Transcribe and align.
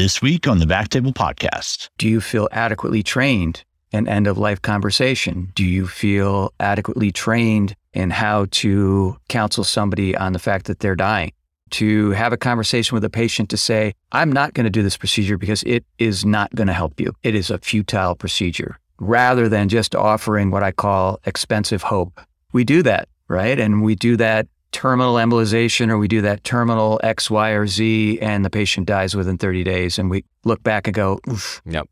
This 0.00 0.22
week 0.22 0.48
on 0.48 0.60
the 0.60 0.64
Backtable 0.64 1.12
Podcast. 1.12 1.90
Do 1.98 2.08
you 2.08 2.22
feel 2.22 2.48
adequately 2.52 3.02
trained 3.02 3.64
in 3.92 4.08
end 4.08 4.26
of 4.26 4.38
life 4.38 4.62
conversation? 4.62 5.52
Do 5.54 5.62
you 5.62 5.86
feel 5.86 6.54
adequately 6.58 7.12
trained 7.12 7.76
in 7.92 8.08
how 8.08 8.46
to 8.52 9.18
counsel 9.28 9.62
somebody 9.62 10.16
on 10.16 10.32
the 10.32 10.38
fact 10.38 10.64
that 10.68 10.78
they're 10.80 10.96
dying? 10.96 11.32
To 11.72 12.12
have 12.12 12.32
a 12.32 12.38
conversation 12.38 12.94
with 12.94 13.04
a 13.04 13.10
patient 13.10 13.50
to 13.50 13.58
say, 13.58 13.92
I'm 14.10 14.32
not 14.32 14.54
going 14.54 14.64
to 14.64 14.70
do 14.70 14.82
this 14.82 14.96
procedure 14.96 15.36
because 15.36 15.62
it 15.64 15.84
is 15.98 16.24
not 16.24 16.54
going 16.54 16.68
to 16.68 16.72
help 16.72 16.98
you. 16.98 17.12
It 17.22 17.34
is 17.34 17.50
a 17.50 17.58
futile 17.58 18.14
procedure, 18.14 18.78
rather 19.00 19.50
than 19.50 19.68
just 19.68 19.94
offering 19.94 20.50
what 20.50 20.62
I 20.62 20.72
call 20.72 21.20
expensive 21.26 21.82
hope. 21.82 22.18
We 22.54 22.64
do 22.64 22.82
that, 22.84 23.06
right? 23.28 23.60
And 23.60 23.82
we 23.82 23.96
do 23.96 24.16
that 24.16 24.48
terminal 24.72 25.14
embolization 25.16 25.90
or 25.90 25.98
we 25.98 26.08
do 26.08 26.20
that 26.22 26.44
terminal 26.44 27.00
X, 27.02 27.30
Y, 27.30 27.50
or 27.50 27.66
Z, 27.66 28.18
and 28.20 28.44
the 28.44 28.50
patient 28.50 28.86
dies 28.86 29.14
within 29.14 29.38
30 29.38 29.64
days. 29.64 29.98
And 29.98 30.10
we 30.10 30.24
look 30.44 30.62
back 30.62 30.86
and 30.86 30.94
go, 30.94 31.20
Oof, 31.28 31.60
Yep. 31.66 31.88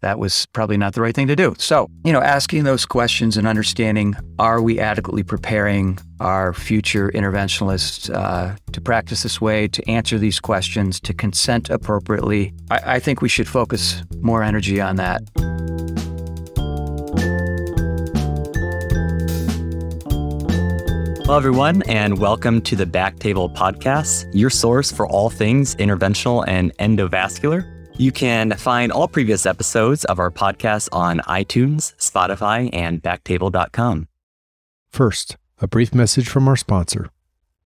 that 0.00 0.18
was 0.18 0.46
probably 0.52 0.76
not 0.76 0.94
the 0.94 1.00
right 1.00 1.14
thing 1.14 1.28
to 1.28 1.36
do. 1.36 1.54
So, 1.58 1.88
you 2.04 2.12
know, 2.12 2.20
asking 2.20 2.64
those 2.64 2.84
questions 2.86 3.36
and 3.36 3.46
understanding 3.46 4.14
are 4.38 4.60
we 4.60 4.80
adequately 4.80 5.22
preparing 5.22 5.98
our 6.20 6.52
future 6.52 7.10
interventionalists 7.14 8.12
uh, 8.14 8.56
to 8.72 8.80
practice 8.80 9.22
this 9.22 9.40
way, 9.40 9.68
to 9.68 9.88
answer 9.90 10.18
these 10.18 10.40
questions, 10.40 11.00
to 11.00 11.14
consent 11.14 11.70
appropriately? 11.70 12.52
I, 12.70 12.94
I 12.94 12.98
think 12.98 13.22
we 13.22 13.28
should 13.28 13.48
focus 13.48 14.02
more 14.20 14.42
energy 14.42 14.80
on 14.80 14.96
that. 14.96 15.22
Hello, 21.32 21.40
everyone, 21.40 21.80
and 21.88 22.18
welcome 22.18 22.60
to 22.60 22.76
the 22.76 22.84
Backtable 22.84 23.56
Podcast, 23.56 24.26
your 24.34 24.50
source 24.50 24.92
for 24.92 25.06
all 25.08 25.30
things 25.30 25.74
interventional 25.76 26.44
and 26.46 26.76
endovascular. 26.76 27.88
You 27.98 28.12
can 28.12 28.50
find 28.58 28.92
all 28.92 29.08
previous 29.08 29.46
episodes 29.46 30.04
of 30.04 30.18
our 30.18 30.30
podcast 30.30 30.90
on 30.92 31.20
iTunes, 31.20 31.96
Spotify, 31.96 32.68
and 32.74 33.02
backtable.com. 33.02 34.08
First, 34.90 35.38
a 35.62 35.66
brief 35.66 35.94
message 35.94 36.28
from 36.28 36.48
our 36.48 36.56
sponsor. 36.56 37.08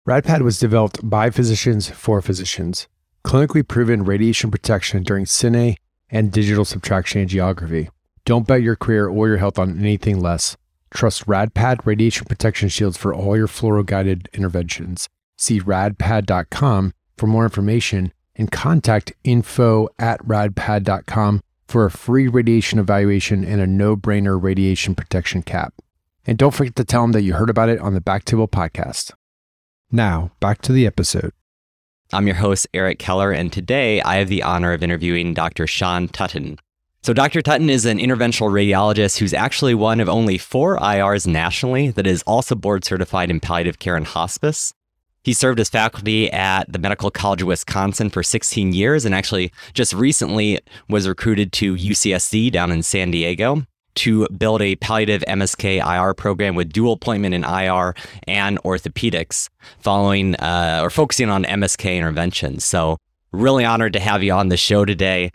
RadPad 0.09 0.41
was 0.41 0.57
developed 0.57 1.07
by 1.07 1.29
physicians 1.29 1.91
for 1.91 2.23
physicians, 2.23 2.87
clinically 3.23 3.67
proven 3.67 4.03
radiation 4.03 4.49
protection 4.49 5.03
during 5.03 5.25
cine 5.25 5.75
and 6.09 6.31
digital 6.31 6.65
subtraction 6.65 7.23
angiography. 7.23 7.89
Don't 8.25 8.47
bet 8.47 8.63
your 8.63 8.75
career 8.75 9.07
or 9.07 9.27
your 9.27 9.37
health 9.37 9.59
on 9.59 9.77
anything 9.77 10.19
less. 10.19 10.57
Trust 10.93 11.25
RadPad 11.25 11.85
radiation 11.85 12.25
protection 12.25 12.69
shields 12.69 12.97
for 12.97 13.13
all 13.13 13.35
your 13.35 13.47
fluoro 13.47 13.85
guided 13.85 14.29
interventions. 14.33 15.09
See 15.37 15.59
radpad.com 15.59 16.93
for 17.17 17.27
more 17.27 17.43
information 17.43 18.13
and 18.35 18.51
contact 18.51 19.11
info 19.23 19.89
at 19.97 20.23
radpad.com 20.25 21.41
for 21.67 21.85
a 21.85 21.91
free 21.91 22.27
radiation 22.27 22.77
evaluation 22.77 23.43
and 23.43 23.59
a 23.59 23.67
no 23.67 23.95
brainer 23.95 24.41
radiation 24.41 24.93
protection 24.93 25.41
cap. 25.41 25.73
And 26.25 26.37
don't 26.37 26.53
forget 26.53 26.75
to 26.75 26.83
tell 26.83 27.01
them 27.01 27.11
that 27.13 27.23
you 27.23 27.33
heard 27.33 27.49
about 27.49 27.69
it 27.69 27.79
on 27.79 27.93
the 27.93 28.01
Backtable 28.01 28.49
podcast. 28.49 29.11
Now, 29.91 30.31
back 30.39 30.61
to 30.61 30.71
the 30.71 30.85
episode. 30.85 31.33
I'm 32.11 32.27
your 32.27 32.35
host, 32.35 32.67
Eric 32.73 32.99
Keller, 32.99 33.31
and 33.31 33.51
today 33.51 33.99
I 34.01 34.17
have 34.17 34.29
the 34.29 34.43
honor 34.43 34.73
of 34.73 34.83
interviewing 34.83 35.33
Dr. 35.33 35.65
Sean 35.65 36.07
Tutton. 36.07 36.59
So, 37.03 37.11
Dr. 37.11 37.41
Tutton 37.41 37.69
is 37.69 37.85
an 37.85 37.97
interventional 37.97 38.49
radiologist 38.49 39.17
who's 39.17 39.33
actually 39.33 39.75
one 39.75 39.99
of 39.99 40.07
only 40.07 40.37
four 40.37 40.77
IRs 40.77 41.27
nationally 41.27 41.89
that 41.91 42.07
is 42.07 42.23
also 42.23 42.55
board 42.55 42.85
certified 42.85 43.29
in 43.29 43.41
palliative 43.41 43.77
care 43.77 43.97
and 43.97 44.07
hospice. 44.07 44.73
He 45.21 45.33
served 45.33 45.59
as 45.59 45.69
faculty 45.69 46.31
at 46.31 46.71
the 46.71 46.79
Medical 46.79 47.11
College 47.11 47.41
of 47.41 47.49
Wisconsin 47.49 48.09
for 48.09 48.23
16 48.23 48.71
years 48.71 49.03
and 49.03 49.13
actually 49.13 49.51
just 49.73 49.91
recently 49.91 50.61
was 50.87 51.05
recruited 51.05 51.51
to 51.53 51.75
UCSD 51.75 52.49
down 52.53 52.71
in 52.71 52.81
San 52.81 53.11
Diego 53.11 53.65
to 53.95 54.25
build 54.29 54.61
a 54.61 54.77
palliative 54.77 55.25
MSK 55.27 55.85
IR 55.85 56.13
program 56.13 56.55
with 56.55 56.71
dual 56.71 56.93
appointment 56.93 57.35
in 57.35 57.43
IR 57.43 57.95
and 58.29 58.63
orthopedics, 58.63 59.49
following 59.77 60.35
uh, 60.35 60.79
or 60.81 60.89
focusing 60.89 61.29
on 61.29 61.43
MSK 61.43 61.97
interventions. 61.97 62.63
So, 62.63 62.95
really 63.33 63.65
honored 63.65 63.91
to 63.91 63.99
have 63.99 64.23
you 64.23 64.31
on 64.31 64.47
the 64.47 64.57
show 64.57 64.85
today. 64.85 65.31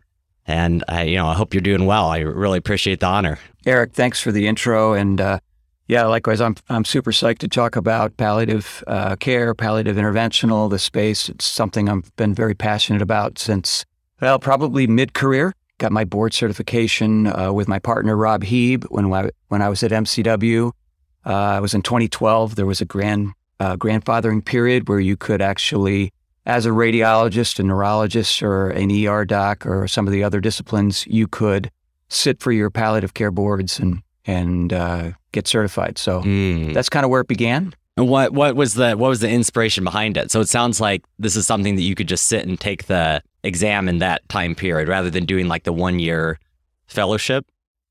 And 0.49 0.83
I, 0.89 1.03
you 1.03 1.17
know, 1.17 1.27
I 1.27 1.35
hope 1.35 1.53
you're 1.53 1.61
doing 1.61 1.85
well. 1.85 2.09
I 2.09 2.21
really 2.21 2.57
appreciate 2.57 3.01
the 3.01 3.07
honor. 3.07 3.39
Eric, 3.67 3.93
thanks 3.93 4.19
for 4.19 4.33
the 4.33 4.49
intro. 4.49 4.95
And 4.95 5.21
uh, 5.21 5.41
yeah, 5.89 6.07
likewise, 6.07 6.41
I'm, 6.41 6.57
I'm 6.71 6.87
super 6.87 7.13
psyched 7.13 7.39
to 7.39 7.49
talk 7.49 7.77
about 7.77 8.17
palliative 8.17 8.83
uh, 8.87 9.17
care, 9.17 9.55
palliative 9.55 9.97
interventional, 9.97 10.71
the 10.71 10.79
space. 10.79 11.29
It's 11.29 11.45
something 11.45 11.91
I've 11.91 12.15
been 12.17 12.35
very 12.35 12.55
passionate 12.55 13.03
about 13.03 13.39
since, 13.39 13.85
well, 14.23 14.39
probably 14.39 14.87
mid 14.87 15.13
career. 15.13 15.53
Got 15.77 15.93
my 15.93 16.05
board 16.05 16.33
certification 16.33 17.27
uh, 17.27 17.53
with 17.53 17.69
my 17.69 17.79
partner, 17.79 18.17
Rob 18.17 18.43
Hieb, 18.43 18.85
when, 18.91 19.13
I, 19.13 19.31
when 19.49 19.61
I 19.61 19.69
was 19.69 19.83
at 19.83 19.91
MCW. 19.91 20.73
Uh, 21.27 21.31
I 21.31 21.61
was 21.61 21.75
in 21.75 21.83
2012. 21.83 22.57
There 22.57 22.67
was 22.67 22.81
a 22.81 22.87
grand 22.87 23.33
uh, 23.61 23.77
grandfathering 23.77 24.43
period 24.43 24.89
where 24.89 24.99
you 24.99 25.17
could 25.17 25.43
actually 25.43 26.11
as 26.49 26.67
a 26.67 26.71
radiologist, 26.71 27.61
a 27.61 27.63
neurologist, 27.63 28.43
or 28.43 28.71
an 28.71 28.91
ER 28.91 29.25
doc, 29.25 29.65
or 29.67 29.87
some 29.87 30.07
of 30.09 30.13
the 30.13 30.25
other 30.25 30.41
disciplines, 30.41 31.07
you 31.07 31.29
could 31.29 31.71
sit 32.09 32.41
for 32.41 32.51
your 32.51 32.71
palliative 32.71 33.15
care 33.15 33.31
boards 33.31 33.79
and 33.79 34.03
and 34.25 34.73
uh, 34.73 35.13
get 35.33 35.47
certified. 35.47 35.97
So 35.99 36.23
Mm. 36.23 36.75
that's 36.75 36.89
kind 36.89 37.05
of 37.05 37.11
where 37.11 37.21
it 37.21 37.29
began. 37.29 37.73
And 37.97 38.09
what 38.09 38.33
what 38.33 38.57
was 38.57 38.75
the 38.75 38.97
what 38.97 39.09
was 39.09 39.21
the 39.21 39.29
inspiration 39.31 39.85
behind 39.85 40.17
it? 40.17 40.31
So 40.31 40.41
it 40.41 40.49
sounds 40.49 40.81
like 40.81 41.03
this 41.19 41.37
is 41.37 41.47
something 41.47 41.77
that 41.77 41.83
you 41.83 41.95
could 41.95 42.09
just 42.09 42.25
sit 42.27 42.47
and 42.47 42.59
take 42.59 42.87
the 42.87 43.23
exam 43.45 43.89
in 43.89 43.99
that 43.99 44.29
time 44.29 44.55
period 44.55 44.89
rather 44.89 45.11
than 45.11 45.25
doing 45.27 45.49
like 45.49 45.65
the 45.65 45.73
one 45.73 45.99
year 45.99 46.39
fellowship. 46.87 47.47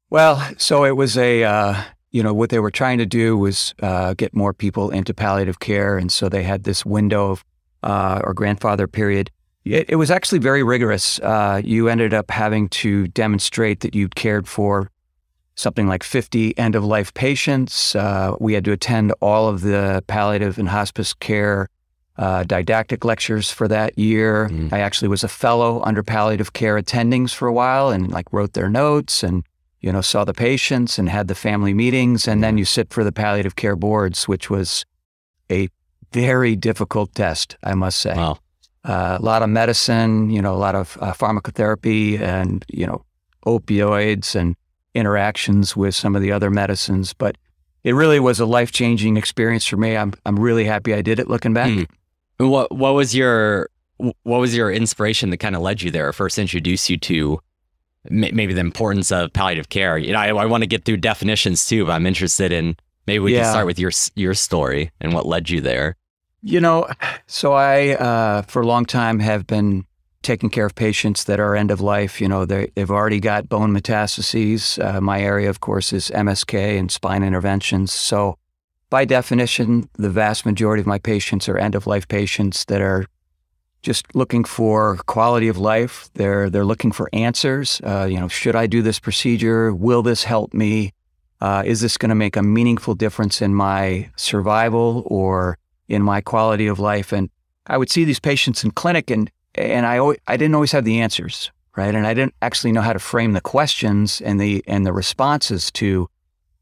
Well, 0.09 0.41
so 0.57 0.85
it 0.85 0.95
was 0.95 1.17
a 1.17 1.43
uh, 1.43 1.75
you 2.11 2.23
know 2.23 2.33
what 2.33 2.49
they 2.49 2.59
were 2.59 2.71
trying 2.71 2.97
to 2.99 3.05
do 3.05 3.37
was 3.37 3.75
uh, 3.81 4.13
get 4.13 4.33
more 4.33 4.53
people 4.53 4.89
into 4.89 5.13
palliative 5.13 5.59
care, 5.59 5.97
and 5.97 6.11
so 6.11 6.29
they 6.29 6.43
had 6.43 6.63
this 6.63 6.85
window 6.85 7.31
of 7.31 7.43
uh, 7.87 8.19
or 8.23 8.33
grandfather 8.33 8.85
period. 8.85 9.31
It, 9.63 9.89
it 9.89 9.95
was 9.95 10.11
actually 10.11 10.39
very 10.39 10.61
rigorous. 10.61 11.19
Uh, 11.19 11.61
you 11.63 11.87
ended 11.87 12.13
up 12.13 12.29
having 12.29 12.67
to 12.69 13.07
demonstrate 13.07 13.79
that 13.79 13.95
you 13.95 14.09
cared 14.09 14.47
for 14.47 14.91
something 15.55 15.87
like 15.87 16.03
50 16.03 16.55
end 16.57 16.75
of 16.75 16.83
life 16.83 17.13
patients. 17.13 17.95
Uh, 17.95 18.35
we 18.39 18.53
had 18.53 18.65
to 18.65 18.73
attend 18.73 19.13
all 19.21 19.47
of 19.47 19.61
the 19.61 20.03
palliative 20.07 20.59
and 20.59 20.69
hospice 20.69 21.13
care 21.13 21.69
uh, 22.17 22.43
didactic 22.43 23.05
lectures 23.05 23.51
for 23.51 23.67
that 23.69 23.97
year. 23.97 24.49
Mm. 24.49 24.73
I 24.73 24.79
actually 24.79 25.07
was 25.07 25.23
a 25.23 25.29
fellow 25.29 25.81
under 25.83 26.03
palliative 26.03 26.51
care 26.51 26.79
attendings 26.79 27.33
for 27.33 27.47
a 27.47 27.53
while 27.53 27.89
and 27.89 28.11
like 28.11 28.25
wrote 28.33 28.53
their 28.53 28.69
notes 28.69 29.23
and 29.23 29.43
you 29.79 29.91
know 29.91 30.01
saw 30.01 30.25
the 30.25 30.33
patients 30.33 30.99
and 30.99 31.07
had 31.09 31.27
the 31.27 31.35
family 31.35 31.73
meetings 31.73 32.27
and 32.27 32.43
then 32.43 32.57
you 32.57 32.65
sit 32.65 32.91
for 32.91 33.03
the 33.03 33.11
palliative 33.11 33.55
care 33.55 33.75
boards, 33.75 34.27
which 34.27 34.49
was 34.49 34.85
a 35.49 35.69
very 36.11 36.55
difficult 36.55 37.13
test, 37.13 37.57
I 37.63 37.73
must 37.73 37.99
say. 37.99 38.15
Wow. 38.15 38.39
Uh, 38.83 39.17
a 39.19 39.23
lot 39.23 39.41
of 39.41 39.49
medicine, 39.49 40.29
you 40.29 40.41
know, 40.41 40.53
a 40.53 40.57
lot 40.57 40.75
of 40.75 40.97
uh, 41.01 41.13
pharmacotherapy 41.13 42.19
and, 42.19 42.63
you 42.69 42.87
know, 42.87 43.03
opioids 43.45 44.35
and 44.35 44.55
interactions 44.93 45.75
with 45.75 45.93
some 45.93 46.15
of 46.15 46.21
the 46.21 46.31
other 46.31 46.49
medicines. 46.49 47.13
But 47.13 47.37
it 47.83 47.93
really 47.93 48.19
was 48.19 48.39
a 48.39 48.45
life 48.45 48.71
changing 48.71 49.17
experience 49.17 49.65
for 49.65 49.77
me. 49.77 49.97
I'm, 49.97 50.13
I'm 50.25 50.39
really 50.39 50.65
happy 50.65 50.93
I 50.93 51.01
did 51.01 51.19
it 51.19 51.27
looking 51.27 51.53
back. 51.53 51.69
And 51.69 51.87
What 52.39 52.71
what 52.71 52.93
was 52.93 53.15
your 53.15 53.69
what 53.97 54.39
was 54.39 54.55
your 54.55 54.71
inspiration 54.71 55.31
that 55.31 55.37
kind 55.37 55.55
of 55.55 55.61
led 55.63 55.81
you 55.81 55.89
there, 55.89 56.07
or 56.07 56.13
first 56.13 56.37
introduced 56.37 56.87
you 56.89 56.97
to 56.97 57.39
maybe 58.09 58.53
the 58.53 58.61
importance 58.61 59.11
of 59.11 59.33
palliative 59.33 59.69
care? 59.69 59.97
You 59.97 60.13
know, 60.13 60.19
I, 60.19 60.27
I 60.27 60.45
want 60.45 60.61
to 60.61 60.67
get 60.67 60.85
through 60.85 60.97
definitions 60.97 61.65
too, 61.65 61.85
but 61.85 61.93
I'm 61.93 62.05
interested 62.05 62.51
in 62.51 62.77
maybe 63.07 63.19
we 63.19 63.33
Yeah. 63.33 63.43
can 63.43 63.51
start 63.51 63.65
with 63.65 63.79
your 63.79 63.91
your 64.15 64.33
story 64.33 64.91
and 65.01 65.13
what 65.13 65.25
led 65.25 65.49
you 65.49 65.61
there. 65.61 65.95
You 66.43 66.59
know, 66.61 66.87
so 67.25 67.53
I, 67.53 67.95
uh, 67.95 68.43
for 68.43 68.61
a 68.61 68.67
long 68.67 68.85
time, 68.85 69.19
have 69.19 69.47
been 69.47 69.85
taking 70.21 70.49
care 70.49 70.65
of 70.65 70.75
patients 70.75 71.23
that 71.23 71.39
are 71.39 71.55
end 71.55 71.71
of 71.71 71.81
life. 71.81 72.21
You 72.21 72.27
know, 72.27 72.45
they, 72.45 72.71
they've 72.75 72.91
already 72.91 73.19
got 73.19 73.49
bone 73.49 73.73
metastases. 73.73 74.77
Uh, 74.83 75.01
my 75.01 75.21
area, 75.21 75.49
of 75.49 75.59
course, 75.61 75.91
is 75.93 76.11
MSK 76.13 76.77
and 76.77 76.91
spine 76.91 77.23
interventions. 77.23 77.91
So, 77.91 78.37
by 78.89 79.03
definition, 79.05 79.89
the 79.97 80.09
vast 80.09 80.45
majority 80.45 80.81
of 80.81 80.87
my 80.87 80.99
patients 80.99 81.49
are 81.49 81.57
end 81.57 81.75
of 81.75 81.87
life 81.87 82.07
patients 82.07 82.65
that 82.65 82.81
are 82.81 83.05
just 83.81 84.15
looking 84.15 84.43
for 84.43 84.97
quality 85.07 85.47
of 85.47 85.57
life. 85.57 86.09
They're 86.13 86.49
they're 86.49 86.65
looking 86.65 86.91
for 86.91 87.09
answers. 87.13 87.81
Uh, 87.83 88.07
you 88.09 88.19
know, 88.19 88.27
should 88.27 88.55
I 88.55 88.67
do 88.67 88.81
this 88.81 88.99
procedure? 88.99 89.73
Will 89.73 90.03
this 90.03 90.23
help 90.23 90.53
me? 90.53 90.93
Uh, 91.39 91.63
is 91.65 91.81
this 91.81 91.97
going 91.97 92.09
to 92.09 92.15
make 92.15 92.35
a 92.35 92.43
meaningful 92.43 92.95
difference 92.95 93.41
in 93.41 93.53
my 93.53 94.09
survival 94.15 95.03
or 95.05 95.57
in 95.87 96.01
my 96.01 96.21
quality 96.21 96.67
of 96.67 96.79
life? 96.79 97.11
And 97.11 97.29
I 97.67 97.77
would 97.77 97.89
see 97.89 98.05
these 98.05 98.19
patients 98.19 98.63
in 98.63 98.71
clinic, 98.71 99.11
and 99.11 99.29
and 99.55 99.85
I 99.85 99.97
always, 99.97 100.19
I 100.27 100.37
didn't 100.37 100.55
always 100.55 100.71
have 100.71 100.85
the 100.85 100.99
answers, 100.99 101.51
right? 101.75 101.93
And 101.93 102.07
I 102.07 102.13
didn't 102.13 102.35
actually 102.41 102.71
know 102.71 102.81
how 102.81 102.93
to 102.93 102.99
frame 102.99 103.33
the 103.33 103.41
questions 103.41 104.21
and 104.21 104.39
the 104.39 104.63
and 104.67 104.85
the 104.85 104.93
responses 104.93 105.71
to 105.73 106.09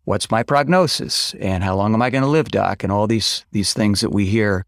what's 0.06 0.32
my 0.32 0.44
prognosis 0.44 1.34
and 1.40 1.64
how 1.64 1.76
long 1.76 1.94
am 1.94 2.02
I 2.02 2.10
going 2.10 2.24
to 2.24 2.30
live, 2.30 2.50
doc, 2.50 2.84
and 2.84 2.92
all 2.92 3.08
these 3.08 3.46
these 3.52 3.74
things 3.74 4.02
that 4.02 4.12
we 4.12 4.26
hear 4.26 4.66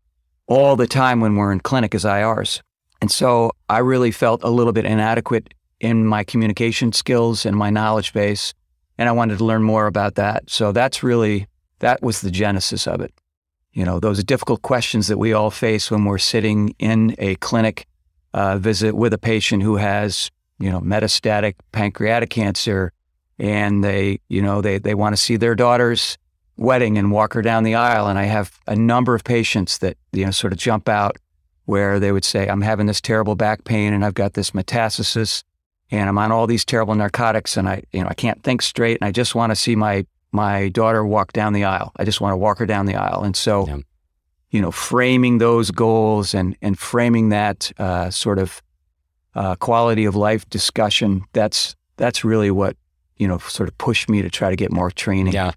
all 0.48 0.76
the 0.76 0.88
time 0.88 1.20
when 1.20 1.36
we're 1.36 1.52
in 1.52 1.60
clinic 1.60 1.94
as 1.94 2.06
IRs. 2.06 2.62
And 3.02 3.08
And 3.08 3.12
so 3.12 3.52
I 3.70 3.80
really 3.80 4.12
felt 4.12 4.44
a 4.44 4.50
little 4.50 4.74
bit 4.74 4.86
inadequate 4.86 5.54
in 5.80 6.06
my 6.06 6.24
communication 6.24 6.92
skills 6.92 7.46
and 7.46 7.56
my 7.56 7.70
knowledge 7.70 8.14
base. 8.14 8.54
And 8.98 9.08
I 9.08 9.12
wanted 9.12 9.38
to 9.38 9.46
learn 9.46 9.64
more 9.64 9.88
about 9.88 10.16
that. 10.16 10.50
So 10.50 10.72
that's 10.72 11.04
really, 11.04 11.48
that 11.80 12.02
was 12.02 12.22
the 12.22 12.32
genesis 12.32 12.88
of 12.88 13.02
it. 13.02 13.14
You 13.74 13.86
know, 13.86 14.00
those 14.00 14.24
difficult 14.24 14.62
questions 14.64 15.08
that 15.08 15.18
we 15.18 15.34
all 15.34 15.52
face 15.52 15.92
when 15.92 16.06
we're 16.06 16.18
sitting 16.18 16.76
in 16.80 17.16
a 17.20 17.36
clinic 17.36 17.86
uh, 18.34 18.58
visit 18.58 18.96
with 18.96 19.14
a 19.14 19.18
patient 19.18 19.62
who 19.64 19.76
has, 19.76 20.32
you 20.60 20.72
know, 20.72 20.80
metastatic 20.80 21.56
pancreatic 21.72 22.30
cancer 22.30 22.92
and 23.40 23.84
they, 23.84 24.20
you 24.30 24.42
know, 24.42 24.62
they, 24.62 24.80
they 24.80 24.96
want 24.96 25.16
to 25.16 25.22
see 25.22 25.38
their 25.38 25.54
daughter's 25.54 26.18
wedding 26.58 26.98
and 26.98 27.12
walk 27.12 27.34
her 27.34 27.44
down 27.44 27.64
the 27.64 27.76
aisle. 27.76 28.08
And 28.08 28.18
I 28.18 28.24
have 28.24 28.60
a 28.66 28.76
number 28.76 29.14
of 29.14 29.24
patients 29.24 29.78
that, 29.80 29.96
you 30.12 30.26
know, 30.26 30.32
sort 30.32 30.54
of 30.54 30.60
jump 30.60 30.90
out 30.90 31.18
where 31.66 32.00
they 32.00 32.12
would 32.12 32.26
say, 32.26 32.48
I'm 32.48 32.62
having 32.62 32.88
this 32.88 33.02
terrible 33.02 33.36
back 33.36 33.64
pain 33.64 33.94
and 33.94 34.04
I've 34.04 34.14
got 34.14 34.34
this 34.34 34.52
metastasis 34.52 35.44
and 35.92 36.10
I'm 36.10 36.18
on 36.18 36.32
all 36.32 36.48
these 36.48 36.66
terrible 36.66 36.96
narcotics 36.96 37.58
and 37.58 37.68
I, 37.70 37.84
you 37.92 38.02
know, 38.02 38.08
I 38.10 38.14
can't 38.14 38.44
think 38.44 38.62
straight 38.62 38.98
and 39.00 39.08
I 39.08 39.12
just 39.12 39.36
want 39.36 39.52
to 39.52 39.56
see 39.56 39.76
my 39.76 40.06
my 40.32 40.70
daughter 40.70 41.06
walk 41.06 41.34
down 41.34 41.54
the 41.54 41.64
aisle. 41.64 41.92
I 41.96 42.04
just 42.04 42.22
want 42.22 42.34
to 42.34 42.38
walk 42.38 42.60
her 42.60 42.66
down 42.66 42.86
the 42.86 42.96
aisle. 42.96 43.24
And 43.24 43.36
so, 43.36 43.68
yeah. 43.68 43.78
you 44.52 44.62
know, 44.62 44.72
framing 44.72 45.38
those 45.38 45.72
goals 45.72 46.34
and 46.34 46.56
and 46.62 46.78
framing 46.78 47.30
that 47.30 47.72
uh, 47.78 48.10
sort 48.10 48.40
of 48.40 48.62
uh, 49.36 49.56
quality 49.56 50.06
of 50.06 50.16
life 50.16 50.50
discussion, 50.50 51.24
that's 51.34 51.76
that's 51.98 52.24
really 52.24 52.52
what 52.52 52.76
you 53.18 53.28
know 53.28 53.38
sort 53.38 53.70
of 53.70 53.78
pushed 53.78 54.10
me 54.10 54.22
to 54.22 54.30
try 54.30 54.50
to 54.50 54.56
get 54.56 54.72
more 54.72 54.92
training. 54.92 55.34
Yeah, 55.34 55.52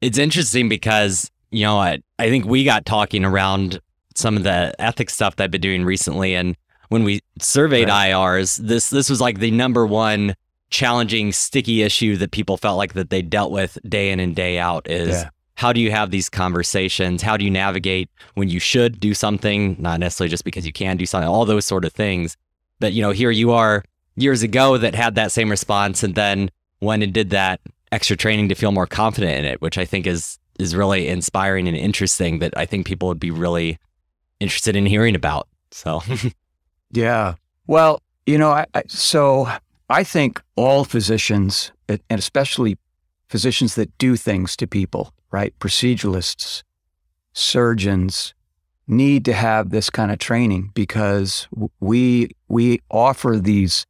it's 0.00 0.18
interesting 0.18 0.68
because 0.68 1.30
you 1.50 1.64
know 1.64 1.78
I 1.78 2.00
I 2.18 2.28
think 2.28 2.44
we 2.44 2.64
got 2.64 2.84
talking 2.84 3.24
around 3.24 3.80
some 4.14 4.36
of 4.36 4.42
the 4.42 4.74
ethics 4.78 5.14
stuff 5.14 5.36
that 5.36 5.44
I've 5.44 5.50
been 5.50 5.60
doing 5.60 5.84
recently, 5.84 6.34
and 6.34 6.56
when 6.92 7.04
we 7.04 7.20
surveyed 7.40 7.88
right. 7.88 8.12
IRs, 8.12 8.58
this 8.58 8.90
this 8.90 9.08
was 9.08 9.20
like 9.20 9.38
the 9.38 9.50
number 9.50 9.86
one 9.86 10.36
challenging, 10.68 11.32
sticky 11.32 11.82
issue 11.82 12.16
that 12.18 12.30
people 12.32 12.58
felt 12.58 12.76
like 12.76 12.92
that 12.92 13.08
they 13.08 13.22
dealt 13.22 13.50
with 13.50 13.78
day 13.88 14.10
in 14.10 14.20
and 14.20 14.36
day 14.36 14.58
out 14.58 14.88
is 14.88 15.22
yeah. 15.22 15.30
how 15.54 15.72
do 15.72 15.80
you 15.80 15.90
have 15.90 16.10
these 16.10 16.28
conversations? 16.28 17.22
How 17.22 17.38
do 17.38 17.44
you 17.46 17.50
navigate 17.50 18.10
when 18.34 18.50
you 18.50 18.60
should 18.60 19.00
do 19.00 19.14
something, 19.14 19.76
not 19.78 20.00
necessarily 20.00 20.30
just 20.30 20.44
because 20.44 20.66
you 20.66 20.72
can 20.72 20.98
do 20.98 21.06
something, 21.06 21.28
all 21.28 21.46
those 21.46 21.64
sort 21.64 21.86
of 21.86 21.94
things. 21.94 22.36
But 22.78 22.92
you 22.92 23.00
know, 23.00 23.10
here 23.10 23.30
you 23.30 23.52
are 23.52 23.84
years 24.16 24.42
ago 24.42 24.76
that 24.76 24.94
had 24.94 25.14
that 25.14 25.32
same 25.32 25.50
response 25.50 26.02
and 26.02 26.14
then 26.14 26.50
went 26.82 27.02
and 27.02 27.12
did 27.12 27.30
that 27.30 27.60
extra 27.90 28.16
training 28.16 28.50
to 28.50 28.54
feel 28.54 28.72
more 28.72 28.86
confident 28.86 29.38
in 29.38 29.44
it, 29.46 29.62
which 29.62 29.78
I 29.78 29.86
think 29.86 30.06
is 30.06 30.38
is 30.58 30.76
really 30.76 31.08
inspiring 31.08 31.68
and 31.68 31.76
interesting 31.76 32.40
that 32.40 32.52
I 32.54 32.66
think 32.66 32.86
people 32.86 33.08
would 33.08 33.18
be 33.18 33.30
really 33.30 33.78
interested 34.40 34.76
in 34.76 34.84
hearing 34.84 35.14
about. 35.14 35.48
So 35.70 36.02
Yeah. 36.92 37.34
Well, 37.66 38.00
you 38.26 38.38
know, 38.38 38.50
I, 38.50 38.66
I, 38.74 38.82
so 38.86 39.48
I 39.88 40.04
think 40.04 40.40
all 40.56 40.84
physicians, 40.84 41.72
and 41.88 42.00
especially 42.10 42.78
physicians 43.28 43.74
that 43.74 43.96
do 43.98 44.14
things 44.14 44.56
to 44.56 44.66
people, 44.66 45.12
right? 45.30 45.58
Proceduralists, 45.58 46.62
surgeons, 47.32 48.34
need 48.86 49.24
to 49.24 49.32
have 49.32 49.70
this 49.70 49.88
kind 49.90 50.12
of 50.12 50.18
training 50.18 50.70
because 50.74 51.48
we 51.80 52.30
we 52.48 52.80
offer 52.90 53.38
these 53.40 53.86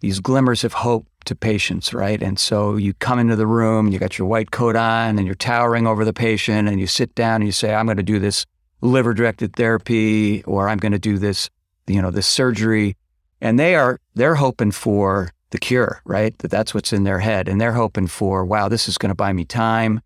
these 0.00 0.18
glimmers 0.18 0.64
of 0.64 0.72
hope 0.72 1.06
to 1.26 1.34
patients, 1.34 1.92
right? 1.92 2.22
And 2.22 2.38
so 2.38 2.76
you 2.76 2.94
come 2.94 3.18
into 3.18 3.36
the 3.36 3.46
room, 3.46 3.88
you 3.88 3.98
got 3.98 4.18
your 4.18 4.26
white 4.26 4.50
coat 4.50 4.74
on, 4.74 5.18
and 5.18 5.26
you're 5.26 5.34
towering 5.34 5.86
over 5.86 6.04
the 6.04 6.14
patient, 6.14 6.68
and 6.68 6.80
you 6.80 6.86
sit 6.86 7.14
down 7.14 7.36
and 7.36 7.44
you 7.44 7.52
say, 7.52 7.74
"I'm 7.74 7.86
going 7.86 7.98
to 7.98 8.02
do 8.02 8.18
this 8.18 8.46
liver 8.80 9.14
directed 9.14 9.54
therapy," 9.54 10.42
or 10.44 10.68
"I'm 10.68 10.78
going 10.78 10.92
to 10.92 10.98
do 10.98 11.18
this 11.18 11.50
you 11.86 12.00
know, 12.00 12.10
this 12.10 12.26
surgery, 12.26 12.96
and 13.40 13.58
they 13.58 13.74
are 13.74 14.00
they're 14.14 14.36
hoping 14.36 14.70
for 14.70 15.32
the 15.50 15.58
cure, 15.58 16.00
right? 16.04 16.36
That 16.38 16.50
that's 16.50 16.74
what's 16.74 16.92
in 16.92 17.04
their 17.04 17.20
head, 17.20 17.48
and 17.48 17.60
they're 17.60 17.72
hoping 17.72 18.06
for, 18.06 18.44
wow, 18.44 18.68
this 18.68 18.88
is 18.88 18.98
going 18.98 19.10
to 19.10 19.14
buy 19.14 19.32
me 19.32 19.44
time, 19.44 20.00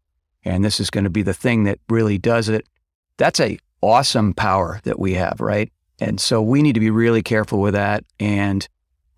and 0.44 0.64
this 0.64 0.80
is 0.80 0.90
going 0.90 1.04
to 1.04 1.10
be 1.10 1.22
the 1.22 1.34
thing 1.34 1.64
that 1.64 1.78
really 1.88 2.18
does 2.18 2.48
it. 2.48 2.66
That's 3.16 3.40
a 3.40 3.58
awesome 3.80 4.32
power 4.32 4.80
that 4.84 4.98
we 4.98 5.14
have, 5.14 5.40
right? 5.40 5.70
And 6.00 6.20
so 6.20 6.40
we 6.42 6.62
need 6.62 6.74
to 6.74 6.80
be 6.80 6.90
really 6.90 7.22
careful 7.22 7.60
with 7.60 7.74
that, 7.74 8.04
and 8.18 8.66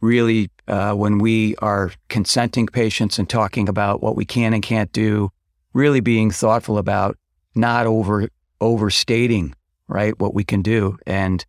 really, 0.00 0.50
uh, 0.69 0.93
when 0.93 1.19
we 1.19 1.56
are 1.56 1.93
consenting 2.09 2.67
patients 2.67 3.19
and 3.19 3.29
talking 3.29 3.69
about 3.69 4.02
what 4.02 4.17
we 4.17 4.25
can 4.25 4.52
and 4.52 4.62
can't 4.62 4.93
do, 4.93 5.31
really 5.73 6.00
being 6.00 6.31
thoughtful 6.31 6.79
about 6.79 7.17
not 7.55 7.87
over 7.87 8.29
overstating, 8.61 9.55
right, 9.88 10.19
what 10.19 10.35
we 10.35 10.44
can 10.44 10.62
do, 10.62 10.99
and 11.06 11.44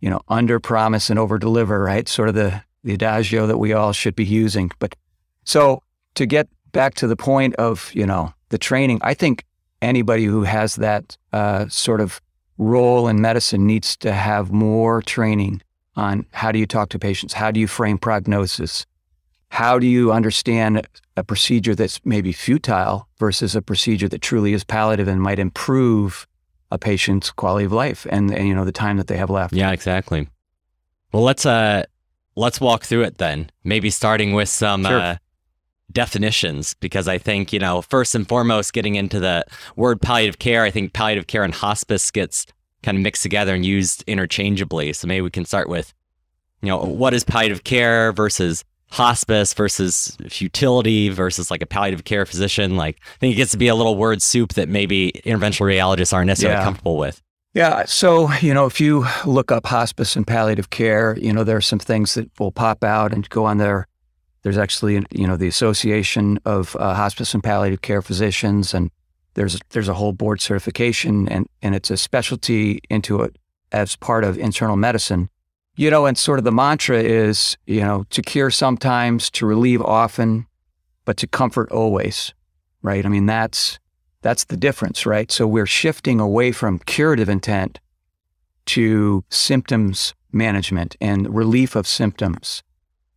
you 0.00 0.10
know, 0.10 0.20
under 0.28 0.58
promise 0.58 1.10
and 1.10 1.18
over 1.18 1.38
deliver, 1.38 1.82
right? 1.82 2.08
Sort 2.08 2.28
of 2.28 2.34
the, 2.34 2.62
the 2.84 2.94
adagio 2.94 3.46
that 3.46 3.58
we 3.58 3.72
all 3.72 3.92
should 3.92 4.16
be 4.16 4.24
using. 4.24 4.70
But 4.78 4.94
so 5.44 5.82
to 6.14 6.26
get 6.26 6.48
back 6.72 6.94
to 6.96 7.06
the 7.06 7.16
point 7.16 7.54
of, 7.56 7.90
you 7.94 8.06
know, 8.06 8.32
the 8.48 8.58
training, 8.58 9.00
I 9.02 9.14
think 9.14 9.44
anybody 9.82 10.24
who 10.24 10.42
has 10.42 10.76
that 10.76 11.16
uh, 11.32 11.68
sort 11.68 12.00
of 12.00 12.20
role 12.58 13.08
in 13.08 13.20
medicine 13.20 13.66
needs 13.66 13.96
to 13.98 14.12
have 14.12 14.52
more 14.52 15.02
training 15.02 15.62
on 15.96 16.26
how 16.32 16.52
do 16.52 16.58
you 16.58 16.66
talk 16.66 16.88
to 16.90 16.98
patients? 16.98 17.32
How 17.32 17.50
do 17.50 17.60
you 17.60 17.66
frame 17.66 17.98
prognosis? 17.98 18.86
How 19.48 19.78
do 19.78 19.86
you 19.86 20.12
understand 20.12 20.86
a 21.16 21.24
procedure 21.24 21.74
that's 21.74 22.00
maybe 22.04 22.32
futile 22.32 23.08
versus 23.18 23.56
a 23.56 23.62
procedure 23.62 24.08
that 24.08 24.22
truly 24.22 24.52
is 24.52 24.62
palliative 24.62 25.08
and 25.08 25.20
might 25.20 25.38
improve 25.38 26.26
a 26.70 26.78
patient's 26.78 27.30
quality 27.30 27.64
of 27.64 27.72
life 27.72 28.06
and, 28.10 28.32
and 28.32 28.46
you 28.46 28.54
know 28.54 28.64
the 28.64 28.72
time 28.72 28.96
that 28.96 29.06
they 29.06 29.16
have 29.16 29.30
left. 29.30 29.54
Yeah, 29.54 29.72
exactly. 29.72 30.28
Well, 31.12 31.22
let's 31.22 31.44
uh 31.44 31.84
let's 32.36 32.60
walk 32.60 32.84
through 32.84 33.02
it 33.02 33.18
then. 33.18 33.50
Maybe 33.64 33.90
starting 33.90 34.32
with 34.32 34.48
some 34.48 34.84
sure. 34.84 34.98
uh, 34.98 35.16
definitions 35.92 36.74
because 36.74 37.08
I 37.08 37.18
think, 37.18 37.52
you 37.52 37.58
know, 37.58 37.82
first 37.82 38.14
and 38.14 38.28
foremost 38.28 38.72
getting 38.72 38.94
into 38.94 39.18
the 39.18 39.44
word 39.74 40.00
palliative 40.00 40.38
care, 40.38 40.62
I 40.62 40.70
think 40.70 40.92
palliative 40.92 41.26
care 41.26 41.42
and 41.42 41.52
hospice 41.52 42.10
gets 42.10 42.46
kind 42.82 42.96
of 42.96 43.02
mixed 43.02 43.22
together 43.22 43.54
and 43.54 43.66
used 43.66 44.04
interchangeably. 44.06 44.92
So 44.92 45.08
maybe 45.08 45.22
we 45.22 45.30
can 45.30 45.44
start 45.44 45.68
with 45.68 45.92
you 46.62 46.68
know, 46.68 46.78
what 46.78 47.14
is 47.14 47.24
palliative 47.24 47.64
care 47.64 48.12
versus 48.12 48.64
hospice 48.90 49.54
versus 49.54 50.16
futility 50.28 51.08
versus 51.08 51.50
like 51.50 51.62
a 51.62 51.66
palliative 51.66 52.04
care 52.04 52.26
physician. 52.26 52.76
Like 52.76 52.98
I 53.00 53.18
think 53.18 53.34
it 53.34 53.36
gets 53.36 53.52
to 53.52 53.58
be 53.58 53.68
a 53.68 53.74
little 53.74 53.96
word 53.96 54.22
soup 54.22 54.54
that 54.54 54.68
maybe 54.68 55.12
interventional 55.24 55.66
radiologists 55.66 56.12
aren't 56.12 56.26
necessarily 56.26 56.58
yeah. 56.58 56.64
comfortable 56.64 56.96
with. 56.96 57.22
Yeah. 57.54 57.84
So, 57.84 58.32
you 58.34 58.54
know, 58.54 58.66
if 58.66 58.80
you 58.80 59.06
look 59.26 59.50
up 59.50 59.66
hospice 59.66 60.14
and 60.14 60.26
palliative 60.26 60.70
care, 60.70 61.16
you 61.20 61.32
know, 61.32 61.42
there 61.42 61.56
are 61.56 61.62
some 61.62 61.80
things 61.80 62.14
that 62.14 62.30
will 62.38 62.52
pop 62.52 62.84
out 62.84 63.12
and 63.12 63.28
go 63.28 63.44
on 63.44 63.58
there. 63.58 63.88
There's 64.42 64.58
actually, 64.58 65.04
you 65.10 65.26
know, 65.26 65.36
the 65.36 65.48
Association 65.48 66.38
of 66.44 66.76
uh, 66.76 66.94
Hospice 66.94 67.34
and 67.34 67.42
Palliative 67.42 67.82
Care 67.82 68.02
Physicians, 68.02 68.72
and 68.72 68.90
there's 69.34 69.58
there's 69.70 69.88
a 69.88 69.94
whole 69.94 70.12
board 70.12 70.40
certification, 70.40 71.28
and 71.28 71.46
and 71.60 71.74
it's 71.74 71.90
a 71.90 71.96
specialty 71.96 72.80
into 72.88 73.20
it 73.20 73.36
as 73.72 73.96
part 73.96 74.24
of 74.24 74.38
internal 74.38 74.76
medicine. 74.76 75.28
You 75.80 75.90
know, 75.90 76.04
and 76.04 76.18
sort 76.18 76.38
of 76.38 76.44
the 76.44 76.52
mantra 76.52 76.98
is, 76.98 77.56
you 77.66 77.80
know, 77.80 78.04
to 78.10 78.20
cure 78.20 78.50
sometimes, 78.50 79.30
to 79.30 79.46
relieve 79.46 79.80
often, 79.80 80.46
but 81.06 81.16
to 81.16 81.26
comfort 81.26 81.72
always, 81.72 82.34
right? 82.82 83.06
I 83.06 83.08
mean, 83.08 83.24
that's 83.24 83.78
that's 84.20 84.44
the 84.44 84.58
difference, 84.58 85.06
right? 85.06 85.32
So 85.32 85.46
we're 85.46 85.64
shifting 85.64 86.20
away 86.20 86.52
from 86.52 86.80
curative 86.80 87.30
intent 87.30 87.80
to 88.66 89.24
symptoms 89.30 90.12
management 90.32 90.98
and 91.00 91.34
relief 91.34 91.74
of 91.74 91.86
symptoms, 91.86 92.62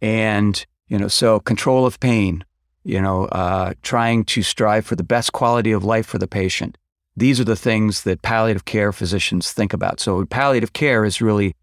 and 0.02 0.66
you 0.88 0.98
know, 0.98 1.10
so 1.10 1.42
control 1.42 1.86
of 1.86 2.00
pain, 2.00 2.46
you 2.86 3.02
know, 3.02 3.26
uh, 3.26 3.74
trying 3.82 4.24
to 4.24 4.42
strive 4.42 4.86
for 4.86 4.96
the 4.96 5.04
best 5.04 5.34
quality 5.34 5.74
of 5.74 5.84
life 5.84 6.06
for 6.06 6.18
the 6.18 6.30
patient. 6.30 6.78
These 7.18 7.42
are 7.42 7.44
the 7.44 7.58
things 7.58 8.04
that 8.04 8.22
palliative 8.22 8.64
care 8.64 8.94
physicians 8.94 9.52
think 9.52 9.74
about. 9.74 10.00
So 10.00 10.24
palliative 10.24 10.72
care 10.72 11.04
is 11.04 11.22
really 11.22 11.58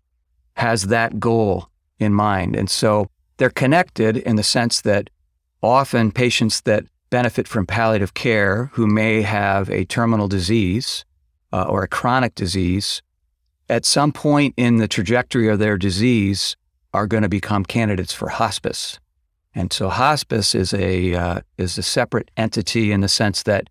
has 0.60 0.88
that 0.88 1.18
goal 1.18 1.68
in 1.98 2.12
mind. 2.12 2.54
And 2.54 2.68
so 2.68 3.06
they're 3.38 3.48
connected 3.48 4.18
in 4.18 4.36
the 4.36 4.42
sense 4.42 4.82
that 4.82 5.08
often 5.62 6.12
patients 6.12 6.60
that 6.62 6.84
benefit 7.08 7.48
from 7.48 7.66
palliative 7.66 8.12
care 8.12 8.66
who 8.74 8.86
may 8.86 9.22
have 9.22 9.70
a 9.70 9.86
terminal 9.86 10.28
disease 10.28 11.06
uh, 11.50 11.64
or 11.64 11.82
a 11.82 11.88
chronic 11.88 12.34
disease, 12.34 13.00
at 13.70 13.86
some 13.86 14.12
point 14.12 14.52
in 14.58 14.76
the 14.76 14.86
trajectory 14.86 15.48
of 15.48 15.58
their 15.58 15.78
disease, 15.78 16.56
are 16.92 17.06
going 17.06 17.22
to 17.22 17.28
become 17.28 17.64
candidates 17.64 18.12
for 18.12 18.28
hospice. 18.28 19.00
And 19.54 19.72
so 19.72 19.88
hospice 19.88 20.54
is 20.54 20.74
a 20.74 21.14
uh, 21.14 21.40
is 21.56 21.78
a 21.78 21.82
separate 21.82 22.30
entity 22.36 22.92
in 22.92 23.00
the 23.00 23.08
sense 23.08 23.42
that 23.44 23.68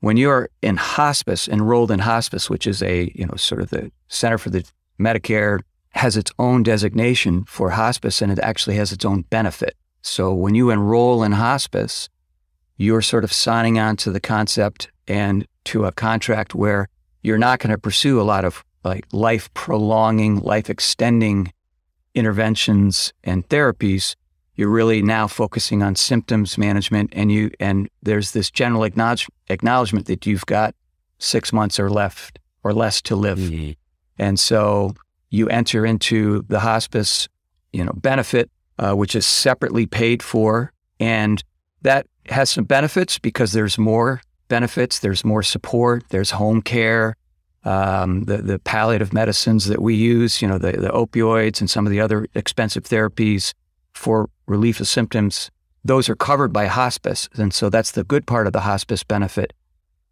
when 0.00 0.16
you're 0.16 0.48
in 0.62 0.76
hospice, 0.76 1.48
enrolled 1.48 1.90
in 1.90 2.00
hospice, 2.00 2.48
which 2.48 2.66
is 2.66 2.82
a 2.82 3.12
you 3.14 3.26
know 3.26 3.34
sort 3.36 3.60
of 3.60 3.70
the 3.70 3.90
Center 4.08 4.38
for 4.38 4.50
the 4.50 4.64
Medicare 4.98 5.60
has 5.94 6.16
its 6.16 6.32
own 6.38 6.62
designation 6.62 7.44
for 7.44 7.70
hospice 7.70 8.20
and 8.20 8.32
it 8.32 8.38
actually 8.40 8.76
has 8.76 8.92
its 8.92 9.04
own 9.04 9.22
benefit. 9.22 9.76
So 10.02 10.34
when 10.34 10.54
you 10.54 10.70
enroll 10.70 11.22
in 11.22 11.32
hospice, 11.32 12.08
you're 12.76 13.02
sort 13.02 13.24
of 13.24 13.32
signing 13.32 13.78
on 13.78 13.96
to 13.96 14.10
the 14.10 14.20
concept 14.20 14.90
and 15.06 15.46
to 15.64 15.84
a 15.84 15.92
contract 15.92 16.54
where 16.54 16.88
you're 17.22 17.38
not 17.38 17.60
going 17.60 17.70
to 17.70 17.78
pursue 17.78 18.20
a 18.20 18.22
lot 18.22 18.44
of 18.44 18.64
like 18.82 19.06
life 19.12 19.52
prolonging, 19.54 20.40
life 20.40 20.68
extending 20.68 21.52
interventions 22.14 23.12
and 23.22 23.48
therapies, 23.48 24.14
you're 24.56 24.68
really 24.68 25.00
now 25.00 25.26
focusing 25.26 25.82
on 25.82 25.96
symptoms 25.96 26.58
management 26.58 27.10
and 27.12 27.32
you 27.32 27.50
and 27.58 27.88
there's 28.02 28.32
this 28.32 28.50
general 28.50 28.84
acknowledge, 28.84 29.26
acknowledgement 29.48 30.06
that 30.06 30.26
you've 30.26 30.46
got 30.46 30.74
six 31.18 31.52
months 31.52 31.80
or 31.80 31.88
left 31.88 32.38
or 32.62 32.72
less 32.72 33.00
to 33.02 33.16
live. 33.16 33.38
Mm-hmm. 33.38 33.72
And 34.18 34.38
so 34.38 34.94
you 35.34 35.48
enter 35.48 35.84
into 35.84 36.44
the 36.48 36.60
hospice, 36.60 37.28
you 37.72 37.84
know, 37.84 37.92
benefit, 37.92 38.50
uh, 38.78 38.92
which 38.94 39.16
is 39.16 39.26
separately 39.26 39.84
paid 39.84 40.22
for. 40.22 40.72
And 41.00 41.42
that 41.82 42.06
has 42.26 42.50
some 42.50 42.64
benefits 42.64 43.18
because 43.18 43.52
there's 43.52 43.76
more 43.76 44.20
benefits, 44.48 45.00
there's 45.00 45.24
more 45.24 45.42
support, 45.42 46.04
there's 46.10 46.30
home 46.30 46.62
care, 46.62 47.16
um, 47.64 48.24
the, 48.24 48.38
the 48.38 48.58
palliative 48.60 49.12
medicines 49.12 49.66
that 49.66 49.82
we 49.82 49.94
use, 49.94 50.40
you 50.40 50.46
know, 50.46 50.58
the, 50.58 50.72
the 50.72 50.90
opioids 50.90 51.60
and 51.60 51.68
some 51.68 51.86
of 51.86 51.90
the 51.90 52.00
other 52.00 52.26
expensive 52.34 52.84
therapies 52.84 53.54
for 53.94 54.28
relief 54.46 54.80
of 54.80 54.86
symptoms, 54.86 55.50
those 55.84 56.08
are 56.08 56.16
covered 56.16 56.52
by 56.52 56.66
hospice. 56.66 57.28
And 57.34 57.52
so 57.52 57.70
that's 57.70 57.92
the 57.92 58.04
good 58.04 58.26
part 58.26 58.46
of 58.46 58.52
the 58.52 58.60
hospice 58.60 59.02
benefit. 59.02 59.52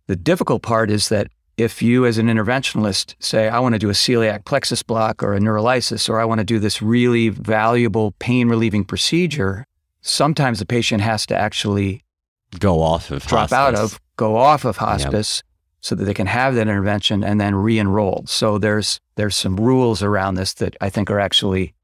The 0.08 0.16
difficult 0.16 0.62
part 0.62 0.90
is 0.90 1.08
that 1.10 1.28
if 1.56 1.82
you, 1.82 2.06
as 2.06 2.18
an 2.18 2.26
interventionalist, 2.26 3.14
say, 3.18 3.48
I 3.48 3.58
want 3.60 3.74
to 3.74 3.78
do 3.78 3.90
a 3.90 3.92
celiac 3.92 4.44
plexus 4.44 4.82
block 4.82 5.22
or 5.22 5.34
a 5.34 5.40
neurolysis, 5.40 6.08
or 6.08 6.20
I 6.20 6.24
want 6.24 6.38
to 6.38 6.44
do 6.44 6.58
this 6.58 6.80
really 6.80 7.28
valuable 7.28 8.12
pain 8.18 8.48
relieving 8.48 8.84
procedure, 8.84 9.66
sometimes 10.00 10.58
the 10.58 10.66
patient 10.66 11.02
has 11.02 11.26
to 11.26 11.36
actually 11.36 12.02
Go 12.58 12.82
off 12.82 13.10
of 13.10 13.24
drop 13.26 13.50
hospice. 13.50 13.56
out 13.56 13.74
of, 13.74 14.00
go 14.16 14.36
off 14.36 14.64
of 14.64 14.76
hospice 14.76 15.42
so 15.80 15.94
that 15.94 16.04
they 16.04 16.14
can 16.14 16.26
have 16.26 16.54
that 16.54 16.68
intervention 16.68 17.24
and 17.24 17.40
then 17.40 17.54
re-enroll. 17.54 18.24
So 18.26 18.58
there's 18.58 19.00
there's 19.16 19.36
some 19.36 19.56
rules 19.56 20.02
around 20.02 20.34
this 20.34 20.54
that 20.54 20.76
I 20.80 20.90
think 20.90 21.10
are 21.10 21.20
actually 21.20 21.74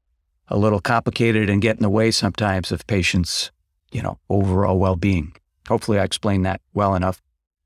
a 0.47 0.57
little 0.57 0.79
complicated 0.79 1.49
and 1.49 1.61
get 1.61 1.77
in 1.77 1.83
the 1.83 1.89
way 1.89 2.11
sometimes 2.11 2.71
of 2.71 2.85
patients, 2.87 3.51
you 3.91 4.01
know, 4.01 4.19
overall 4.29 4.79
well-being. 4.79 5.35
Hopefully 5.67 5.99
I 5.99 6.03
explained 6.03 6.45
that 6.45 6.61
well 6.73 6.95
enough. 6.95 7.21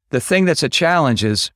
The 0.09 0.19
thing 0.19 0.45
that's 0.45 0.63
a 0.63 0.69
challenge 0.69 1.23
is 1.23 1.51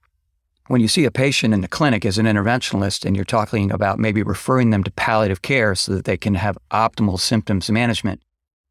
when 0.67 0.81
you 0.81 0.87
see 0.87 1.05
a 1.05 1.11
patient 1.11 1.53
in 1.53 1.61
the 1.61 1.67
clinic 1.67 2.05
as 2.05 2.17
an 2.17 2.25
interventionalist 2.25 3.05
and 3.05 3.15
you're 3.15 3.25
talking 3.25 3.71
about 3.71 3.99
maybe 3.99 4.21
referring 4.23 4.69
them 4.69 4.83
to 4.83 4.91
palliative 4.91 5.41
care 5.41 5.75
so 5.75 5.93
that 5.95 6.05
they 6.05 6.17
can 6.17 6.35
have 6.35 6.57
optimal 6.71 7.19
symptoms 7.19 7.69
management, 7.69 8.21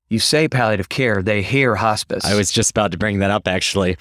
you 0.09 0.19
say 0.19 0.47
palliative 0.49 0.89
care, 0.89 1.23
they 1.23 1.43
hear 1.43 1.75
hospice. 1.77 2.25
I 2.25 2.35
was 2.35 2.51
just 2.53 2.71
about 2.71 2.93
to 2.93 2.99
bring 2.99 3.19
that 3.21 3.31
up, 3.31 3.49
actually. 3.49 3.97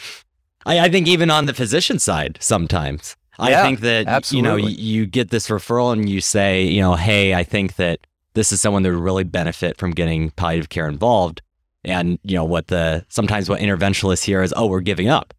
I, 0.65 0.79
I 0.81 0.89
think 0.89 1.07
even 1.07 1.29
on 1.31 1.45
the 1.45 1.53
physician 1.53 1.99
side, 1.99 2.37
sometimes 2.41 3.15
I 3.37 3.51
think 3.63 3.79
that 3.81 4.07
you 4.31 4.41
know 4.41 4.55
you, 4.55 4.69
you 4.69 5.05
get 5.05 5.29
this 5.29 5.47
referral 5.49 5.91
and 5.93 6.07
you 6.09 6.21
say, 6.21 6.63
you 6.63 6.81
know, 6.81 6.95
hey, 6.95 7.33
I 7.33 7.43
think 7.43 7.75
that 7.75 7.99
this 8.33 8.51
is 8.51 8.61
someone 8.61 8.83
that 8.83 8.91
would 8.91 8.99
really 8.99 9.23
benefit 9.23 9.77
from 9.77 9.91
getting 9.91 10.29
palliative 10.31 10.69
care 10.69 10.87
involved, 10.87 11.41
and 11.83 12.17
you 12.23 12.35
know 12.35 12.45
what 12.45 12.67
the 12.67 13.05
sometimes 13.09 13.49
what 13.49 13.59
interventionalists 13.61 14.23
hear 14.23 14.41
is, 14.41 14.53
oh, 14.55 14.67
we're 14.67 14.79
giving 14.81 15.07
up 15.09 15.33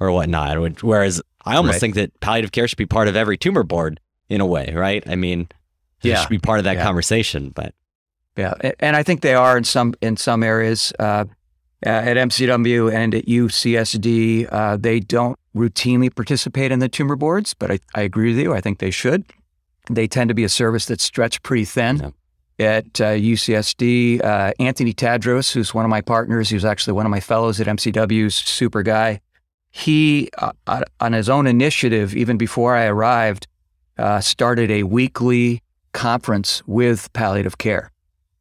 or 0.00 0.10
whatnot. 0.12 0.60
Which- 0.60 0.82
Whereas 0.82 1.20
I 1.44 1.56
almost 1.56 1.74
Right. 1.74 1.80
think 1.80 1.94
that 1.96 2.20
palliative 2.20 2.52
care 2.52 2.68
should 2.68 2.78
be 2.78 2.86
part 2.86 3.08
of 3.08 3.16
every 3.16 3.36
tumor 3.36 3.62
board 3.64 4.00
in 4.28 4.40
a 4.40 4.46
way, 4.46 4.72
right? 4.74 5.02
I 5.06 5.16
mean, 5.16 5.48
it 6.02 6.08
Yeah, 6.08 6.20
should 6.20 6.28
be 6.30 6.38
part 6.38 6.58
of 6.58 6.64
that 6.64 6.76
yeah. 6.76 6.84
conversation, 6.84 7.50
but. 7.54 7.74
Yeah, 8.36 8.54
and 8.80 8.96
I 8.96 9.02
think 9.02 9.20
they 9.20 9.34
are 9.34 9.58
in 9.58 9.64
some 9.64 9.92
in 10.00 10.16
some 10.16 10.42
areas. 10.42 10.92
Uh, 10.98 11.26
at 11.84 12.16
MCW 12.16 12.90
and 12.94 13.12
at 13.14 13.26
UCSD, 13.26 14.46
uh, 14.52 14.76
they 14.76 15.00
don't 15.00 15.36
routinely 15.54 16.14
participate 16.14 16.70
in 16.72 16.78
the 16.78 16.88
tumor 16.88 17.16
boards, 17.16 17.54
but 17.54 17.70
I, 17.72 17.78
I 17.94 18.02
agree 18.02 18.30
with 18.34 18.38
you. 18.42 18.54
I 18.54 18.60
think 18.60 18.78
they 18.78 18.90
should. 18.92 19.24
They 19.90 20.06
tend 20.06 20.28
to 20.28 20.34
be 20.34 20.44
a 20.44 20.48
service 20.48 20.86
that's 20.86 21.02
stretched 21.04 21.42
pretty 21.42 21.64
thin. 21.64 22.12
At 22.58 23.00
uh, 23.00 23.14
UCSD, 23.16 24.22
uh, 24.22 24.52
Anthony 24.60 24.92
Tadros, 24.94 25.52
who's 25.52 25.74
one 25.74 25.84
of 25.84 25.90
my 25.90 26.00
partners, 26.00 26.50
who's 26.50 26.64
actually 26.64 26.92
one 26.92 27.04
of 27.06 27.10
my 27.10 27.18
fellows 27.20 27.60
at 27.60 27.66
MCW, 27.66 28.30
super 28.32 28.82
guy. 28.82 29.20
He, 29.72 30.30
uh, 30.38 30.52
on- 30.66 30.84
on 31.00 31.12
his 31.14 31.28
own 31.28 31.46
initiative, 31.46 32.14
even 32.14 32.36
before 32.36 32.76
I 32.76 32.84
arrived, 32.84 33.48
uh, 33.98 34.20
started 34.20 34.70
a 34.70 34.84
weekly 34.84 35.62
conference 35.92 36.62
with 36.66 37.12
palliative 37.12 37.58
care. 37.58 37.90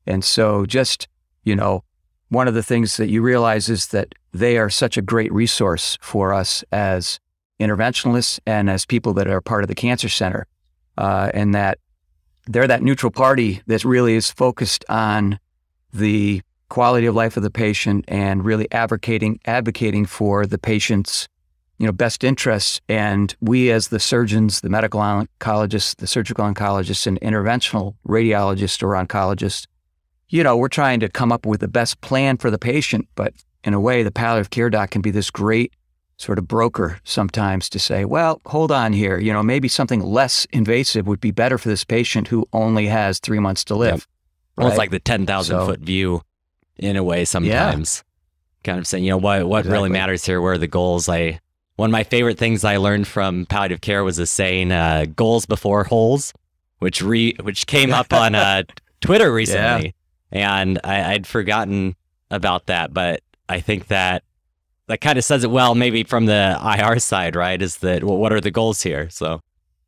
And 0.06 0.24
so, 0.24 0.66
just, 0.66 1.08
you 1.44 1.56
know, 1.56 1.84
one 2.30 2.48
of 2.48 2.54
the 2.54 2.64
things 2.64 2.98
that 2.98 3.10
you 3.10 3.22
realize 3.22 3.70
is 3.70 3.88
that 3.88 4.14
they 4.34 4.58
are 4.58 4.70
such 4.70 4.98
a 4.98 5.02
great 5.02 5.32
resource 5.34 5.98
for 6.02 6.34
us 6.34 6.64
as 6.72 7.20
interventionalists 7.60 8.40
and 8.46 8.70
as 8.70 8.86
people 8.86 9.14
that 9.14 9.28
are 9.28 9.42
part 9.42 9.64
of 9.64 9.68
the 9.68 9.76
cancer 9.76 10.10
center, 10.10 10.48
uh, 10.98 11.30
and 11.34 11.54
that 11.54 11.78
they're 12.48 12.68
that 12.68 12.84
neutral 12.84 13.12
party 13.12 13.62
that 13.68 13.86
really 13.86 14.16
is 14.16 14.32
focused 14.32 14.84
on 14.90 15.40
the 15.94 16.42
quality 16.72 17.06
of 17.06 17.14
life 17.14 17.36
of 17.36 17.44
the 17.44 17.52
patient 17.52 18.06
and 18.08 18.46
really 18.46 18.66
advocating 18.72 19.38
advocating 19.46 20.06
for 20.06 20.46
the 20.46 20.58
patient's 20.58 21.28
you 21.78 21.86
know 21.86 21.92
best 21.92 22.24
interests. 22.24 22.80
And 22.88 23.36
we 23.42 23.70
as 23.72 23.90
the 23.90 24.00
surgeons 24.00 24.62
the 24.62 24.70
medical 24.70 25.02
oncologists 25.02 25.98
the 25.98 26.08
surgical 26.08 26.46
oncologists 26.46 27.06
and 27.06 27.20
interventional 27.20 27.96
radiologists 28.08 28.82
or 28.82 28.92
oncologists 28.94 29.68
you 30.30 30.44
know 30.46 30.56
we're 30.56 30.70
trying 30.70 31.02
to 31.02 31.10
come 31.10 31.30
up 31.34 31.46
with 31.46 31.60
the 31.60 31.68
best 31.68 32.00
plan 32.00 32.38
for 32.38 32.50
the 32.50 32.58
patient. 32.58 33.06
But 33.16 33.34
in 33.66 33.74
a 33.74 33.80
way 33.82 34.02
the 34.02 34.12
palliative 34.12 34.50
care 34.50 34.70
doc 34.70 34.92
can 34.92 35.02
be 35.02 35.12
this 35.12 35.30
great 35.30 35.74
sort 36.18 36.40
of 36.40 36.48
broker 36.48 37.00
sometimes 37.04 37.68
to 37.68 37.80
say 37.80 38.06
well 38.06 38.40
hold 38.46 38.72
on 38.72 38.94
here. 38.94 39.20
You 39.20 39.34
know 39.34 39.44
maybe 39.44 39.68
something 39.68 40.00
less 40.00 40.48
invasive 40.54 41.06
would 41.06 41.20
be 41.20 41.32
better 41.32 41.58
for 41.58 41.68
this 41.68 41.84
patient 41.84 42.30
who 42.30 42.48
only 42.54 42.88
has 42.88 43.20
three 43.20 43.40
months 43.40 43.66
to 43.66 43.76
live. 43.76 44.08
Almost 44.58 44.74
right? 44.74 44.84
like 44.84 44.92
the 44.92 45.00
10,000 45.00 45.54
So- 45.58 45.66
foot 45.66 45.82
view 45.82 46.22
in 46.82 46.98
a 46.98 47.04
way 47.04 47.24
sometimes. 47.26 48.04
Kind 48.64 48.80
of 48.80 48.86
saying, 48.86 49.04
you 49.04 49.12
know, 49.12 49.18
what, 49.18 49.48
what 49.48 49.66
really 49.66 49.90
matters 49.90 50.26
here? 50.26 50.42
Where 50.42 50.54
are 50.54 50.58
the 50.58 50.68
goals? 50.68 51.08
I 51.08 51.40
One 51.78 51.90
of 51.90 51.92
my 51.92 52.04
favorite 52.04 52.38
things 52.38 52.64
I 52.64 52.78
learned 52.78 53.08
from 53.08 53.46
palliative 53.46 53.82
care 53.82 54.04
was 54.04 54.20
a 54.20 54.28
saying, 54.28 54.72
uh, 54.72 55.06
goals 55.16 55.46
before 55.46 55.84
holes, 55.86 56.34
which 56.80 57.02
re 57.02 57.36
which 57.42 57.66
came 57.68 57.94
up 57.94 58.12
on 58.14 58.36
uh, 58.36 58.64
Twitter 59.02 59.32
recently. 59.34 59.96
And 60.32 60.80
I, 60.84 61.14
I'd 61.14 61.28
forgotten 61.28 61.96
about 62.30 62.68
that, 62.68 62.94
but 62.94 63.22
I 63.50 63.60
think 63.62 63.88
that 63.88 64.24
that 64.88 65.02
kind 65.02 65.18
of 65.18 65.24
says 65.24 65.44
it 65.44 65.52
well, 65.52 65.74
maybe 65.76 66.04
from 66.04 66.26
the 66.26 66.60
IR 66.64 67.00
side, 67.00 67.36
right? 67.36 67.62
Is 67.62 67.78
that 67.78 68.04
well, 68.04 68.18
what 68.18 68.32
are 68.34 68.42
the 68.42 68.52
goals 68.52 68.82
here? 68.84 69.10
So 69.10 69.42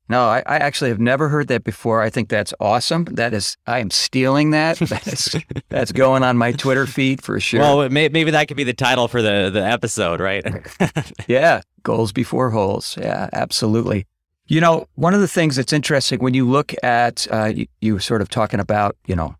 No, 0.10 0.25
I, 0.25 0.43
I 0.45 0.57
actually 0.57 0.89
have 0.89 1.00
never 1.00 1.29
heard 1.29 1.48
that 1.48 1.63
before. 1.63 2.01
I 2.01 2.10
think 2.10 2.27
that's 2.29 2.53
awesome. 2.60 3.05
That 3.05 3.33
is, 3.33 3.55
I 3.65 3.79
am 3.79 3.89
stealing 3.89 4.51
that. 4.51 4.77
That's, 4.79 5.36
that's 5.69 5.91
going 5.91 6.24
on 6.24 6.38
my 6.38 6.51
Twitter 6.51 6.86
feed 6.86 7.24
for 7.24 7.39
sure. 7.39 7.62
well, 7.62 7.89
may, 7.89 8.10
maybe 8.10 8.31
that 8.31 8.48
could 8.48 8.57
be 8.57 8.63
the 8.63 8.74
title 8.74 9.07
for 9.07 9.22
the 9.22 9.50
the 9.51 9.65
episode, 9.65 10.19
right? 10.19 10.45
yeah, 11.27 11.62
goals 11.83 12.12
before 12.12 12.50
holes. 12.51 12.98
Yeah, 13.00 13.29
absolutely. 13.33 14.05
You 14.48 14.62
know, 14.62 14.88
one 14.95 15.13
of 15.13 15.22
the 15.22 15.27
things 15.27 15.55
that's 15.55 15.74
interesting 15.74 16.19
when 16.19 16.33
you 16.33 16.48
look 16.48 16.74
at, 16.83 17.27
uh, 17.31 17.45
you, 17.45 17.67
you 17.81 17.93
were 17.93 18.00
sort 18.00 18.22
of 18.22 18.29
talking 18.29 18.60
about, 18.60 18.98
you 19.07 19.15
know, 19.15 19.36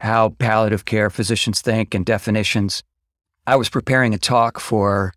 how 0.00 0.30
palliative 0.30 0.84
care 0.84 1.10
physicians 1.10 1.60
think 1.60 1.94
and 1.94 2.06
definitions. 2.06 2.82
I 3.46 3.56
was 3.56 3.68
preparing 3.68 4.14
a 4.14 4.18
talk 4.18 4.60
for 4.60 5.12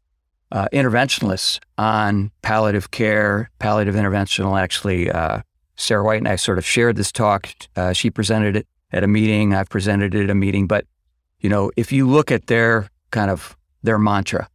uh, 0.51 0.67
interventionalists 0.73 1.59
on 1.77 2.31
palliative 2.41 2.91
care, 2.91 3.49
palliative 3.59 3.95
interventional. 3.95 4.59
Actually, 4.59 5.11
uh, 5.11 5.41
Sarah 5.75 6.03
White 6.03 6.17
and 6.17 6.27
I 6.27 6.35
sort 6.35 6.57
of 6.57 6.65
shared 6.65 6.95
this 6.95 7.11
talk. 7.11 7.49
Uh, 7.75 7.93
she 7.93 8.09
presented 8.09 8.55
it 8.55 8.67
at 8.91 9.03
a 9.03 9.07
meeting. 9.07 9.53
I've 9.53 9.69
presented 9.69 10.15
it 10.15 10.23
at 10.23 10.29
a 10.29 10.35
meeting. 10.35 10.67
But 10.67 10.85
you 11.39 11.49
know, 11.49 11.71
if 11.77 11.91
you 11.91 12.07
look 12.07 12.31
at 12.31 12.47
their 12.47 12.89
kind 13.11 13.31
of 13.31 13.55
their 13.83 13.97
mantra, 13.97 14.49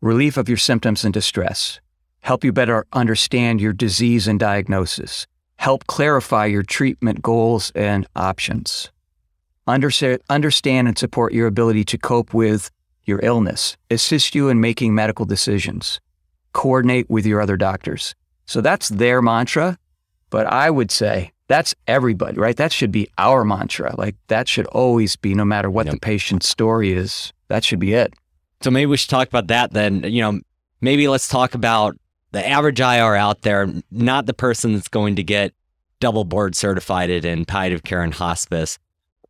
relief 0.00 0.36
of 0.36 0.48
your 0.48 0.56
symptoms 0.56 1.04
and 1.04 1.12
distress, 1.12 1.80
help 2.20 2.44
you 2.44 2.52
better 2.52 2.86
understand 2.92 3.60
your 3.60 3.72
disease 3.72 4.26
and 4.26 4.38
diagnosis, 4.38 5.26
help 5.56 5.86
clarify 5.86 6.46
your 6.46 6.62
treatment 6.62 7.22
goals 7.22 7.72
and 7.74 8.06
options, 8.16 8.90
understand 9.66 10.88
and 10.88 10.98
support 10.98 11.32
your 11.32 11.46
ability 11.46 11.84
to 11.84 11.98
cope 11.98 12.32
with 12.32 12.70
your 13.10 13.20
illness, 13.22 13.76
assist 13.90 14.34
you 14.34 14.48
in 14.48 14.60
making 14.60 14.94
medical 14.94 15.26
decisions, 15.26 16.00
coordinate 16.52 17.10
with 17.10 17.26
your 17.26 17.42
other 17.42 17.58
doctors. 17.58 18.14
So 18.46 18.62
that's 18.62 18.88
their 18.88 19.20
mantra. 19.20 19.78
But 20.30 20.46
I 20.46 20.70
would 20.70 20.90
say 20.90 21.32
that's 21.48 21.74
everybody, 21.88 22.38
right? 22.38 22.56
That 22.56 22.72
should 22.72 22.92
be 22.92 23.08
our 23.18 23.44
mantra. 23.44 23.94
Like 23.98 24.14
that 24.28 24.48
should 24.48 24.66
always 24.68 25.16
be, 25.16 25.34
no 25.34 25.44
matter 25.44 25.68
what 25.68 25.86
Yep. 25.86 25.94
the 25.94 26.00
patient's 26.00 26.48
story 26.48 26.92
is, 26.92 27.32
that 27.48 27.64
should 27.64 27.80
be 27.80 27.92
it. 27.92 28.14
So 28.62 28.70
maybe 28.70 28.86
we 28.86 28.96
should 28.96 29.10
talk 29.10 29.26
about 29.28 29.48
that 29.48 29.72
then. 29.72 30.04
You 30.04 30.22
know, 30.22 30.40
maybe 30.80 31.08
let's 31.08 31.28
talk 31.28 31.54
about 31.54 31.96
the 32.32 32.46
average 32.48 32.78
IR 32.80 33.16
out 33.16 33.42
there, 33.42 33.68
not 33.90 34.26
the 34.26 34.34
person 34.34 34.72
that's 34.74 34.88
going 34.88 35.16
to 35.16 35.24
get 35.24 35.52
double 35.98 36.24
board 36.24 36.54
certified 36.54 37.10
in 37.10 37.44
palliative 37.44 37.82
care 37.82 38.02
and 38.02 38.14
hospice. 38.14 38.78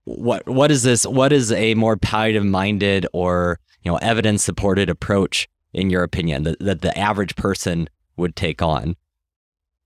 What 0.05 0.47
what 0.49 0.71
is 0.71 0.83
this? 0.83 1.07
What 1.07 1.33
is 1.33 1.53
a 1.53 1.75
more 1.75 1.97
palliative 1.97 2.45
minded 2.45 3.07
or 3.13 3.59
you 3.83 3.91
know 3.91 3.99
evidence 3.99 4.45
supported 4.45 4.89
approach 4.91 5.49
in 5.73 5.91
your 5.91 6.03
opinion 6.03 6.43
that, 6.45 6.59
that 6.61 6.81
the 6.81 6.97
average 6.99 7.37
person 7.37 7.89
would 8.17 8.37
take 8.37 8.63
on? 8.63 8.97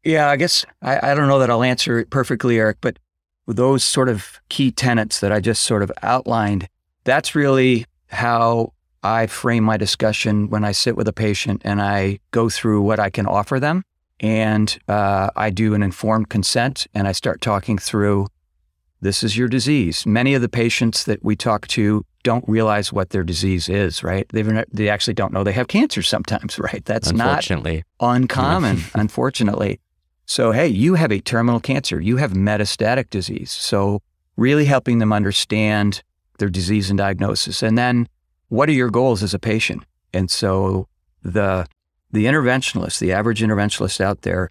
Yeah, 0.03 0.29
I 0.29 0.37
guess 0.37 0.67
I, 0.83 1.11
I 1.11 1.15
don't 1.15 1.29
know 1.29 1.39
that 1.39 1.51
I'll 1.51 1.63
answer 1.63 1.99
it 1.99 2.11
perfectly, 2.11 2.59
Eric, 2.59 2.79
but 2.81 2.99
those 3.47 3.85
sort 3.85 4.09
of 4.09 4.41
key 4.49 4.71
tenets 4.71 5.21
that 5.21 5.33
I 5.33 5.41
just 5.41 5.63
sort 5.63 5.83
of 5.83 5.93
outlined, 6.03 6.69
that's 7.05 7.35
really 7.35 7.87
how 8.09 8.73
I 9.03 9.27
frame 9.27 9.65
my 9.65 9.77
discussion 9.77 10.49
when 10.49 10.65
I 10.65 10.73
sit 10.73 10.97
with 10.97 11.09
a 11.09 11.13
patient 11.13 11.63
and 11.65 11.81
I 11.83 12.21
go 12.31 12.49
through 12.49 12.83
what 12.83 12.99
I 12.99 13.11
can 13.11 13.27
offer 13.27 13.61
them. 13.61 13.85
And 14.21 14.79
uh, 14.89 15.31
I 15.37 15.51
do 15.51 15.75
an 15.75 15.83
informed 15.83 16.31
consent 16.31 16.87
and 16.95 17.07
I 17.07 17.13
start 17.13 17.41
talking 17.41 17.77
through 17.77 18.29
this 19.01 19.23
is 19.23 19.37
your 19.37 19.49
disease. 19.49 20.07
Many 20.07 20.33
of 20.33 20.41
the 20.41 20.49
patients 20.49 21.05
that 21.05 21.23
we 21.23 21.37
talk 21.37 21.67
to 21.69 22.07
don't 22.25 22.45
realize 22.49 22.93
what 22.93 23.11
their 23.11 23.23
disease 23.23 23.69
is, 23.69 24.02
right? 24.02 24.26
They've, 24.31 24.64
they 24.73 24.88
actually 24.88 25.14
don't 25.14 25.33
know 25.33 25.45
they 25.45 25.52
have 25.52 25.69
cancer 25.69 26.02
sometimes, 26.02 26.59
right? 26.59 26.85
That's 26.85 27.12
not 27.12 27.49
uncommon, 28.00 28.78
unfortunately. 28.95 29.78
So, 30.26 30.50
hey, 30.50 30.66
you 30.66 30.95
have 30.95 31.12
a 31.12 31.21
terminal 31.21 31.61
cancer, 31.61 32.00
you 32.00 32.16
have 32.16 32.33
metastatic 32.33 33.11
disease. 33.11 33.52
So, 33.52 34.00
really 34.37 34.64
helping 34.64 34.99
them 34.99 35.12
understand 35.12 36.02
their 36.38 36.49
disease 36.49 36.90
and 36.90 36.99
diagnosis. 36.99 37.62
And 37.62 37.78
then, 37.78 38.09
what 38.49 38.69
are 38.69 38.73
your 38.73 38.90
goals 38.90 39.23
as 39.23 39.35
a 39.35 39.38
patient? 39.38 39.85
And 40.12 40.31
so, 40.31 40.88
the 41.23 41.66
the 42.11 42.25
interventionalist, 42.25 43.00
the 43.00 43.12
average 43.12 43.43
interventionalist 43.43 44.00
out 44.00 44.23
there, 44.23 44.50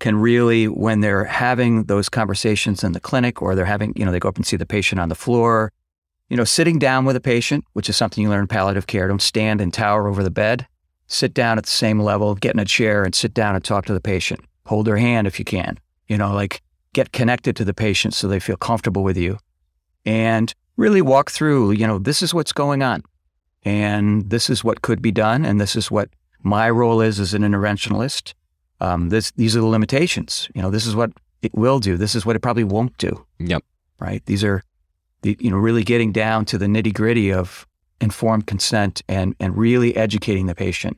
can 0.00 0.16
really, 0.16 0.66
when 0.66 1.00
they're 1.00 1.24
having 1.24 1.84
those 1.84 2.08
conversations 2.08 2.84
in 2.84 2.92
the 2.92 3.00
clinic 3.00 3.40
or 3.40 3.54
they're 3.54 3.64
having, 3.64 3.92
you 3.96 4.04
know, 4.04 4.10
they 4.10 4.18
go 4.18 4.28
up 4.28 4.36
and 4.36 4.46
see 4.46 4.56
the 4.56 4.66
patient 4.66 5.00
on 5.00 5.08
the 5.08 5.14
floor, 5.14 5.72
you 6.28 6.36
know, 6.36 6.44
sitting 6.44 6.78
down 6.78 7.04
with 7.04 7.16
a 7.16 7.20
patient, 7.20 7.64
which 7.72 7.88
is 7.88 7.96
something 7.96 8.22
you 8.22 8.30
learn 8.30 8.42
in 8.42 8.46
palliative 8.48 8.86
care. 8.86 9.08
Don't 9.08 9.22
stand 9.22 9.60
and 9.60 9.72
tower 9.72 10.08
over 10.08 10.22
the 10.22 10.30
bed. 10.30 10.66
Sit 11.06 11.34
down 11.34 11.58
at 11.58 11.64
the 11.64 11.70
same 11.70 12.00
level, 12.00 12.34
get 12.34 12.54
in 12.54 12.60
a 12.60 12.64
chair 12.64 13.04
and 13.04 13.14
sit 13.14 13.34
down 13.34 13.54
and 13.54 13.62
talk 13.64 13.84
to 13.86 13.92
the 13.92 14.00
patient 14.00 14.40
hold 14.66 14.86
their 14.86 14.96
hand 14.96 15.26
if 15.26 15.38
you 15.38 15.44
can, 15.44 15.78
you 16.08 16.16
know, 16.16 16.32
like 16.32 16.62
get 16.92 17.12
connected 17.12 17.56
to 17.56 17.64
the 17.64 17.74
patient 17.74 18.14
so 18.14 18.28
they 18.28 18.40
feel 18.40 18.56
comfortable 18.56 19.02
with 19.02 19.16
you 19.16 19.38
and 20.04 20.54
really 20.76 21.02
walk 21.02 21.30
through, 21.30 21.72
you 21.72 21.86
know, 21.86 21.98
this 21.98 22.22
is 22.22 22.32
what's 22.32 22.52
going 22.52 22.82
on 22.82 23.02
and 23.64 24.30
this 24.30 24.48
is 24.48 24.64
what 24.64 24.82
could 24.82 25.02
be 25.02 25.12
done. 25.12 25.44
And 25.44 25.60
this 25.60 25.76
is 25.76 25.90
what 25.90 26.08
my 26.42 26.68
role 26.70 27.00
is 27.00 27.20
as 27.20 27.34
an 27.34 27.42
interventionalist. 27.42 28.34
Um, 28.80 29.08
this, 29.08 29.30
these 29.32 29.56
are 29.56 29.60
the 29.60 29.66
limitations. 29.66 30.48
You 30.54 30.62
know, 30.62 30.70
this 30.70 30.86
is 30.86 30.96
what 30.96 31.12
it 31.42 31.54
will 31.54 31.78
do. 31.78 31.96
This 31.96 32.14
is 32.14 32.26
what 32.26 32.36
it 32.36 32.40
probably 32.40 32.64
won't 32.64 32.96
do. 32.98 33.24
Yep. 33.38 33.62
Right. 33.98 34.24
These 34.26 34.44
are, 34.44 34.62
the, 35.24 35.36
you 35.40 35.50
know, 35.50 35.56
really 35.56 35.82
getting 35.82 36.12
down 36.12 36.44
to 36.44 36.58
the 36.58 36.66
nitty 36.66 36.92
gritty 36.92 37.32
of 37.32 37.66
informed 38.00 38.46
consent 38.46 39.02
and, 39.08 39.34
and 39.40 39.56
really 39.56 39.96
educating 39.96 40.46
the 40.46 40.54
patient. 40.54 40.96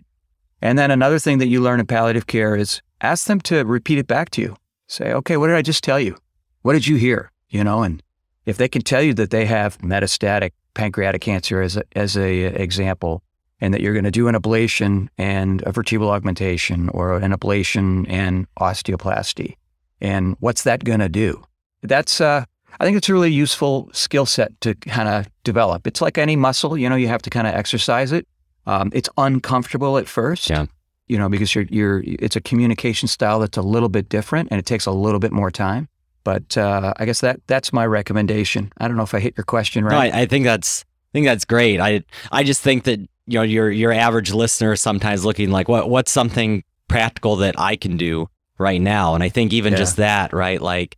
And 0.61 0.78
then 0.78 0.90
another 0.90 1.18
thing 1.18 1.38
that 1.38 1.47
you 1.47 1.62
learn 1.62 1.80
in 1.80 1.87
palliative 1.87 2.26
care 2.26 2.56
is 2.56 2.83
ask 3.00 3.26
them 3.26 3.40
to 3.42 3.64
repeat 3.64 3.99
it 3.99 4.06
back 4.06 4.30
to 4.30 4.42
you. 4.42 4.56
Say, 4.88 5.12
okay, 5.12 5.37
what 5.37 5.47
did 5.47 5.56
I 5.56 5.62
just 5.62 5.85
tell 5.85 6.00
you? 6.00 6.16
What 6.62 6.73
did 6.73 6.87
you 6.87 6.97
hear? 6.97 7.30
You 7.49 7.62
know, 7.62 7.83
and 7.83 8.02
if 8.45 8.56
they 8.56 8.68
can 8.68 8.83
tell 8.83 9.02
you 9.02 9.14
that 9.14 9.30
they 9.30 9.47
have 9.47 9.78
metastatic 9.78 10.50
pancreatic 10.75 11.23
cancer 11.23 11.62
as 11.62 11.76
a, 11.76 11.83
as 11.95 12.16
a 12.16 12.47
example, 12.61 13.23
and 13.61 13.73
that 13.73 13.80
you're 13.80 13.95
going 13.95 14.04
to 14.04 14.11
do 14.11 14.28
an 14.28 14.35
ablation 14.35 15.09
and 15.16 15.62
a 15.66 15.73
vertebral 15.73 16.11
augmentation 16.11 16.90
or 16.90 17.16
an 17.16 17.33
ablation 17.33 18.04
and 18.09 18.47
osteoplasty, 18.61 19.56
and 20.00 20.37
what's 20.40 20.64
that 20.64 20.85
going 20.85 21.00
to 21.00 21.09
do? 21.09 21.42
That's 21.83 22.21
uh, 22.21 22.45
I 22.78 22.85
think 22.85 22.97
it's 22.97 23.09
a 23.09 23.12
really 23.12 23.33
useful 23.33 23.90
skill 23.92 24.26
set 24.26 24.61
to 24.61 24.75
kind 24.75 25.09
of 25.09 25.28
develop. 25.45 25.87
It's 25.87 26.00
like 26.00 26.18
any 26.18 26.37
muscle, 26.37 26.76
you 26.76 26.88
know, 26.88 26.97
you 26.97 27.09
have 27.09 27.23
to 27.23 27.30
kind 27.30 27.47
of 27.47 27.54
exercise 27.54 28.12
it. 28.12 28.26
Um, 28.66 28.90
it's 28.92 29.09
uncomfortable 29.16 29.99
at 29.99 30.09
first. 30.09 30.50
Yeah 30.50 30.66
you 31.09 31.18
know, 31.18 31.28
because 31.28 31.54
you're 31.54 31.64
you're 31.64 32.02
it's 32.04 32.37
a 32.37 32.40
communication 32.40 33.09
style 33.09 33.38
that's 33.38 33.56
a 33.56 33.62
little 33.62 33.88
bit 33.88 34.09
different 34.09 34.49
and 34.50 34.59
it 34.59 34.66
takes 34.66 34.87
a 34.87 34.92
little 34.92 35.21
bit 35.21 35.33
more 35.33 35.50
time. 35.50 35.88
But 36.25 36.56
uh, 36.59 36.92
I 36.97 37.04
guess 37.04 37.21
that 37.21 37.40
that's 37.47 37.73
my 37.73 37.87
recommendation. 37.87 38.73
I 38.78 38.88
don't 38.88 38.97
know 38.97 39.04
if 39.04 39.14
I 39.14 39.21
hit 39.21 39.35
your 39.37 39.45
question 39.45 39.85
right. 39.85 40.11
No, 40.11 40.18
I, 40.18 40.23
I 40.23 40.26
think 40.26 40.45
that's 40.45 40.85
I 40.85 41.12
think 41.12 41.26
that's 41.26 41.45
great. 41.45 41.80
I 41.80 42.02
I 42.33 42.42
just 42.42 42.61
think 42.61 42.85
that 42.85 42.99
you 42.99 43.38
know 43.38 43.42
your 43.42 43.71
your 43.71 43.92
average 43.92 44.33
listener 44.33 44.73
is 44.73 44.80
sometimes 44.80 45.25
looking 45.25 45.50
like 45.50 45.69
what 45.69 45.89
what's 45.89 46.10
something 46.10 46.65
practical 46.89 47.36
that 47.36 47.58
I 47.58 47.76
can 47.76 47.97
do 47.97 48.28
right 48.58 48.80
now, 48.80 49.15
and 49.15 49.23
I 49.23 49.28
think 49.28 49.52
even 49.52 49.73
yeah. 49.73 49.78
just 49.78 49.97
that, 49.99 50.32
right? 50.32 50.60
Like 50.60 50.97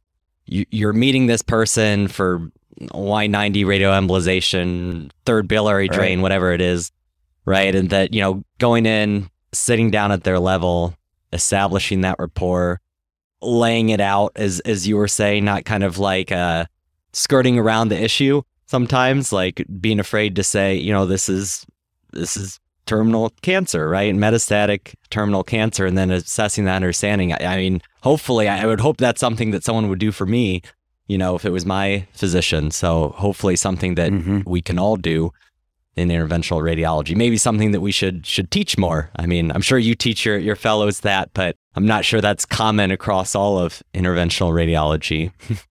you're 0.48 0.92
meeting 0.92 1.26
this 1.26 1.42
person 1.42 2.08
for 2.08 2.50
Y90 2.80 3.64
radioembolization, 3.64 5.10
third 5.24 5.48
biliary 5.48 5.88
drain, 5.88 6.18
right. 6.18 6.22
whatever 6.22 6.52
it 6.52 6.60
is, 6.60 6.92
right? 7.44 7.74
And 7.74 7.90
that 7.90 8.14
you 8.14 8.20
know 8.20 8.42
going 8.58 8.86
in 8.86 9.30
sitting 9.52 9.90
down 9.90 10.12
at 10.12 10.24
their 10.24 10.38
level, 10.38 10.94
establishing 11.32 12.02
that 12.02 12.16
rapport, 12.18 12.80
laying 13.40 13.90
it 13.90 14.00
out 14.00 14.32
as 14.36 14.60
as 14.60 14.86
you 14.86 14.96
were 14.96 15.08
saying, 15.08 15.44
not 15.44 15.64
kind 15.64 15.84
of 15.84 15.98
like 15.98 16.32
uh, 16.32 16.66
skirting 17.12 17.58
around 17.58 17.88
the 17.88 18.02
issue. 18.02 18.42
Sometimes, 18.66 19.32
like 19.32 19.64
being 19.80 19.98
afraid 19.98 20.36
to 20.36 20.42
say, 20.42 20.74
you 20.74 20.92
know, 20.92 21.06
this 21.06 21.28
is 21.28 21.66
this 22.12 22.36
is 22.36 22.60
terminal 22.88 23.30
cancer, 23.42 23.88
right? 23.88 24.12
Metastatic 24.14 24.94
terminal 25.10 25.44
cancer, 25.44 25.86
and 25.86 25.96
then 25.96 26.10
assessing 26.10 26.64
that 26.64 26.76
understanding. 26.76 27.32
I, 27.34 27.54
I 27.54 27.56
mean, 27.58 27.82
hopefully, 28.02 28.48
I 28.48 28.66
would 28.66 28.80
hope 28.80 28.96
that's 28.96 29.20
something 29.20 29.52
that 29.52 29.62
someone 29.62 29.88
would 29.88 30.00
do 30.00 30.10
for 30.10 30.26
me. 30.26 30.62
You 31.06 31.18
know, 31.18 31.36
if 31.36 31.44
it 31.44 31.50
was 31.50 31.64
my 31.64 32.06
physician. 32.12 32.70
So 32.70 33.10
hopefully, 33.10 33.54
something 33.54 33.94
that 33.94 34.10
mm-hmm. 34.10 34.40
we 34.44 34.60
can 34.60 34.78
all 34.78 34.96
do 34.96 35.32
in 35.98 36.08
interventional 36.08 36.62
radiology. 36.62 37.16
Maybe 37.16 37.36
something 37.36 37.72
that 37.72 37.80
we 37.80 37.92
should 37.92 38.26
should 38.26 38.50
teach 38.50 38.78
more. 38.78 39.10
I 39.16 39.26
mean, 39.26 39.52
I'm 39.52 39.60
sure 39.60 39.78
you 39.78 39.94
teach 39.94 40.24
your, 40.24 40.38
your 40.38 40.56
fellows 40.56 41.00
that, 41.00 41.30
but 41.34 41.56
I'm 41.74 41.86
not 41.86 42.04
sure 42.04 42.20
that's 42.20 42.46
common 42.46 42.90
across 42.90 43.34
all 43.34 43.58
of 43.58 43.82
interventional 43.94 44.52
radiology. 44.52 45.32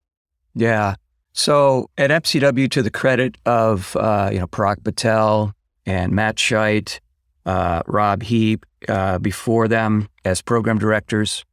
yeah. 0.55 0.95
So 1.33 1.89
at 1.97 2.09
MCW, 2.09 2.69
to 2.71 2.81
the 2.81 2.89
credit 2.91 3.37
of 3.45 3.95
uh, 3.95 4.29
you 4.31 4.39
know 4.39 4.47
Parag 4.47 4.83
Patel 4.83 5.53
and 5.85 6.11
Matt 6.11 6.35
Scheit, 6.35 6.99
uh, 7.47 7.81
Rob 7.87 8.21
Hieb, 8.21 8.63
uh, 8.87 9.17
before 9.17 9.67
them 9.67 10.07
as 10.23 10.41
program 10.41 10.77
directors, 10.77 11.43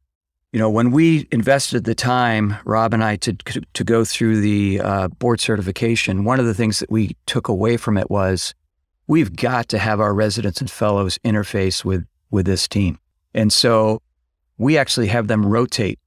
you 0.51 0.59
know, 0.59 0.69
when 0.69 0.91
we 0.91 1.27
invested 1.31 1.83
the 1.83 1.95
time, 1.95 2.55
Rob 2.63 2.93
and 2.93 3.03
I, 3.03 3.17
to 3.17 3.33
to 3.33 3.83
go 3.83 4.05
through 4.05 4.39
the 4.39 4.79
uh, 4.79 5.07
board 5.09 5.41
certification, 5.41 6.23
one 6.23 6.39
of 6.39 6.45
the 6.45 6.53
things 6.53 6.79
that 6.79 6.89
we 6.89 7.17
took 7.25 7.49
away 7.49 7.75
from 7.75 7.97
it 7.97 8.09
was 8.09 8.53
we've 9.05 9.35
got 9.35 9.67
to 9.67 9.77
have 9.77 9.99
our 9.99 10.13
residents 10.13 10.61
and 10.61 10.71
fellows 10.71 11.19
interface 11.25 11.83
with 11.83 12.05
with 12.31 12.45
this 12.45 12.69
team. 12.69 12.99
And 13.33 13.51
so 13.51 14.01
we 14.57 14.77
actually 14.77 15.07
have 15.07 15.27
them 15.27 15.45
rotate 15.45 15.99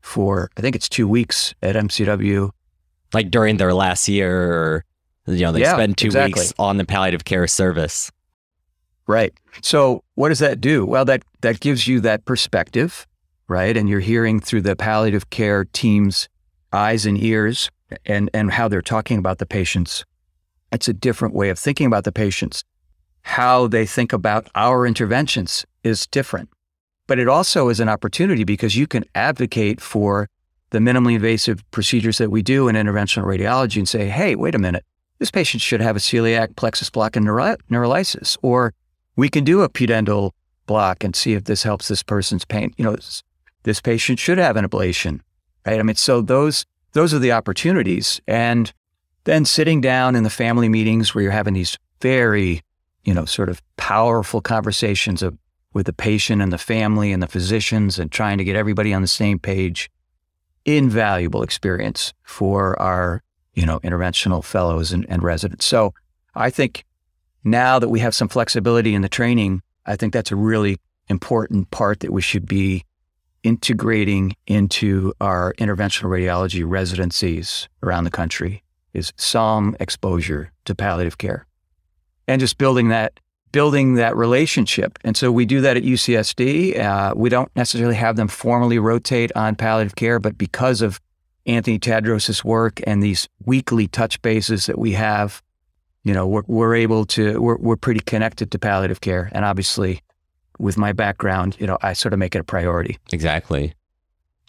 for 0.00 0.50
I 0.56 0.60
think 0.60 0.74
it's 0.74 0.88
two 0.88 1.06
weeks 1.06 1.54
at 1.62 1.76
MCW. 1.76 2.50
Like 3.12 3.30
during 3.30 3.58
their 3.58 3.74
last 3.74 4.08
year 4.08 4.52
or 4.52 4.84
you 5.26 5.42
know, 5.42 5.52
they 5.52 5.60
yeah, 5.60 5.74
spend 5.74 5.96
two 5.96 6.06
exactly. 6.06 6.40
weeks 6.40 6.52
on 6.58 6.78
the 6.78 6.84
palliative 6.84 7.24
care 7.24 7.46
service. 7.46 8.10
Right. 9.06 9.34
So 9.60 10.02
what 10.14 10.30
does 10.30 10.38
that 10.38 10.60
do? 10.60 10.86
Well, 10.86 11.04
that 11.04 11.24
that 11.42 11.60
gives 11.60 11.86
you 11.86 12.00
that 12.00 12.24
perspective, 12.24 13.06
right? 13.48 13.76
And 13.76 13.88
you're 13.88 14.00
hearing 14.00 14.40
through 14.40 14.62
the 14.62 14.76
palliative 14.76 15.28
care 15.30 15.64
team's 15.66 16.28
eyes 16.72 17.04
and 17.04 17.22
ears 17.22 17.70
and 18.06 18.30
and 18.32 18.52
how 18.52 18.68
they're 18.68 18.82
talking 18.82 19.18
about 19.18 19.38
the 19.38 19.46
patients 19.46 20.04
it's 20.74 20.88
a 20.88 20.92
different 20.92 21.34
way 21.34 21.50
of 21.50 21.58
thinking 21.58 21.86
about 21.86 22.02
the 22.02 22.12
patients. 22.12 22.64
How 23.22 23.68
they 23.68 23.86
think 23.86 24.12
about 24.12 24.48
our 24.56 24.86
interventions 24.86 25.64
is 25.84 26.06
different. 26.08 26.50
But 27.06 27.20
it 27.20 27.28
also 27.28 27.68
is 27.68 27.80
an 27.80 27.88
opportunity 27.88 28.42
because 28.42 28.76
you 28.76 28.88
can 28.88 29.04
advocate 29.14 29.80
for 29.80 30.28
the 30.70 30.80
minimally 30.80 31.14
invasive 31.14 31.62
procedures 31.70 32.18
that 32.18 32.30
we 32.30 32.42
do 32.42 32.66
in 32.66 32.74
interventional 32.74 33.24
radiology 33.24 33.76
and 33.76 33.88
say, 33.88 34.08
hey, 34.08 34.34
wait 34.34 34.56
a 34.56 34.58
minute, 34.58 34.84
this 35.20 35.30
patient 35.30 35.62
should 35.62 35.80
have 35.80 35.94
a 35.94 36.00
celiac 36.00 36.56
plexus 36.56 36.90
block 36.90 37.14
and 37.14 37.24
neuro- 37.24 37.56
neurolysis. 37.70 38.36
Or 38.42 38.74
we 39.16 39.28
can 39.28 39.44
do 39.44 39.62
a 39.62 39.68
pudendal 39.68 40.32
block 40.66 41.04
and 41.04 41.14
see 41.14 41.34
if 41.34 41.44
this 41.44 41.62
helps 41.62 41.88
this 41.88 42.02
person's 42.02 42.44
pain. 42.44 42.72
You 42.76 42.84
know, 42.84 42.96
this, 43.62 43.80
patient 43.80 44.18
should 44.18 44.38
have 44.38 44.56
an 44.56 44.68
ablation, 44.68 45.20
right? 45.66 45.78
I 45.78 45.82
mean, 45.82 45.96
so 45.96 46.20
those 46.20 46.64
those 46.92 47.12
are 47.12 47.18
the 47.18 47.32
opportunities. 47.32 48.20
And 48.26 48.72
then 49.24 49.44
sitting 49.44 49.80
down 49.80 50.14
in 50.14 50.22
the 50.22 50.30
family 50.30 50.68
meetings 50.68 51.14
where 51.14 51.22
you're 51.22 51.32
having 51.32 51.54
these 51.54 51.76
very, 52.00 52.62
you 53.04 53.12
know, 53.12 53.24
sort 53.24 53.48
of 53.48 53.60
powerful 53.76 54.40
conversations 54.40 55.22
of, 55.22 55.36
with 55.72 55.86
the 55.86 55.92
patient 55.92 56.40
and 56.40 56.52
the 56.52 56.58
family 56.58 57.10
and 57.10 57.22
the 57.22 57.26
physicians 57.26 57.98
and 57.98 58.12
trying 58.12 58.38
to 58.38 58.44
get 58.44 58.54
everybody 58.54 58.94
on 58.94 59.02
the 59.02 59.08
same 59.08 59.38
page. 59.38 59.90
Invaluable 60.64 61.42
experience 61.42 62.14
for 62.22 62.80
our, 62.80 63.22
you 63.54 63.66
know, 63.66 63.80
interventional 63.80 64.42
fellows 64.44 64.92
and, 64.92 65.04
and 65.08 65.22
residents. 65.22 65.66
So 65.66 65.94
I 66.34 66.48
think 66.48 66.84
now 67.44 67.78
that 67.78 67.88
we 67.88 68.00
have 68.00 68.14
some 68.14 68.28
flexibility 68.28 68.94
in 68.94 69.02
the 69.02 69.08
training, 69.08 69.62
I 69.86 69.96
think 69.96 70.12
that's 70.12 70.32
a 70.32 70.36
really 70.36 70.78
important 71.08 71.70
part 71.70 72.00
that 72.00 72.12
we 72.12 72.22
should 72.22 72.46
be 72.46 72.84
integrating 73.42 74.34
into 74.46 75.12
our 75.20 75.52
interventional 75.58 76.08
radiology 76.08 76.64
residencies 76.66 77.68
around 77.82 78.04
the 78.04 78.10
country 78.10 78.62
is 78.94 79.12
some 79.16 79.76
exposure 79.78 80.50
to 80.64 80.74
palliative 80.74 81.18
care 81.18 81.46
and 82.26 82.40
just 82.40 82.56
building 82.56 82.88
that 82.88 83.20
building 83.52 83.94
that 83.94 84.16
relationship. 84.16 84.98
And 85.04 85.16
so 85.16 85.30
we 85.30 85.46
do 85.46 85.60
that 85.60 85.76
at 85.76 85.84
UCSD. 85.84 86.76
Uh, 86.76 87.14
we 87.14 87.28
don't 87.28 87.54
necessarily 87.54 87.94
have 87.94 88.16
them 88.16 88.26
formally 88.26 88.80
rotate 88.80 89.30
on 89.36 89.54
palliative 89.54 89.94
care, 89.94 90.18
but 90.18 90.36
because 90.36 90.82
of 90.82 91.00
Anthony 91.46 91.78
Tadros' 91.78 92.42
work 92.42 92.80
and 92.84 93.00
these 93.00 93.28
weekly 93.46 93.86
touch 93.86 94.20
bases 94.22 94.66
that 94.66 94.76
we 94.76 94.92
have, 94.92 95.40
you 96.04 96.12
know, 96.12 96.26
we're, 96.26 96.42
we're 96.46 96.74
able 96.74 97.04
to, 97.06 97.40
we're, 97.40 97.56
we're 97.56 97.76
pretty 97.76 98.00
connected 98.00 98.50
to 98.52 98.58
palliative 98.58 99.00
care. 99.00 99.30
And 99.32 99.44
obviously, 99.44 100.00
with 100.58 100.76
my 100.76 100.92
background, 100.92 101.56
you 101.58 101.66
know, 101.66 101.78
I 101.82 101.94
sort 101.94 102.12
of 102.12 102.18
make 102.18 102.34
it 102.34 102.38
a 102.38 102.44
priority. 102.44 102.98
Exactly. 103.12 103.74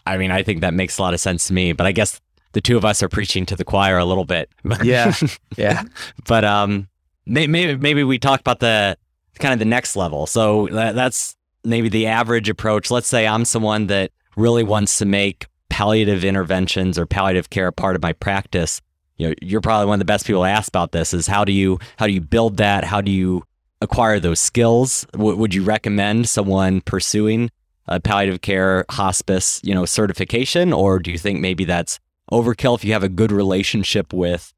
I 0.06 0.18
mean, 0.18 0.30
I 0.30 0.42
think 0.42 0.60
that 0.60 0.74
makes 0.74 0.98
a 0.98 1.02
lot 1.02 1.14
of 1.14 1.20
sense 1.20 1.48
to 1.48 1.52
me, 1.52 1.72
but 1.72 1.86
I 1.86 1.92
guess 1.92 2.20
the 2.52 2.60
two 2.60 2.76
of 2.76 2.84
us 2.84 3.02
are 3.02 3.08
preaching 3.08 3.44
to 3.46 3.56
the 3.56 3.64
choir 3.64 3.98
a 3.98 4.04
little 4.04 4.24
bit. 4.24 4.50
Yeah. 4.82 5.12
Yeah. 5.56 5.82
but 6.26 6.44
um, 6.44 6.88
maybe 7.26 7.76
maybe 7.76 8.04
we 8.04 8.18
talk 8.18 8.40
about 8.40 8.60
the 8.60 8.96
kind 9.38 9.52
of 9.52 9.58
the 9.58 9.64
next 9.64 9.96
level. 9.96 10.26
So 10.26 10.68
that's 10.70 11.36
maybe 11.64 11.88
the 11.88 12.06
average 12.06 12.48
approach. 12.48 12.90
Let's 12.90 13.08
say 13.08 13.26
I'm 13.26 13.44
someone 13.44 13.88
that 13.88 14.12
really 14.36 14.62
wants 14.62 14.98
to 14.98 15.04
make 15.06 15.46
palliative 15.68 16.24
interventions 16.24 16.98
or 16.98 17.06
palliative 17.06 17.50
care 17.50 17.66
a 17.66 17.72
part 17.72 17.96
of 17.96 18.02
my 18.02 18.12
practice. 18.12 18.80
You 19.18 19.28
know, 19.28 19.34
you're 19.40 19.60
probably 19.60 19.86
one 19.86 19.94
of 19.94 19.98
the 20.00 20.04
best 20.04 20.26
people 20.26 20.42
to 20.42 20.48
ask 20.48 20.68
about 20.68 20.92
this. 20.92 21.14
Is 21.14 21.26
how 21.26 21.44
do 21.44 21.52
you 21.52 21.78
how 21.98 22.06
do 22.06 22.12
you 22.12 22.20
build 22.20 22.56
that? 22.58 22.84
How 22.84 23.00
do 23.00 23.10
you 23.10 23.44
acquire 23.80 24.20
those 24.20 24.40
skills? 24.40 25.06
W- 25.12 25.36
would 25.36 25.54
you 25.54 25.62
recommend 25.62 26.28
someone 26.28 26.80
pursuing 26.82 27.50
a 27.88 28.00
palliative 28.00 28.40
care 28.40 28.84
hospice, 28.90 29.60
you 29.62 29.74
know, 29.74 29.84
certification, 29.84 30.72
or 30.72 30.98
do 30.98 31.10
you 31.12 31.18
think 31.18 31.40
maybe 31.40 31.64
that's 31.64 31.98
overkill 32.32 32.74
if 32.76 32.84
you 32.84 32.92
have 32.92 33.04
a 33.04 33.08
good 33.08 33.30
relationship 33.32 34.12
with 34.12 34.52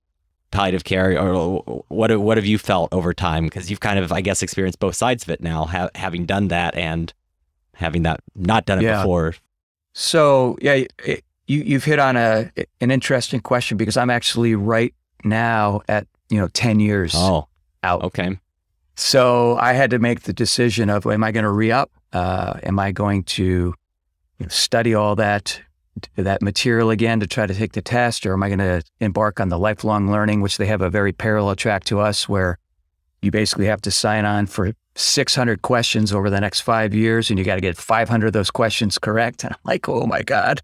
palliative 0.51 0.83
care, 0.85 1.21
or 1.21 1.83
what 1.89 2.19
what 2.21 2.37
have 2.39 2.47
you 2.47 2.59
felt 2.59 2.93
over 2.93 3.13
time? 3.13 3.45
Because 3.45 3.71
you've 3.71 3.81
kind 3.81 3.99
of, 3.99 4.11
I 4.13 4.23
guess, 4.23 4.43
experienced 4.43 4.79
both 4.81 4.97
sides 4.97 5.23
of 5.25 5.29
it 5.29 5.43
now, 5.43 5.67
ha- 5.67 5.91
having 5.95 6.25
done 6.27 6.49
that 6.49 6.75
and 6.75 7.13
having 7.75 8.03
that 8.05 8.21
not 8.35 8.65
done 8.67 8.79
it 8.79 8.85
Yeah. 8.85 9.03
before. 9.03 9.35
So 9.93 10.57
yeah, 10.63 10.85
it, 11.05 11.25
you 11.49 11.63
you've 11.67 11.85
hit 11.85 11.99
on 11.99 12.17
a 12.17 12.53
an 12.81 12.91
interesting 12.93 13.41
question 13.41 13.77
because 13.77 13.97
I'm 13.97 14.11
actually 14.11 14.55
right 14.55 14.95
now 15.25 15.81
at 15.89 16.07
you 16.31 16.39
know 16.39 16.49
ten 16.49 16.79
years 16.79 17.13
Oh, 17.17 17.49
out. 17.83 18.05
okay. 18.05 18.39
So 18.95 19.57
I 19.57 19.73
had 19.75 19.91
to 19.91 19.99
make 19.99 20.23
the 20.23 20.33
decision 20.33 20.91
of 20.91 21.07
am 21.07 21.23
I 21.25 21.33
going 21.33 21.45
to 21.45 21.51
re 21.51 21.71
up? 21.73 21.91
Uh, 22.13 22.59
am 22.63 22.79
I 22.79 22.91
going 22.93 23.23
to 23.25 23.45
you 23.45 23.75
know, 24.41 24.49
study 24.49 24.95
all 24.95 25.15
that 25.17 25.61
that 26.17 26.43
material 26.43 26.91
again 26.91 27.19
to 27.21 27.27
try 27.27 27.45
to 27.47 27.55
take 27.55 27.73
the 27.73 27.83
test, 27.83 28.25
or 28.25 28.33
am 28.33 28.43
I 28.43 28.49
going 28.49 28.59
to 28.61 28.83
embark 29.01 29.41
on 29.41 29.49
the 29.49 29.59
lifelong 29.59 30.11
learning, 30.11 30.41
which 30.43 30.57
they 30.57 30.67
have 30.67 30.81
a 30.81 30.91
very 30.91 31.13
parallel 31.13 31.57
track 31.57 31.83
to 31.85 31.99
us, 31.99 32.29
where 32.29 32.57
you 33.21 33.33
basically 33.33 33.67
have 33.67 33.81
to 33.83 33.91
sign 33.91 34.25
on 34.25 34.47
for 34.47 34.73
600 34.95 35.63
questions 35.63 36.13
over 36.13 36.31
the 36.31 36.41
next 36.41 36.61
five 36.61 36.95
years, 36.95 37.31
and 37.31 37.39
you 37.39 37.45
got 37.45 37.57
to 37.57 37.61
get 37.61 37.77
500 37.77 38.29
of 38.29 38.33
those 38.33 38.51
questions 38.51 38.97
correct. 38.99 39.43
And 39.45 39.53
I'm 39.55 39.59
like, 39.65 39.89
oh 39.89 40.07
my 40.07 40.23
god. 40.23 40.61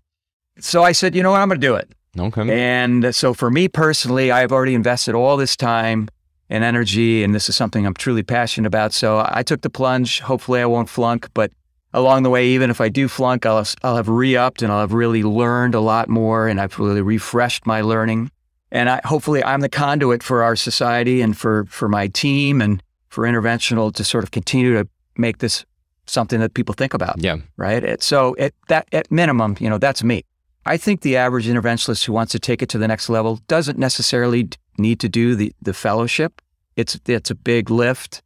So 0.58 0.82
I 0.82 0.92
said, 0.92 1.14
you 1.14 1.22
know 1.22 1.32
what, 1.32 1.40
I'm 1.40 1.48
going 1.48 1.60
to 1.60 1.66
do 1.66 1.74
it. 1.74 1.88
Okay. 2.18 2.48
And 2.48 3.14
so 3.14 3.34
for 3.34 3.50
me 3.50 3.68
personally, 3.68 4.30
I've 4.30 4.52
already 4.52 4.74
invested 4.74 5.14
all 5.14 5.36
this 5.36 5.56
time 5.56 6.08
and 6.48 6.62
energy, 6.62 7.24
and 7.24 7.34
this 7.34 7.48
is 7.48 7.56
something 7.56 7.86
I'm 7.86 7.94
truly 7.94 8.22
passionate 8.22 8.66
about. 8.66 8.92
So 8.92 9.26
I 9.28 9.42
took 9.42 9.62
the 9.62 9.70
plunge. 9.70 10.20
Hopefully, 10.20 10.60
I 10.60 10.66
won't 10.66 10.88
flunk, 10.88 11.28
but 11.34 11.50
along 11.92 12.22
the 12.22 12.30
way, 12.30 12.48
even 12.48 12.70
if 12.70 12.80
I 12.80 12.88
do 12.88 13.08
flunk, 13.08 13.46
I'll 13.46 13.58
have, 13.58 13.74
I'll 13.82 13.96
have 13.96 14.08
re-upped 14.08 14.62
and 14.62 14.70
I'll 14.70 14.80
have 14.80 14.92
really 14.92 15.22
learned 15.22 15.74
a 15.74 15.80
lot 15.80 16.08
more, 16.08 16.46
and 16.46 16.60
I've 16.60 16.78
really 16.78 17.02
refreshed 17.02 17.66
my 17.66 17.80
learning. 17.80 18.30
And 18.70 18.90
I, 18.90 19.00
hopefully, 19.04 19.42
I'm 19.42 19.60
the 19.60 19.68
conduit 19.68 20.22
for 20.22 20.42
our 20.42 20.56
society 20.56 21.20
and 21.22 21.36
for 21.36 21.64
for 21.66 21.88
my 21.88 22.08
team 22.08 22.60
and 22.60 22.82
for 23.08 23.24
interventional 23.24 23.94
to 23.94 24.04
sort 24.04 24.24
of 24.24 24.32
continue 24.32 24.74
to 24.74 24.88
make 25.16 25.38
this 25.38 25.64
something 26.06 26.40
that 26.40 26.52
people 26.52 26.74
think 26.74 26.92
about 26.92 27.22
yeah. 27.22 27.36
right? 27.56 27.82
It, 27.82 28.02
so 28.02 28.36
at 28.38 28.52
that 28.68 28.86
at 28.92 29.10
minimum, 29.10 29.56
you 29.60 29.70
know, 29.70 29.78
that's 29.78 30.02
me. 30.02 30.24
I 30.66 30.76
think 30.76 31.02
the 31.02 31.16
average 31.16 31.46
interventionalist 31.46 32.04
who 32.04 32.12
wants 32.12 32.32
to 32.32 32.38
take 32.38 32.62
it 32.62 32.68
to 32.70 32.78
the 32.78 32.88
next 32.88 33.08
level 33.08 33.40
doesn't 33.48 33.78
necessarily 33.78 34.48
need 34.78 35.00
to 35.00 35.08
do 35.08 35.34
the 35.34 35.52
the 35.60 35.74
fellowship. 35.74 36.40
It's 36.76 36.98
it's 37.06 37.30
a 37.30 37.34
big 37.34 37.70
lift, 37.70 38.22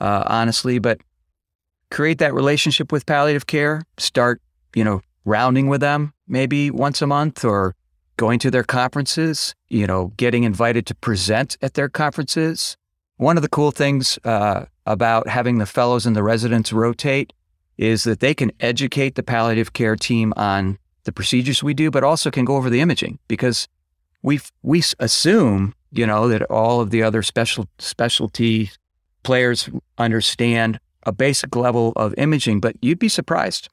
uh, 0.00 0.24
honestly, 0.26 0.78
but 0.78 1.00
create 1.90 2.18
that 2.18 2.34
relationship 2.34 2.92
with 2.92 3.06
palliative 3.06 3.46
care. 3.46 3.82
Start, 3.98 4.40
you 4.74 4.84
know, 4.84 5.02
rounding 5.24 5.68
with 5.68 5.80
them 5.80 6.12
maybe 6.26 6.70
once 6.70 7.02
a 7.02 7.06
month 7.06 7.44
or 7.44 7.74
going 8.16 8.38
to 8.38 8.50
their 8.50 8.64
conferences. 8.64 9.54
You 9.68 9.86
know, 9.86 10.12
getting 10.16 10.44
invited 10.44 10.86
to 10.86 10.94
present 10.94 11.56
at 11.60 11.74
their 11.74 11.88
conferences. 11.88 12.76
One 13.16 13.36
of 13.36 13.42
the 13.42 13.48
cool 13.48 13.70
things 13.70 14.18
uh, 14.24 14.64
about 14.86 15.28
having 15.28 15.58
the 15.58 15.66
fellows 15.66 16.06
and 16.06 16.16
the 16.16 16.22
residents 16.22 16.72
rotate 16.72 17.32
is 17.76 18.04
that 18.04 18.20
they 18.20 18.34
can 18.34 18.50
educate 18.60 19.14
the 19.14 19.22
palliative 19.22 19.72
care 19.72 19.96
team 19.96 20.32
on 20.36 20.78
the 21.04 21.12
procedures 21.12 21.62
we 21.62 21.74
do, 21.74 21.90
but 21.90 22.04
also 22.04 22.30
can 22.30 22.44
go 22.44 22.56
over 22.56 22.70
the 22.70 22.80
imaging 22.80 23.18
because 23.28 23.68
we 24.22 24.40
we 24.62 24.82
assume 24.98 25.74
you 25.90 26.06
know 26.06 26.28
that 26.28 26.42
all 26.42 26.80
of 26.80 26.90
the 26.90 27.02
other 27.02 27.22
special 27.22 27.66
specialty 27.78 28.70
players 29.22 29.68
understand 29.98 30.78
a 31.04 31.12
basic 31.12 31.56
level 31.56 31.92
of 31.96 32.14
imaging, 32.16 32.60
but 32.60 32.76
you'd 32.80 32.98
be 32.98 33.08
surprised. 33.08 33.68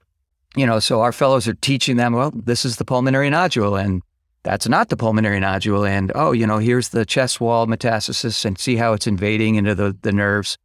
You 0.55 0.65
know, 0.65 0.79
so 0.79 1.01
our 1.01 1.11
fellows 1.11 1.47
are 1.47 1.53
teaching 1.53 1.97
them, 1.97 2.13
well, 2.13 2.31
this 2.33 2.65
is 2.65 2.77
the 2.77 2.85
pulmonary 2.85 3.29
nodule 3.29 3.75
and 3.75 4.01
that's 4.43 4.67
not 4.67 4.89
the 4.89 4.97
pulmonary 4.97 5.39
nodule. 5.39 5.85
And 5.85 6.11
oh, 6.15 6.31
you 6.31 6.47
know, 6.47 6.57
here's 6.57 6.89
the 6.89 7.05
chest 7.05 7.39
wall 7.39 7.67
metastasis 7.67 8.45
and 8.45 8.57
see 8.57 8.75
how 8.75 8.93
it's 8.93 9.05
invading 9.05 9.55
into 9.55 9.75
the, 9.75 9.95
the 10.01 10.11
nerves. 10.11 10.57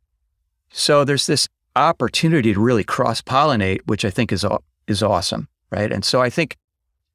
So 0.70 1.04
there's 1.04 1.26
this 1.26 1.48
opportunity 1.76 2.54
to 2.54 2.60
really 2.60 2.84
cross 2.84 3.20
pollinate, 3.20 3.80
which 3.86 4.04
I 4.04 4.10
think 4.10 4.32
is 4.32 4.44
is 4.86 5.02
awesome, 5.02 5.48
right? 5.70 5.92
And 5.92 6.04
so 6.04 6.20
I 6.20 6.30
think 6.30 6.56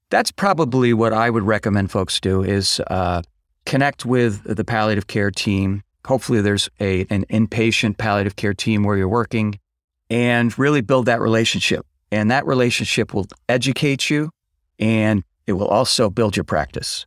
that's 0.09 0.31
probably 0.31 0.93
what 0.93 1.13
I 1.13 1.29
would 1.29 1.43
recommend 1.43 1.91
folks 1.91 2.19
do 2.19 2.43
is 2.43 2.81
uh, 2.87 3.21
connect 3.65 4.05
with 4.05 4.43
the 4.43 4.63
palliative 4.63 5.07
care 5.07 5.31
team. 5.31 5.83
Hopefully, 6.05 6.41
there's 6.41 6.69
a 6.79 7.05
an 7.09 7.25
inpatient 7.29 7.97
palliative 7.97 8.35
care 8.35 8.53
team 8.53 8.83
where 8.83 8.97
you're 8.97 9.07
working, 9.07 9.59
and 10.09 10.57
really 10.57 10.81
build 10.81 11.05
that 11.05 11.21
relationship. 11.21 11.85
And 12.11 12.31
that 12.31 12.45
relationship 12.47 13.13
will 13.13 13.27
educate 13.47 14.09
you, 14.09 14.31
and 14.79 15.23
it 15.45 15.53
will 15.53 15.67
also 15.67 16.09
build 16.09 16.35
your 16.35 16.43
practice. 16.43 17.05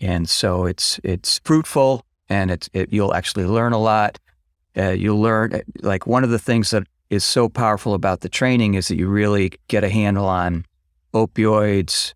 And 0.00 0.28
so 0.28 0.66
it's 0.66 1.00
it's 1.02 1.40
fruitful, 1.44 2.04
and 2.28 2.50
it's 2.50 2.68
it, 2.74 2.92
you'll 2.92 3.14
actually 3.14 3.46
learn 3.46 3.72
a 3.72 3.78
lot. 3.78 4.18
Uh, 4.76 4.90
you'll 4.90 5.20
learn 5.20 5.62
like 5.80 6.06
one 6.06 6.22
of 6.22 6.28
the 6.28 6.38
things 6.38 6.70
that 6.70 6.86
is 7.10 7.24
so 7.24 7.48
powerful 7.48 7.94
about 7.94 8.20
the 8.20 8.28
training 8.28 8.74
is 8.74 8.88
that 8.88 8.96
you 8.96 9.08
really 9.08 9.52
get 9.68 9.84
a 9.84 9.88
handle 9.88 10.26
on 10.26 10.64
opioids, 11.14 12.14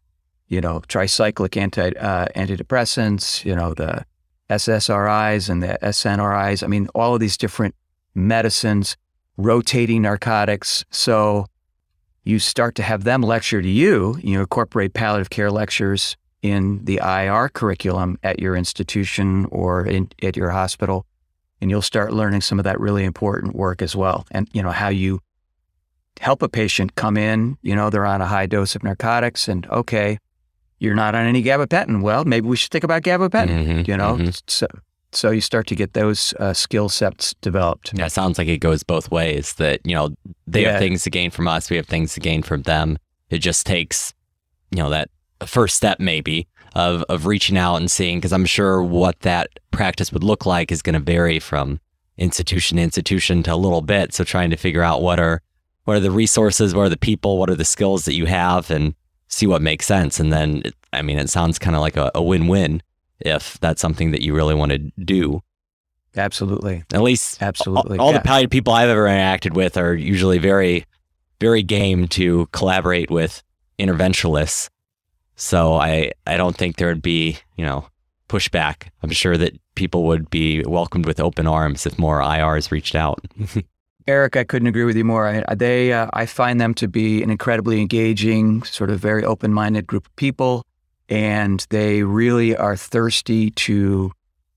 you 0.49 0.61
know, 0.61 0.81
tricyclic 0.89 1.57
anti 1.57 1.91
uh, 1.93 2.27
antidepressants, 2.37 3.45
you 3.45 3.55
know, 3.55 3.75
the 3.75 4.05
SSRIs 4.51 5.49
and 5.49 5.63
the 5.63 5.79
SNRIs. 5.83 6.63
I 6.63 6.67
mean, 6.67 6.89
all 6.95 7.15
of 7.15 7.21
these 7.21 7.37
different 7.37 7.75
medicines, 8.15 8.97
rotating 9.37 10.03
narcotics. 10.03 10.85
So 10.91 11.47
you 12.25 12.39
start 12.39 12.75
to 12.77 12.83
have 12.83 13.05
them 13.05 13.23
lecture 13.23 13.63
to 13.63 13.69
you. 13.69 14.19
You 14.23 14.41
incorporate 14.41 14.93
palliative 14.93 15.31
care 15.31 15.51
lectures 15.51 16.17
in 16.43 16.85
the 16.85 17.01
IR 17.03 17.49
curriculum 17.49 18.19
at 18.23 18.41
your 18.41 18.57
institution 18.57 19.47
or 19.51 19.87
in, 19.87 20.09
at 20.23 20.37
your 20.37 20.51
hospital, 20.51 21.07
and 21.61 21.71
you'll 21.71 21.83
start 21.83 22.13
learning 22.13 22.41
some 22.41 22.59
of 22.59 22.65
that 22.65 22.81
really 22.81 23.05
important 23.05 23.55
work 23.55 23.83
as 23.83 23.95
well. 23.97 24.27
And 24.31 24.49
you 24.53 24.63
know 24.63 24.71
how 24.71 24.89
you 24.89 25.21
help 26.21 26.43
a 26.43 26.49
patient 26.49 26.95
come 26.97 27.17
in. 27.17 27.57
You 27.63 27.75
know 27.75 27.91
they're 27.91 28.07
on 28.07 28.21
a 28.21 28.27
high 28.27 28.47
dose 28.47 28.75
of 28.75 28.83
narcotics, 28.83 29.49
and 29.49 29.67
okay, 29.69 30.19
you're 30.79 30.95
not 30.95 31.15
on 31.15 31.27
any 31.27 31.43
gabapentin. 31.43 32.03
Well, 32.03 32.25
maybe 32.25 32.47
we 32.49 32.57
should 32.57 32.71
think 32.71 32.85
about 32.85 33.03
gabapentin. 33.03 33.67
Mhm, 33.67 33.89
You 33.89 33.97
know, 33.97 34.17
mhm. 34.17 34.43
so 34.47 34.67
so 35.13 35.31
you 35.31 35.41
start 35.41 35.67
to 35.67 35.75
get 35.75 35.93
those 35.95 36.33
uh, 36.39 36.53
skill 36.55 36.89
sets 36.89 37.35
developed. 37.41 37.93
Yeah, 37.97 38.07
it 38.07 38.13
sounds 38.13 38.39
like 38.39 38.47
it 38.47 38.59
goes 38.59 38.83
both 38.85 39.11
ways. 39.11 39.55
That 39.55 39.81
you 39.85 39.95
know 39.95 40.11
they 40.47 40.63
Yeah. 40.63 40.73
have 40.73 40.81
things 40.81 41.03
to 41.05 41.11
gain 41.11 41.31
from 41.31 41.49
us, 41.49 41.69
we 41.71 41.77
have 41.77 41.87
things 41.87 42.15
to 42.15 42.21
gain 42.21 42.43
from 42.43 42.63
them. 42.63 42.97
It 43.29 43.39
just 43.39 43.67
takes, 43.67 44.13
you 44.71 44.79
know, 44.83 44.91
that 44.91 45.09
first 45.47 45.77
step 45.77 46.01
maybe 46.01 46.47
of 46.75 47.03
of 47.05 47.27
reaching 47.27 47.57
out 47.59 47.77
and 47.77 47.91
seeing. 47.91 48.19
Because 48.19 48.33
I'm 48.33 48.47
sure 48.47 48.83
what 48.83 49.21
that 49.21 49.49
practice 49.71 50.13
would 50.13 50.25
look 50.25 50.47
like 50.47 50.71
is 50.73 50.83
going 50.83 50.95
to 50.95 51.01
vary 51.01 51.39
from 51.39 51.81
institution 52.19 52.77
to 52.77 52.83
institution 52.83 53.43
to 53.45 53.55
a 53.55 53.57
little 53.57 53.81
bit. 53.83 54.13
So 54.15 54.25
trying 54.25 54.51
to 54.51 54.57
figure 54.57 54.83
out 54.83 55.03
what 55.03 55.19
are 55.19 55.43
what 55.85 55.97
are 55.97 56.01
the 56.01 56.11
resources, 56.11 56.75
what 56.75 56.83
are 56.83 56.89
the 56.91 56.97
people, 56.97 57.39
what 57.39 57.51
are 57.51 57.55
the 57.57 57.65
skills 57.65 58.05
that 58.05 58.15
you 58.15 58.27
have, 58.27 58.71
and 58.71 58.95
see 59.29 59.47
what 59.47 59.63
makes 59.63 59.87
sense. 59.87 60.21
And 60.21 60.33
then, 60.33 60.63
it, 60.65 60.75
I 60.93 61.03
mean, 61.03 61.19
it 61.19 61.31
sounds 61.31 61.59
kind 61.59 61.75
of 61.75 61.81
like 61.81 61.97
a, 61.97 62.11
a 62.15 62.23
win 62.23 62.47
win 62.49 62.83
if 63.21 63.59
that's 63.61 63.81
something 63.81 64.11
that 64.11 64.23
you 64.23 64.35
really 64.35 64.55
want 64.55 64.73
to 64.73 64.79
do. 65.05 65.43
Absolutely, 66.17 66.83
At 66.93 67.03
least 67.03 67.41
absolutely. 67.43 67.99
all, 67.99 68.07
all 68.07 68.13
Yeah. 68.13 68.19
the 68.19 68.25
palliative 68.25 68.51
people 68.51 68.73
I've 68.73 68.89
ever 68.89 69.07
interacted 69.07 69.55
with 69.55 69.77
are 69.77 69.95
usually 69.95 70.39
very, 70.39 70.85
very 71.41 71.63
game 71.63 72.09
to 72.09 72.47
collaborate 72.53 73.11
with 73.11 73.43
interventionalists. 73.79 74.69
So 75.41 75.77
I, 75.77 76.13
I 76.27 76.37
don't 76.37 76.55
think 76.55 76.77
there 76.77 76.89
would 76.89 77.01
be, 77.01 77.39
you 77.57 77.65
know, 77.65 77.87
pushback. 78.29 78.89
I'm 79.03 79.11
sure 79.11 79.39
that 79.39 79.59
people 79.75 80.05
would 80.05 80.29
be 80.29 80.63
welcomed 80.67 81.07
with 81.07 81.19
open 81.19 81.47
arms 81.47 81.87
if 81.87 81.99
more 81.99 82.21
IRs 82.21 82.71
reached 82.71 82.95
out. 82.95 83.25
Eric, 84.07 84.37
I 84.37 84.45
couldn't 84.45 84.69
agree 84.69 84.85
with 84.85 84.97
you 84.97 85.05
more. 85.05 85.27
I, 85.27 85.55
they, 85.55 85.95
uh, 85.95 86.09
I 86.13 86.27
find 86.27 86.61
them 86.61 86.75
to 86.75 86.89
be 86.89 87.23
an 87.23 87.31
incredibly 87.31 87.81
engaging, 87.81 88.63
sort 88.65 88.91
of 88.91 89.01
very 89.01 89.25
open-minded 89.25 89.87
group 89.87 90.07
of 90.07 90.17
people, 90.17 90.67
and 91.09 91.67
they 91.71 92.03
really 92.03 92.55
are 92.55 92.77
thirsty 92.77 93.51
to 93.51 94.13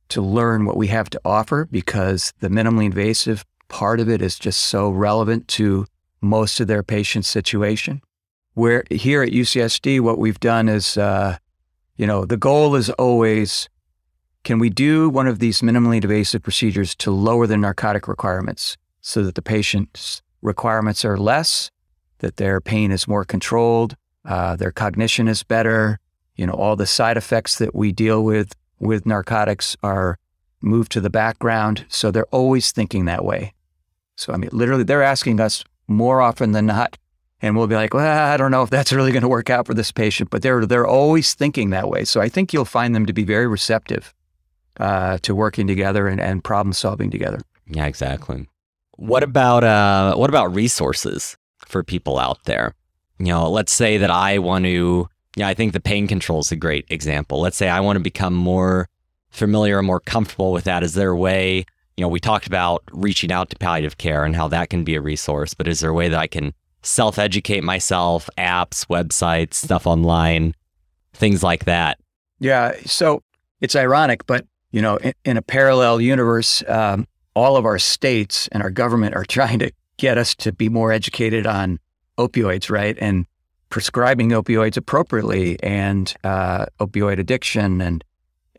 to 0.10 0.22
learn 0.22 0.66
what 0.66 0.78
we 0.78 0.88
have 0.88 1.10
to 1.10 1.20
offer 1.26 1.66
because 1.72 2.34
the 2.40 2.50
minimally 2.50 2.86
invasive 2.86 3.46
part 3.70 4.00
of 4.00 4.10
it 4.10 4.22
is 4.22 4.38
just 4.38 4.62
so 4.62 4.90
relevant 4.90 5.48
to 5.48 5.88
most 6.22 6.60
of 6.60 6.68
their 6.68 6.84
patient 6.84 7.26
situation. 7.26 8.02
Where 8.54 8.84
here 8.90 9.24
at 9.24 9.32
UCSD, 9.32 10.00
what 10.00 10.20
we've 10.20 10.40
done 10.40 10.70
is, 10.70 10.98
uh, 10.98 11.38
you 11.98 12.06
know, 12.06 12.26
the 12.26 12.38
goal 12.38 12.76
is 12.76 12.90
always 12.92 13.70
can 14.44 14.60
we 14.60 14.70
do 14.70 15.10
one 15.10 15.28
of 15.28 15.40
these 15.40 15.62
minimally 15.62 16.04
invasive 16.04 16.44
procedures 16.44 16.96
to 16.96 17.12
lower 17.12 17.48
the 17.48 17.58
narcotic 17.58 18.08
requirements 18.10 18.76
so 19.00 19.24
that 19.24 19.36
the 19.36 19.42
patient's 19.42 20.22
requirements 20.42 21.06
are 21.06 21.18
less, 21.18 21.72
that 22.20 22.36
their 22.36 22.60
pain 22.60 22.92
is 22.92 23.08
more 23.08 23.24
controlled, 23.24 23.96
uh, 24.26 24.56
their 24.58 24.72
cognition 24.72 25.30
is 25.30 25.44
better, 25.44 26.00
you 26.36 26.46
know, 26.46 26.54
all 26.54 26.76
the 26.76 26.86
side 26.86 27.16
effects 27.16 27.58
that 27.58 27.74
we 27.74 27.92
deal 27.92 28.24
with 28.24 28.54
with 28.80 29.06
narcotics 29.06 29.78
are 29.82 30.18
moved 30.62 30.92
to 30.92 31.02
the 31.02 31.10
background. 31.10 31.86
So 31.88 32.12
they're 32.12 32.26
always 32.26 32.72
thinking 32.72 33.06
that 33.06 33.24
way. 33.24 33.54
So, 34.16 34.34
I 34.34 34.38
mean, 34.38 34.50
literally, 34.52 34.84
they're 34.84 35.04
asking 35.04 35.40
us 35.40 35.64
more 35.88 36.22
often 36.22 36.52
than 36.52 36.66
not. 36.66 36.98
And 37.44 37.58
we'll 37.58 37.68
be 37.68 37.76
like, 37.76 37.94
well, 37.94 38.32
I 38.32 38.38
don't 38.38 38.52
know 38.52 38.64
if 38.64 38.70
that's 38.70 38.94
really 38.94 39.12
going 39.12 39.22
to 39.22 39.28
work 39.28 39.50
out 39.50 39.68
for 39.68 39.74
this 39.74 39.92
patient, 39.92 40.30
but 40.30 40.42
they're 40.42 40.66
they're 40.66 40.88
always 40.88 41.34
thinking 41.34 41.72
that 41.72 41.90
way. 41.90 42.06
So 42.06 42.22
I 42.22 42.30
think 42.30 42.54
you'll 42.54 42.64
find 42.64 42.96
them 42.96 43.06
to 43.06 43.12
be 43.12 43.26
very 43.26 43.48
receptive 43.48 44.14
uh, 44.80 45.18
to 45.24 45.36
working 45.36 45.68
together 45.68 46.08
and, 46.08 46.22
and 46.22 46.42
problem 46.42 46.72
solving 46.72 47.12
together. 47.12 47.42
Yeah, 47.68 47.86
exactly. 47.86 48.48
What 48.96 49.24
about 49.24 49.66
uh, 49.66 50.16
what 50.16 50.30
about 50.30 50.56
resources 50.56 51.36
for 51.68 51.84
people 51.84 52.18
out 52.18 52.46
there? 52.46 52.76
You 53.20 53.26
know, 53.26 53.50
let's 53.50 53.74
say 53.74 53.98
that 53.98 54.10
I 54.10 54.40
want 54.40 54.64
to 54.64 55.10
yeah, 55.36 55.50
I 55.50 55.54
think 55.54 55.74
the 55.74 55.82
pain 55.82 56.08
control 56.08 56.40
is 56.40 56.52
a 56.54 56.56
great 56.56 56.86
example. 56.90 57.42
Let's 57.42 57.58
say 57.58 57.68
I 57.68 57.82
want 57.82 57.98
to 57.98 58.04
become 58.04 58.34
more 58.34 58.88
familiar 59.32 59.80
and 59.80 59.88
more 59.88 60.00
comfortable 60.00 60.54
with 60.54 60.64
that. 60.64 60.82
Is 60.82 60.94
there 60.94 61.10
a 61.10 61.18
way, 61.18 61.66
you 61.98 62.02
know, 62.04 62.08
we 62.08 62.22
talked 62.22 62.48
about 62.48 62.84
reaching 62.94 63.34
out 63.34 63.50
to 63.50 63.58
palliative 63.58 63.98
care 63.98 64.24
and 64.24 64.34
how 64.34 64.48
that 64.48 64.70
can 64.70 64.86
be 64.86 64.96
a 64.96 65.02
resource, 65.02 65.54
but 65.54 65.68
is 65.68 65.82
there 65.82 65.90
a 65.90 65.94
way 65.94 66.08
that 66.08 66.20
I 66.20 66.28
can 66.28 66.54
self 66.84 67.18
educate 67.18 67.64
myself, 67.64 68.30
apps, 68.38 68.86
websites, 68.88 69.56
stuff 69.56 69.88
online, 69.88 70.54
things 71.14 71.44
like 71.44 71.66
that? 71.66 71.98
Yeah. 72.40 72.74
So 72.86 73.24
it's 73.62 73.76
ironic, 73.76 74.26
but, 74.26 74.46
you 74.72 74.82
know, 74.82 74.98
in, 74.98 75.14
in 75.26 75.38
a 75.38 75.42
parallel 75.42 76.02
universe, 76.02 76.64
um, 76.68 77.08
all 77.36 77.58
of 77.58 77.66
our 77.66 77.80
states 77.80 78.48
and 78.52 78.62
our 78.62 78.70
government 78.70 79.16
are 79.16 79.26
trying 79.28 79.60
to 79.60 79.72
get 79.98 80.18
us 80.18 80.36
to 80.36 80.52
be 80.52 80.70
more 80.70 80.92
educated 80.92 81.48
on 81.48 81.80
opioids, 82.18 82.70
right? 82.70 82.98
And 83.00 83.26
prescribing 83.74 84.30
opioids 84.30 84.78
appropriately 84.78 85.58
and 85.64 86.14
uh, 86.24 86.64
opioid 86.80 87.18
addiction 87.18 87.82
and 87.82 88.04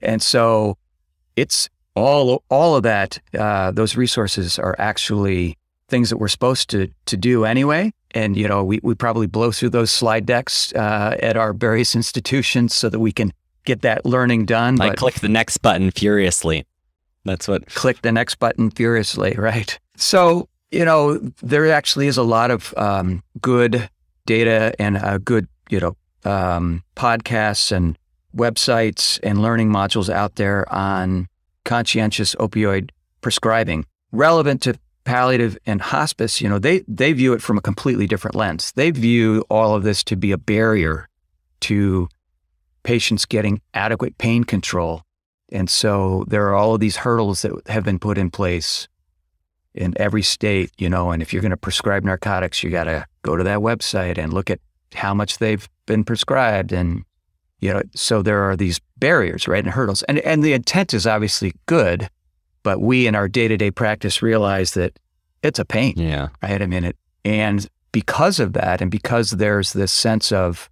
and 0.03 0.21
so 0.21 0.77
it's 1.37 1.69
all 1.95 2.43
all 2.51 2.75
of 2.75 2.83
that 2.83 3.21
uh, 3.39 3.71
those 3.71 3.97
resources 3.97 4.59
are 4.59 4.75
actually 4.77 5.57
things 5.87 6.11
that 6.11 6.17
we're 6.17 6.27
supposed 6.27 6.69
to 6.69 6.89
to 7.07 7.17
do 7.17 7.45
anyway 7.45 7.93
and 8.15 8.37
you 8.37 8.49
know 8.49 8.65
we, 8.65 8.81
we 8.83 8.95
probably 8.95 9.27
blow 9.27 9.53
through 9.53 9.71
those 9.71 9.91
slide 9.91 10.25
decks 10.25 10.73
uh, 10.75 11.17
at 11.23 11.37
our 11.37 11.53
various 11.53 11.95
institutions 11.95 12.75
so 12.75 12.89
that 12.89 13.01
we 13.01 13.13
can 13.13 13.33
get 13.65 13.83
that 13.83 14.07
learning 14.07 14.47
done 14.47 14.77
like 14.77 14.97
click 14.97 15.15
the 15.17 15.29
next 15.29 15.59
button 15.59 15.91
furiously. 15.91 16.65
That's 17.25 17.49
what 17.49 17.67
click 17.67 18.03
the 18.03 18.13
next 18.13 18.37
button 18.37 18.71
furiously 18.71 19.35
right. 19.37 19.79
So 19.97 20.49
you 20.71 20.85
know 20.85 21.19
there 21.43 21.71
actually 21.71 22.07
is 22.07 22.17
a 22.17 22.23
lot 22.23 22.51
of 22.51 22.73
um, 22.77 23.23
good 23.41 23.91
data 24.27 24.75
and 24.79 24.97
a 24.97 25.19
good, 25.19 25.49
you 25.69 25.81
know, 25.81 25.97
um, 26.25 26.83
podcasts 26.97 27.73
and 27.73 27.99
websites 28.37 29.21
and 29.23 29.43
learning 29.43 29.71
modules 29.71 30.09
out 30.09 30.37
there 30.37 30.71
on 30.73 31.29
conscientious 31.65 32.35
opioid 32.37 32.91
prescribing 33.21 33.87
relevant 34.13 34.61
to 34.63 34.75
palliative 35.05 35.57
and 35.67 35.81
hospice. 35.81 36.41
You 36.41 36.49
know, 36.49 36.59
they 36.59 36.85
they 36.89 37.13
view 37.13 37.33
it 37.33 37.43
from 37.43 37.59
a 37.59 37.63
completely 37.63 38.07
different 38.07 38.35
lens. 38.35 38.73
They 38.75 38.91
view 38.91 39.45
all 39.49 39.75
of 39.75 39.83
this 39.83 40.03
to 40.05 40.17
be 40.17 40.33
a 40.33 40.39
barrier 40.39 41.09
to 41.61 42.09
patients 42.83 43.25
getting 43.25 43.61
adequate 43.73 44.19
pain 44.19 44.45
control. 44.45 45.03
And 45.51 45.71
so 45.71 46.25
there 46.29 46.47
are 46.49 46.55
all 46.55 46.75
of 46.75 46.81
these 46.81 46.97
hurdles 46.97 47.43
that 47.43 47.53
have 47.69 47.85
been 47.85 47.99
put 47.99 48.19
in 48.19 48.31
place 48.31 48.89
in 49.75 49.93
every 49.97 50.23
state, 50.23 50.71
you 50.79 50.89
know, 50.89 51.11
and 51.11 51.21
if 51.21 51.33
you're 51.33 51.43
going 51.43 51.51
to 51.51 51.57
prescribe 51.57 52.05
narcotics, 52.05 52.63
you 52.63 52.71
got 52.71 52.85
to 52.85 53.05
go 53.23 53.37
to 53.37 53.45
that 53.45 53.59
website 53.59 54.19
and 54.19 54.33
look 54.33 54.51
at 54.51 54.61
how 54.95 55.13
much 55.13 55.39
they've 55.39 55.69
been 55.87 56.05
prescribed 56.05 56.73
and 56.73 57.05
you 57.61 57.73
know 57.73 57.83
so 57.95 58.23
there 58.23 58.43
are 58.43 58.57
these 58.57 58.81
barriers 58.97 59.47
right 59.47 59.65
and 59.65 59.75
hurdles 59.75 60.03
and 60.05 60.19
and 60.21 60.43
the 60.43 60.53
intent 60.53 60.95
is 60.95 61.07
obviously 61.07 61.53
good 61.67 62.09
but 62.65 62.81
we 62.81 63.07
in 63.07 63.15
our 63.15 63.29
day-to-day 63.29 63.71
practice 63.71 64.23
realize 64.23 64.75
that 64.75 64.99
it's 65.45 65.61
a 65.61 65.65
pain 65.65 65.95
yeah 65.97 66.29
right 66.43 66.61
i 66.61 66.67
mean 66.67 66.85
it 66.85 66.97
and 67.25 67.69
because 67.93 68.41
of 68.41 68.53
that 68.55 68.81
and 68.81 68.91
because 68.91 69.31
there's 69.31 69.73
this 69.73 69.93
sense 69.93 70.33
of 70.33 70.69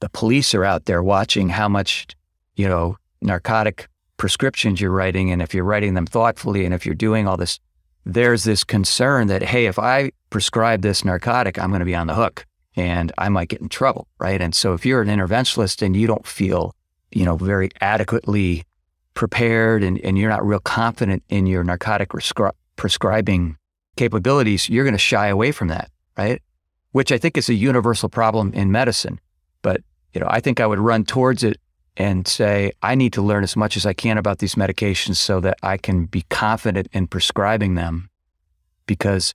the 0.00 0.08
police 0.08 0.52
are 0.54 0.64
out 0.64 0.86
there 0.86 1.02
watching 1.02 1.50
how 1.50 1.68
much 1.68 2.08
you 2.56 2.68
know 2.68 2.96
narcotic 3.22 3.88
prescriptions 4.16 4.80
you're 4.80 4.90
writing 4.90 5.30
and 5.30 5.40
if 5.40 5.54
you're 5.54 5.64
writing 5.64 5.94
them 5.94 6.06
thoughtfully 6.06 6.64
and 6.64 6.74
if 6.74 6.84
you're 6.84 6.94
doing 6.94 7.28
all 7.28 7.36
this 7.36 7.60
there's 8.06 8.44
this 8.44 8.62
concern 8.62 9.26
that, 9.26 9.42
hey, 9.42 9.66
if 9.66 9.80
I 9.80 10.12
prescribe 10.30 10.80
this 10.82 11.04
narcotic, 11.04 11.58
I'm 11.58 11.70
going 11.70 11.80
to 11.80 11.84
be 11.84 11.96
on 11.96 12.06
the 12.06 12.14
hook 12.14 12.46
and 12.76 13.12
I 13.18 13.28
might 13.28 13.48
get 13.48 13.60
in 13.60 13.68
trouble, 13.68 14.06
right? 14.20 14.40
And 14.40 14.54
so 14.54 14.74
if 14.74 14.86
you're 14.86 15.02
an 15.02 15.08
interventionalist 15.08 15.82
and 15.82 15.96
you 15.96 16.06
don't 16.06 16.26
feel, 16.26 16.72
you 17.10 17.24
know, 17.24 17.36
very 17.36 17.70
adequately 17.80 18.62
prepared 19.16 19.82
and, 19.82 19.98
and 20.04 20.16
you're 20.16 20.30
not 20.30 20.46
real 20.46 20.60
confident 20.60 21.24
in 21.28 21.46
your 21.46 21.64
narcotic 21.64 22.10
prescri- 22.10 22.52
prescribing 22.76 23.56
capabilities, 23.96 24.68
you're 24.68 24.84
going 24.84 24.94
to 24.94 24.98
shy 24.98 25.26
away 25.26 25.50
from 25.50 25.68
that, 25.68 25.90
right? 26.16 26.40
Which 26.92 27.10
I 27.10 27.18
think 27.18 27.36
is 27.36 27.48
a 27.48 27.54
universal 27.54 28.08
problem 28.08 28.52
in 28.52 28.70
medicine. 28.70 29.18
But, 29.62 29.80
you 30.12 30.20
know, 30.20 30.28
I 30.30 30.38
think 30.38 30.60
I 30.60 30.66
would 30.66 30.78
run 30.78 31.04
towards 31.04 31.42
it 31.42 31.56
and 31.96 32.28
say, 32.28 32.72
I 32.82 32.94
need 32.94 33.14
to 33.14 33.22
learn 33.22 33.42
as 33.42 33.56
much 33.56 33.76
as 33.76 33.86
I 33.86 33.94
can 33.94 34.18
about 34.18 34.38
these 34.38 34.54
medications 34.54 35.16
so 35.16 35.40
that 35.40 35.56
I 35.62 35.78
can 35.78 36.04
be 36.04 36.22
confident 36.28 36.88
in 36.92 37.06
prescribing 37.06 37.74
them. 37.74 38.10
Because 38.84 39.34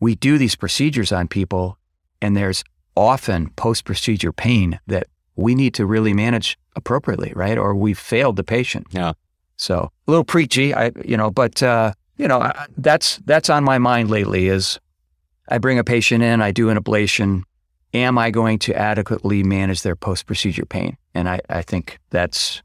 we 0.00 0.16
do 0.16 0.36
these 0.36 0.56
procedures 0.56 1.12
on 1.12 1.28
people, 1.28 1.78
and 2.20 2.36
there's 2.36 2.64
often 2.96 3.50
post 3.50 3.84
procedure 3.84 4.32
pain 4.32 4.80
that 4.88 5.06
we 5.40 5.54
need 5.54 5.74
to 5.74 5.86
really 5.86 6.12
manage 6.12 6.58
appropriately, 6.76 7.32
right? 7.34 7.58
Or 7.58 7.74
we've 7.74 7.98
failed 7.98 8.36
the 8.36 8.44
patient. 8.44 8.86
Yeah. 8.90 9.12
So 9.56 9.90
a 10.06 10.10
little 10.10 10.24
preachy, 10.24 10.74
I, 10.74 10.92
you 11.04 11.16
know, 11.16 11.30
but, 11.30 11.62
uh, 11.62 11.92
you 12.16 12.28
know, 12.28 12.52
that's, 12.76 13.20
that's 13.24 13.50
on 13.50 13.64
my 13.64 13.78
mind 13.78 14.10
lately 14.10 14.48
is 14.48 14.78
I 15.48 15.58
bring 15.58 15.78
a 15.78 15.84
patient 15.84 16.22
in, 16.22 16.40
I 16.40 16.52
do 16.52 16.68
an 16.68 16.78
ablation, 16.78 17.42
am 17.92 18.18
I 18.18 18.30
going 18.30 18.58
to 18.60 18.74
adequately 18.74 19.42
manage 19.42 19.82
their 19.82 19.96
post 19.96 20.26
procedure 20.26 20.66
pain? 20.66 20.96
And 21.14 21.28
I, 21.28 21.40
I 21.48 21.62
think 21.62 21.98
that's 22.10 22.62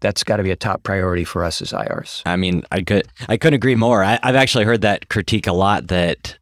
that's 0.00 0.22
got 0.22 0.36
to 0.36 0.42
be 0.42 0.50
a 0.50 0.56
top 0.56 0.84
priority 0.84 1.24
for 1.24 1.44
us 1.44 1.60
as 1.60 1.72
IRs. 1.72 2.22
I 2.24 2.36
mean, 2.36 2.62
I 2.70 2.82
could 2.82 3.08
I 3.28 3.36
couldn't 3.36 3.54
agree 3.54 3.74
more. 3.74 4.04
I, 4.04 4.18
have 4.22 4.36
actually 4.36 4.64
heard 4.64 4.82
that 4.82 5.08
critique 5.08 5.46
a 5.46 5.52
lot. 5.52 5.88
That 5.88 6.38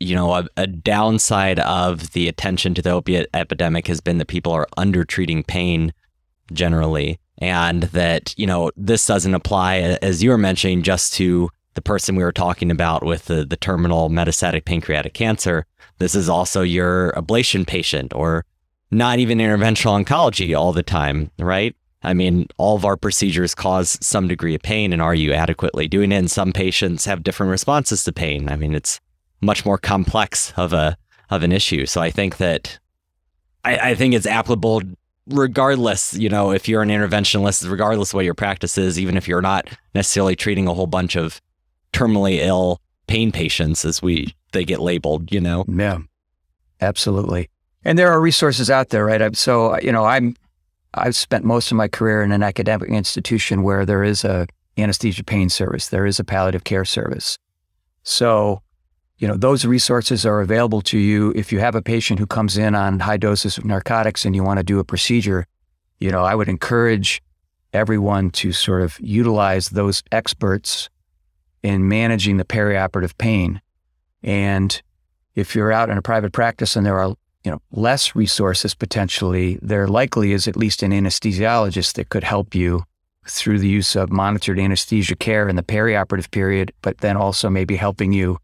you 0.00 0.14
know, 0.14 0.34
a, 0.34 0.46
a, 0.56 0.66
downside 0.66 1.58
of 1.60 2.12
the 2.12 2.28
attention 2.28 2.74
to 2.74 2.82
the 2.82 2.90
opiate 2.90 3.28
epidemic 3.32 3.86
has 3.86 4.00
been 4.00 4.18
that 4.18 4.26
people 4.26 4.52
are 4.52 4.68
under 4.76 5.04
treating 5.04 5.42
pain 5.42 5.92
generally, 6.52 7.18
and 7.38 7.84
that 7.84 8.34
you 8.36 8.46
know 8.46 8.70
this 8.76 9.06
doesn't 9.06 9.34
apply 9.34 9.76
as 10.02 10.22
you 10.22 10.30
were 10.30 10.38
mentioning 10.38 10.82
just 10.82 11.14
to 11.14 11.50
the 11.74 11.82
person 11.82 12.16
we 12.16 12.24
were 12.24 12.32
talking 12.32 12.70
about 12.70 13.04
with 13.04 13.26
the, 13.26 13.44
the 13.44 13.56
terminal 13.56 14.10
metastatic 14.10 14.64
pancreatic 14.64 15.14
cancer. 15.14 15.66
This 15.98 16.14
is 16.14 16.28
also 16.28 16.62
your 16.62 17.12
ablation 17.12 17.66
patient 17.66 18.14
or 18.14 18.44
not 18.90 19.18
even 19.18 19.38
interventional 19.38 20.02
oncology 20.02 20.58
all 20.58 20.72
the 20.72 20.82
time, 20.82 21.30
right? 21.38 21.74
I 22.02 22.14
mean, 22.14 22.46
all 22.56 22.76
of 22.76 22.84
our 22.84 22.96
procedures 22.96 23.54
cause 23.54 23.98
some 24.00 24.28
degree 24.28 24.54
of 24.54 24.62
pain, 24.62 24.92
and 24.92 25.02
are 25.02 25.14
you 25.14 25.32
adequately 25.32 25.88
doing 25.88 26.12
it? 26.12 26.16
And 26.16 26.30
some 26.30 26.52
patients 26.52 27.04
have 27.04 27.24
different 27.24 27.50
responses 27.50 28.04
to 28.04 28.12
pain. 28.12 28.48
I 28.48 28.56
mean, 28.56 28.74
it's 28.74 29.00
much 29.40 29.64
more 29.64 29.78
complex 29.78 30.52
of 30.56 30.72
a 30.72 30.96
of 31.30 31.42
an 31.42 31.52
issue. 31.52 31.86
So 31.86 32.00
I 32.00 32.10
think 32.10 32.36
that 32.36 32.78
I, 33.64 33.90
I 33.90 33.94
think 33.94 34.14
it's 34.14 34.26
applicable 34.26 34.82
regardless, 35.28 36.14
you 36.14 36.28
know, 36.28 36.52
if 36.52 36.68
you're 36.68 36.82
an 36.82 36.88
interventionist, 36.88 37.68
regardless 37.68 38.10
of 38.10 38.14
what 38.14 38.24
your 38.24 38.34
practice 38.34 38.78
is, 38.78 38.98
even 38.98 39.16
if 39.16 39.26
you're 39.26 39.42
not 39.42 39.68
necessarily 39.94 40.36
treating 40.36 40.68
a 40.68 40.74
whole 40.74 40.86
bunch 40.86 41.16
of 41.16 41.40
terminally 41.92 42.38
ill 42.38 42.80
pain 43.08 43.32
patients 43.32 43.84
as 43.84 44.02
we 44.02 44.34
they 44.52 44.64
get 44.64 44.80
labeled, 44.80 45.32
you 45.32 45.40
know. 45.40 45.64
Yeah. 45.68 45.98
Absolutely. 46.80 47.48
And 47.84 47.98
there 47.98 48.10
are 48.10 48.20
resources 48.20 48.70
out 48.70 48.90
there, 48.90 49.04
right? 49.04 49.36
So, 49.36 49.78
you 49.80 49.92
know, 49.92 50.04
I'm 50.04 50.36
I've 50.94 51.16
spent 51.16 51.44
most 51.44 51.70
of 51.70 51.76
my 51.76 51.88
career 51.88 52.22
in 52.22 52.32
an 52.32 52.42
academic 52.42 52.88
institution 52.88 53.62
where 53.62 53.84
there 53.84 54.02
is 54.02 54.24
a 54.24 54.46
anesthesia 54.78 55.24
pain 55.24 55.48
service, 55.48 55.88
there 55.88 56.06
is 56.06 56.18
a 56.18 56.24
palliative 56.24 56.64
care 56.64 56.84
service. 56.84 57.38
So, 58.02 58.62
you 59.18 59.26
know, 59.26 59.36
those 59.36 59.64
resources 59.64 60.26
are 60.26 60.40
available 60.40 60.82
to 60.82 60.98
you 60.98 61.32
if 61.34 61.50
you 61.50 61.58
have 61.58 61.74
a 61.74 61.82
patient 61.82 62.18
who 62.18 62.26
comes 62.26 62.58
in 62.58 62.74
on 62.74 63.00
high 63.00 63.16
doses 63.16 63.56
of 63.56 63.64
narcotics 63.64 64.24
and 64.24 64.36
you 64.36 64.42
want 64.42 64.58
to 64.58 64.64
do 64.64 64.78
a 64.78 64.84
procedure. 64.84 65.46
you 65.98 66.10
know, 66.10 66.22
I 66.22 66.34
would 66.34 66.48
encourage 66.48 67.22
everyone 67.72 68.30
to 68.30 68.52
sort 68.52 68.82
of 68.82 68.98
utilize 69.00 69.70
those 69.70 70.02
experts 70.12 70.90
in 71.62 71.88
managing 71.88 72.36
the 72.36 72.44
perioperative 72.44 73.16
pain. 73.16 73.62
And 74.22 74.80
if 75.34 75.54
you're 75.54 75.72
out 75.72 75.88
in 75.88 75.96
a 75.96 76.02
private 76.02 76.32
practice 76.32 76.76
and 76.76 76.84
there 76.84 76.98
are 76.98 77.14
you 77.44 77.50
know 77.50 77.62
less 77.70 78.14
resources 78.14 78.74
potentially, 78.74 79.58
there 79.62 79.88
likely 79.88 80.32
is 80.32 80.46
at 80.46 80.56
least 80.56 80.82
an 80.82 80.90
anesthesiologist 80.90 81.94
that 81.94 82.10
could 82.10 82.24
help 82.24 82.54
you 82.54 82.82
through 83.26 83.58
the 83.58 83.68
use 83.68 83.96
of 83.96 84.10
monitored 84.10 84.58
anesthesia 84.58 85.16
care 85.16 85.48
in 85.48 85.56
the 85.56 85.62
perioperative 85.62 86.30
period, 86.30 86.72
but 86.82 86.98
then 86.98 87.16
also 87.16 87.48
maybe 87.48 87.76
helping 87.76 88.12
you 88.12 88.38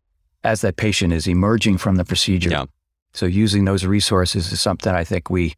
as 0.44 0.60
that 0.62 0.76
patient 0.76 1.12
is 1.12 1.26
emerging 1.26 1.78
from 1.78 1.96
the 1.96 2.04
procedure. 2.04 2.50
Yeah. 2.50 2.64
So 3.12 3.26
using 3.26 3.64
those 3.64 3.84
resources 3.84 4.52
is 4.52 4.60
something 4.60 4.94
I 4.94 5.04
think 5.04 5.30
we 5.30 5.54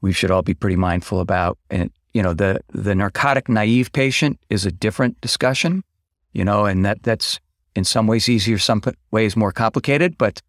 we 0.00 0.12
should 0.12 0.30
all 0.30 0.42
be 0.42 0.54
pretty 0.54 0.76
mindful 0.76 1.20
about. 1.20 1.58
And 1.70 1.90
you 2.12 2.22
know, 2.22 2.34
the 2.34 2.60
the 2.70 2.94
narcotic 2.94 3.48
naive 3.48 3.92
patient 3.92 4.38
is 4.50 4.66
a 4.66 4.72
different 4.72 5.20
discussion, 5.20 5.84
you 6.32 6.44
know, 6.44 6.66
and 6.66 6.84
that 6.84 7.02
that's 7.02 7.40
in 7.74 7.84
some 7.84 8.06
ways 8.06 8.28
easier, 8.28 8.58
some 8.58 8.82
ways 9.10 9.36
more 9.36 9.52
complicated, 9.52 10.18
but 10.18 10.42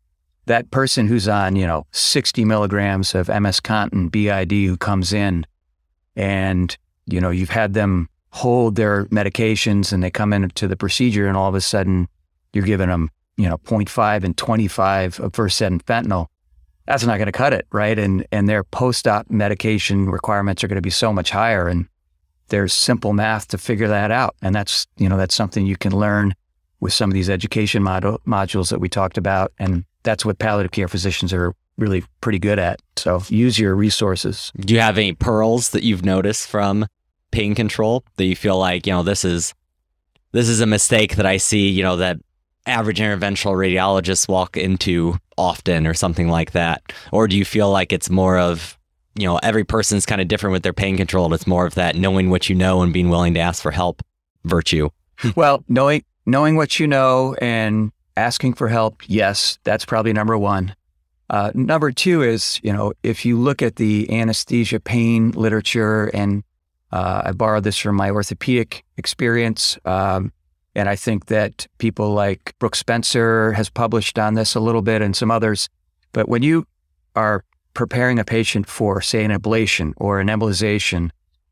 that 0.45 0.71
person 0.71 1.07
who's 1.07 1.27
on, 1.27 1.55
you 1.55 1.65
know, 1.65 1.85
60 1.91 2.43
milligrams 2.43 3.15
of 3.15 3.29
MS 3.29 3.61
Contin 3.61 4.11
BID 4.11 4.51
who 4.67 4.77
comes 4.77 5.13
in 5.13 5.45
and, 6.15 6.77
you 7.05 7.21
know, 7.21 7.29
you've 7.29 7.49
had 7.49 7.73
them 7.73 8.09
hold 8.31 8.75
their 8.75 9.05
medications 9.05 9.93
and 9.93 10.03
they 10.03 10.11
come 10.11 10.33
into 10.33 10.67
the 10.67 10.75
procedure 10.75 11.27
and 11.27 11.37
all 11.37 11.47
of 11.47 11.55
a 11.55 11.61
sudden 11.61 12.07
you're 12.51 12.65
giving 12.65 12.89
them, 12.89 13.09
you 13.37 13.47
know, 13.47 13.57
0.5 13.59 14.23
and 14.23 14.37
25 14.37 15.19
of 15.19 15.35
Versed 15.35 15.61
and 15.61 15.85
fentanyl. 15.85 16.27
That's 16.85 17.05
not 17.05 17.17
going 17.17 17.27
to 17.27 17.31
cut 17.31 17.53
it, 17.53 17.65
right? 17.71 17.97
And 17.97 18.27
and 18.31 18.49
their 18.49 18.63
post-op 18.63 19.29
medication 19.29 20.09
requirements 20.09 20.63
are 20.63 20.67
going 20.67 20.75
to 20.75 20.81
be 20.81 20.89
so 20.89 21.13
much 21.13 21.29
higher 21.29 21.67
and 21.67 21.87
there's 22.49 22.73
simple 22.73 23.13
math 23.13 23.47
to 23.49 23.57
figure 23.57 23.87
that 23.87 24.11
out. 24.11 24.35
And 24.41 24.53
that's, 24.53 24.85
you 24.97 25.07
know, 25.07 25.17
that's 25.17 25.33
something 25.33 25.65
you 25.65 25.77
can 25.77 25.95
learn 25.95 26.35
with 26.81 26.91
some 26.93 27.09
of 27.09 27.13
these 27.13 27.29
education 27.29 27.81
mod- 27.81 28.03
modules 28.27 28.69
that 28.69 28.79
we 28.79 28.89
talked 28.89 29.17
about 29.17 29.53
and 29.57 29.85
that's 30.03 30.25
what 30.25 30.37
palliative 30.37 30.71
care 30.71 30.89
physicians 30.89 31.33
are 31.33 31.53
really 31.77 32.03
pretty 32.21 32.39
good 32.39 32.59
at. 32.59 32.81
So 32.97 33.23
use 33.29 33.57
your 33.57 33.75
resources. 33.75 34.51
Do 34.59 34.73
you 34.73 34.81
have 34.81 34.97
any 34.97 35.13
pearls 35.13 35.69
that 35.69 35.83
you've 35.83 36.05
noticed 36.05 36.47
from 36.47 36.85
pain 37.31 37.55
control 37.55 38.03
that 38.17 38.25
you 38.25 38.35
feel 38.35 38.59
like, 38.59 38.85
you 38.85 38.93
know, 38.93 39.03
this 39.03 39.25
is 39.25 39.53
this 40.33 40.49
is 40.49 40.61
a 40.61 40.65
mistake 40.65 41.15
that 41.15 41.25
I 41.25 41.37
see, 41.37 41.69
you 41.69 41.83
know, 41.83 41.97
that 41.97 42.17
average 42.65 42.99
interventional 42.99 43.55
radiologists 43.55 44.27
walk 44.27 44.57
into 44.57 45.17
often 45.37 45.87
or 45.87 45.93
something 45.93 46.29
like 46.29 46.51
that? 46.51 46.93
Or 47.11 47.27
do 47.27 47.37
you 47.37 47.45
feel 47.45 47.71
like 47.71 47.91
it's 47.91 48.09
more 48.09 48.37
of, 48.37 48.77
you 49.15 49.27
know, 49.27 49.37
every 49.37 49.63
person's 49.63 50.05
kind 50.05 50.21
of 50.21 50.27
different 50.27 50.53
with 50.53 50.63
their 50.63 50.73
pain 50.73 50.97
control 50.97 51.33
it's 51.33 51.47
more 51.47 51.65
of 51.65 51.75
that 51.75 51.95
knowing 51.95 52.29
what 52.29 52.49
you 52.49 52.55
know 52.55 52.81
and 52.81 52.93
being 52.93 53.09
willing 53.09 53.33
to 53.35 53.39
ask 53.39 53.61
for 53.61 53.71
help 53.71 54.01
virtue? 54.43 54.89
well, 55.35 55.63
knowing 55.67 56.03
knowing 56.25 56.55
what 56.55 56.79
you 56.79 56.87
know 56.87 57.35
and 57.41 57.91
asking 58.15 58.53
for 58.53 58.67
help, 58.67 59.01
yes, 59.07 59.59
that's 59.63 59.85
probably 59.85 60.13
number 60.13 60.37
one. 60.37 60.75
Uh, 61.29 61.51
number 61.53 61.91
two 61.91 62.21
is, 62.21 62.59
you 62.63 62.71
know, 62.71 62.93
if 63.01 63.25
you 63.25 63.39
look 63.39 63.61
at 63.61 63.77
the 63.77 64.11
anesthesia 64.11 64.79
pain 64.79 65.31
literature, 65.31 66.05
and 66.13 66.43
uh, 66.91 67.23
I 67.25 67.31
borrowed 67.31 67.63
this 67.63 67.77
from 67.77 67.95
my 67.95 68.11
orthopedic 68.11 68.83
experience, 68.97 69.77
um, 69.85 70.31
and 70.75 70.89
I 70.89 70.95
think 70.95 71.27
that 71.27 71.67
people 71.77 72.13
like 72.13 72.55
Brooke 72.59 72.75
Spencer 72.75 73.53
has 73.53 73.69
published 73.69 74.17
on 74.17 74.33
this 74.33 74.55
a 74.55 74.59
little 74.59 74.81
bit, 74.81 75.01
and 75.01 75.15
some 75.15 75.31
others. 75.31 75.69
But 76.11 76.27
when 76.27 76.43
you 76.43 76.65
are 77.15 77.43
preparing 77.73 78.19
a 78.19 78.23
patient 78.23 78.67
for, 78.67 79.01
say, 79.01 79.23
an 79.23 79.31
ablation 79.31 79.93
or 79.97 80.19
an 80.19 80.27
embolization, 80.27 81.09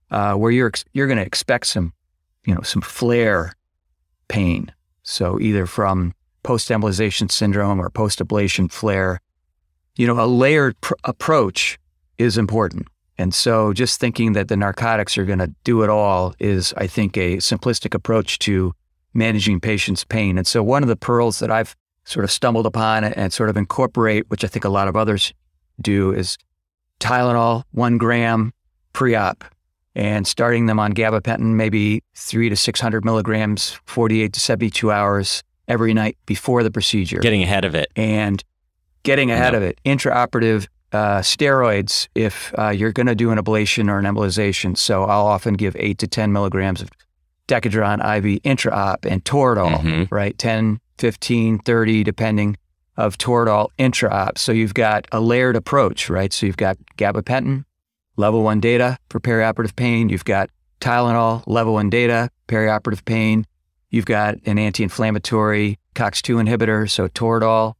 uh, 0.09 0.33
where 0.33 0.51
you're 0.51 0.71
you're 0.93 1.07
going 1.07 1.19
to 1.19 1.25
expect 1.25 1.67
some, 1.67 1.93
you 2.45 2.53
know, 2.53 2.61
some 2.61 2.81
flare 2.81 3.53
pain. 4.27 4.71
So 5.03 5.39
either 5.39 5.65
from 5.65 6.13
post 6.43 6.69
embolization 6.69 7.31
syndrome 7.31 7.79
or 7.79 7.89
post 7.89 8.19
ablation 8.19 8.71
flare, 8.71 9.19
you 9.95 10.07
know, 10.07 10.23
a 10.23 10.25
layered 10.25 10.79
pr- 10.81 10.93
approach 11.03 11.77
is 12.17 12.37
important. 12.37 12.87
And 13.17 13.33
so 13.33 13.73
just 13.73 13.99
thinking 13.99 14.33
that 14.33 14.47
the 14.47 14.57
narcotics 14.57 15.17
are 15.17 15.25
going 15.25 15.39
to 15.39 15.53
do 15.63 15.83
it 15.83 15.89
all 15.89 16.33
is, 16.39 16.73
I 16.75 16.87
think, 16.87 17.17
a 17.17 17.37
simplistic 17.37 17.93
approach 17.93 18.39
to 18.39 18.73
managing 19.13 19.59
patients' 19.59 20.03
pain. 20.03 20.37
And 20.37 20.47
so 20.47 20.63
one 20.63 20.83
of 20.83 20.89
the 20.89 20.95
pearls 20.95 21.39
that 21.39 21.51
I've 21.51 21.75
sort 22.05 22.23
of 22.23 22.31
stumbled 22.31 22.65
upon 22.65 23.03
and 23.03 23.31
sort 23.31 23.49
of 23.49 23.57
incorporate, 23.57 24.29
which 24.29 24.43
I 24.43 24.47
think 24.47 24.65
a 24.65 24.69
lot 24.69 24.87
of 24.87 24.95
others 24.95 25.33
do, 25.81 26.11
is 26.11 26.37
Tylenol, 26.99 27.63
one 27.71 27.97
gram 27.97 28.53
pre 28.93 29.15
op, 29.15 29.43
and 29.95 30.25
starting 30.25 30.65
them 30.65 30.79
on 30.79 30.93
gabapentin, 30.93 31.55
maybe 31.55 32.03
three 32.15 32.49
to 32.49 32.55
600 32.55 33.03
milligrams, 33.03 33.79
48 33.85 34.33
to 34.33 34.39
72 34.39 34.91
hours 34.91 35.43
every 35.67 35.93
night 35.93 36.17
before 36.25 36.63
the 36.63 36.71
procedure. 36.71 37.19
Getting 37.19 37.43
ahead 37.43 37.65
of 37.65 37.75
it. 37.75 37.91
And 37.95 38.43
getting 39.03 39.31
ahead 39.31 39.55
of 39.55 39.63
it. 39.63 39.79
Intraoperative 39.85 40.67
uh, 40.91 41.19
steroids 41.19 42.07
if 42.15 42.53
uh, 42.57 42.69
you're 42.69 42.91
going 42.91 43.07
to 43.07 43.15
do 43.15 43.31
an 43.31 43.37
ablation 43.37 43.89
or 43.89 43.97
an 43.97 44.05
embolization. 44.05 44.77
So 44.77 45.03
I'll 45.03 45.27
often 45.27 45.55
give 45.55 45.75
eight 45.79 45.97
to 45.99 46.07
10 46.07 46.31
milligrams 46.31 46.81
of 46.81 46.89
Decadron 47.51 47.99
IV 47.99 48.41
intraop 48.43 49.05
and 49.05 49.23
Toradol, 49.25 49.81
Mhm. 49.81 50.07
right? 50.09 50.37
10, 50.37 50.79
15, 50.97 51.59
30, 51.59 52.03
depending 52.03 52.55
of 52.95 53.17
Toradol 53.17 53.67
intraop. 53.77 54.37
So 54.37 54.51
you've 54.53 54.73
got 54.73 55.05
a 55.11 55.19
layered 55.19 55.57
approach, 55.57 56.09
right? 56.09 56.31
So 56.31 56.45
you've 56.45 56.55
got 56.57 56.77
gabapentin, 56.97 57.65
level 58.15 58.43
one 58.43 58.59
data 58.61 58.97
for 59.09 59.19
perioperative 59.19 59.75
pain. 59.75 60.07
You've 60.09 60.23
got 60.25 60.49
Tylenol, 60.79 61.43
level 61.45 61.73
one 61.73 61.89
data, 61.89 62.29
perioperative 62.47 63.03
pain. 63.05 63.45
You've 63.89 64.05
got 64.05 64.35
an 64.45 64.57
anti-inflammatory 64.57 65.77
COX-2 65.93 66.37
inhibitor, 66.41 66.89
so 66.89 67.09
Toradol, 67.09 67.73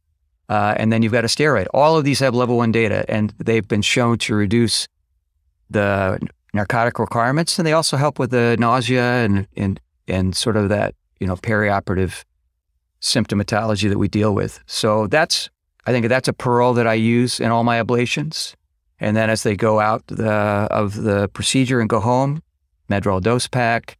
uh, 0.50 0.74
and 0.76 0.92
then 0.92 1.02
you've 1.02 1.12
got 1.12 1.24
a 1.24 1.28
steroid. 1.28 1.66
All 1.72 1.96
of 1.96 2.04
these 2.04 2.20
have 2.20 2.34
level 2.34 2.58
one 2.58 2.72
data, 2.72 3.06
and 3.08 3.32
they've 3.38 3.66
been 3.66 3.80
shown 3.82 4.18
to 4.18 4.34
reduce 4.34 4.86
the 5.70 6.18
narcotic 6.52 6.98
requirements, 6.98 7.58
and 7.58 7.66
they 7.66 7.72
also 7.72 7.96
help 7.96 8.18
with 8.18 8.30
the 8.30 8.56
nausea 8.58 9.24
and 9.24 9.46
and 9.56 9.80
and 10.08 10.36
sort 10.36 10.56
of 10.56 10.68
that 10.68 10.94
you 11.20 11.26
know 11.26 11.36
perioperative 11.36 12.24
symptomatology 13.00 13.88
that 13.88 13.98
we 13.98 14.08
deal 14.08 14.34
with. 14.34 14.60
So 14.66 15.06
that's 15.06 15.50
I 15.86 15.92
think 15.92 16.08
that's 16.08 16.28
a 16.28 16.32
pearl 16.32 16.74
that 16.74 16.86
I 16.86 16.94
use 16.94 17.40
in 17.40 17.50
all 17.50 17.64
my 17.64 17.82
ablations. 17.82 18.54
And 19.00 19.16
then 19.16 19.30
as 19.30 19.42
they 19.42 19.56
go 19.56 19.80
out 19.80 20.06
the, 20.06 20.30
of 20.30 21.02
the 21.02 21.28
procedure 21.30 21.80
and 21.80 21.90
go 21.90 21.98
home, 21.98 22.40
Medrol 22.88 23.20
dose 23.20 23.48
pack, 23.48 23.98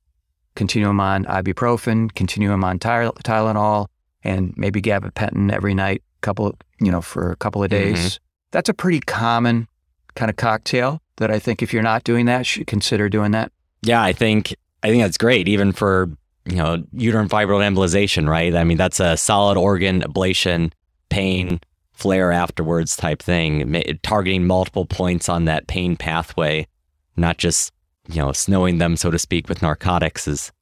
continue 0.54 0.86
them 0.86 1.00
on 1.00 1.24
ibuprofen, 1.24 2.14
continue 2.14 2.48
them 2.48 2.62
on 2.62 2.78
Ty- 2.78 3.10
Tylenol, 3.24 3.88
and 4.22 4.54
maybe 4.56 4.80
gabapentin 4.80 5.50
every 5.52 5.74
night, 5.74 6.02
couple 6.20 6.56
you 6.80 6.92
know 6.92 7.00
for 7.00 7.32
a 7.32 7.36
couple 7.36 7.64
of 7.64 7.70
mm-hmm. 7.70 7.94
days. 7.94 8.20
That's 8.52 8.68
a 8.68 8.74
pretty 8.74 9.00
common 9.00 9.66
kind 10.14 10.30
of 10.30 10.36
cocktail 10.36 11.00
that 11.16 11.30
I 11.30 11.38
think 11.38 11.62
if 11.62 11.72
you're 11.72 11.82
not 11.82 12.04
doing 12.04 12.26
that, 12.26 12.46
should 12.46 12.66
consider 12.66 13.08
doing 13.08 13.32
that. 13.32 13.52
Yeah, 13.82 14.02
I 14.02 14.12
think 14.12 14.54
I 14.82 14.88
think 14.88 15.02
that's 15.02 15.18
great, 15.18 15.48
even 15.48 15.72
for 15.72 16.10
you 16.44 16.56
know 16.56 16.84
uterine 16.92 17.28
fibroid 17.28 17.62
embolization, 17.62 18.28
right? 18.28 18.54
I 18.54 18.64
mean, 18.64 18.76
that's 18.78 19.00
a 19.00 19.16
solid 19.16 19.56
organ 19.56 20.02
ablation, 20.02 20.72
pain 21.08 21.60
flare 21.92 22.32
afterwards 22.32 22.96
type 22.96 23.22
thing, 23.22 23.82
targeting 24.02 24.46
multiple 24.46 24.86
points 24.86 25.28
on 25.28 25.44
that 25.44 25.66
pain 25.68 25.96
pathway, 25.96 26.66
not 27.16 27.38
just 27.38 27.72
you 28.08 28.20
know 28.20 28.32
snowing 28.32 28.78
them, 28.78 28.96
so 28.96 29.10
to 29.10 29.18
speak, 29.18 29.48
with 29.48 29.62
narcotics 29.62 30.26
is 30.26 30.52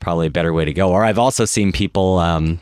probably 0.00 0.26
a 0.26 0.30
better 0.30 0.52
way 0.52 0.64
to 0.64 0.72
go. 0.72 0.90
Or 0.90 1.04
I've 1.04 1.18
also 1.18 1.44
seen 1.44 1.72
people 1.72 2.18
um, 2.18 2.60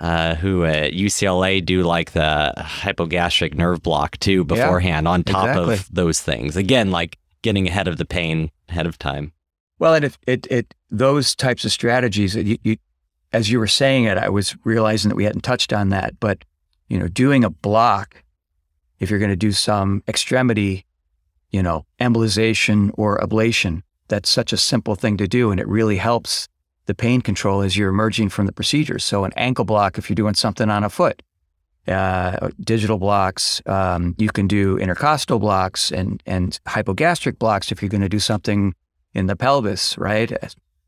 uh, 0.00 0.34
who 0.34 0.64
at 0.64 0.92
UCLA 0.92 1.64
do 1.64 1.82
like 1.82 2.12
the 2.12 2.52
hypogastric 2.58 3.54
nerve 3.54 3.82
block 3.82 4.18
too 4.18 4.44
beforehand 4.44 5.08
on 5.08 5.24
top 5.24 5.48
exactly. 5.48 5.74
of 5.74 5.88
those 5.92 6.20
things. 6.20 6.56
Again, 6.56 6.90
like 6.90 7.18
getting 7.42 7.66
ahead 7.66 7.88
of 7.88 7.96
the 7.96 8.04
pain 8.04 8.50
ahead 8.68 8.86
of 8.86 8.98
time. 8.98 9.32
Well, 9.78 9.94
and 9.94 10.04
if 10.04 10.18
it, 10.26 10.46
it 10.50 10.74
those 10.90 11.34
types 11.34 11.64
of 11.64 11.72
strategies, 11.72 12.34
you, 12.34 12.58
you, 12.62 12.76
as 13.32 13.50
you 13.50 13.58
were 13.58 13.66
saying 13.66 14.04
it, 14.04 14.18
I 14.18 14.28
was 14.28 14.56
realizing 14.64 15.08
that 15.08 15.16
we 15.16 15.24
hadn't 15.24 15.42
touched 15.42 15.72
on 15.72 15.90
that. 15.90 16.18
But 16.20 16.44
you 16.88 16.98
know, 16.98 17.08
doing 17.08 17.44
a 17.44 17.50
block, 17.50 18.22
if 18.98 19.10
you're 19.10 19.18
going 19.18 19.30
to 19.30 19.36
do 19.36 19.52
some 19.52 20.02
extremity, 20.08 20.86
you 21.50 21.62
know, 21.62 21.84
embolization 22.00 22.90
or 22.94 23.18
ablation, 23.18 23.82
that's 24.08 24.28
such 24.28 24.52
a 24.52 24.56
simple 24.56 24.94
thing 24.94 25.16
to 25.16 25.28
do, 25.28 25.50
and 25.50 25.60
it 25.60 25.68
really 25.68 25.96
helps 25.96 26.48
the 26.86 26.94
pain 26.94 27.20
control 27.20 27.60
as 27.62 27.76
you're 27.76 27.88
emerging 27.90 28.28
from 28.30 28.46
the 28.46 28.52
procedure. 28.52 28.98
So 28.98 29.24
an 29.24 29.32
ankle 29.36 29.64
block, 29.64 29.98
if 29.98 30.08
you're 30.08 30.14
doing 30.14 30.34
something 30.34 30.70
on 30.70 30.84
a 30.84 30.88
foot, 30.88 31.22
uh, 31.88 32.48
digital 32.60 32.98
blocks, 32.98 33.62
um, 33.66 34.14
you 34.18 34.28
can 34.30 34.46
do 34.48 34.76
intercostal 34.78 35.38
blocks 35.38 35.92
and 35.92 36.22
and 36.26 36.58
hypogastric 36.66 37.38
blocks 37.38 37.70
if 37.70 37.80
you're 37.82 37.88
going 37.88 38.00
to 38.02 38.08
do 38.08 38.18
something 38.18 38.74
in 39.14 39.26
the 39.26 39.36
pelvis, 39.36 39.96
right? 39.98 40.32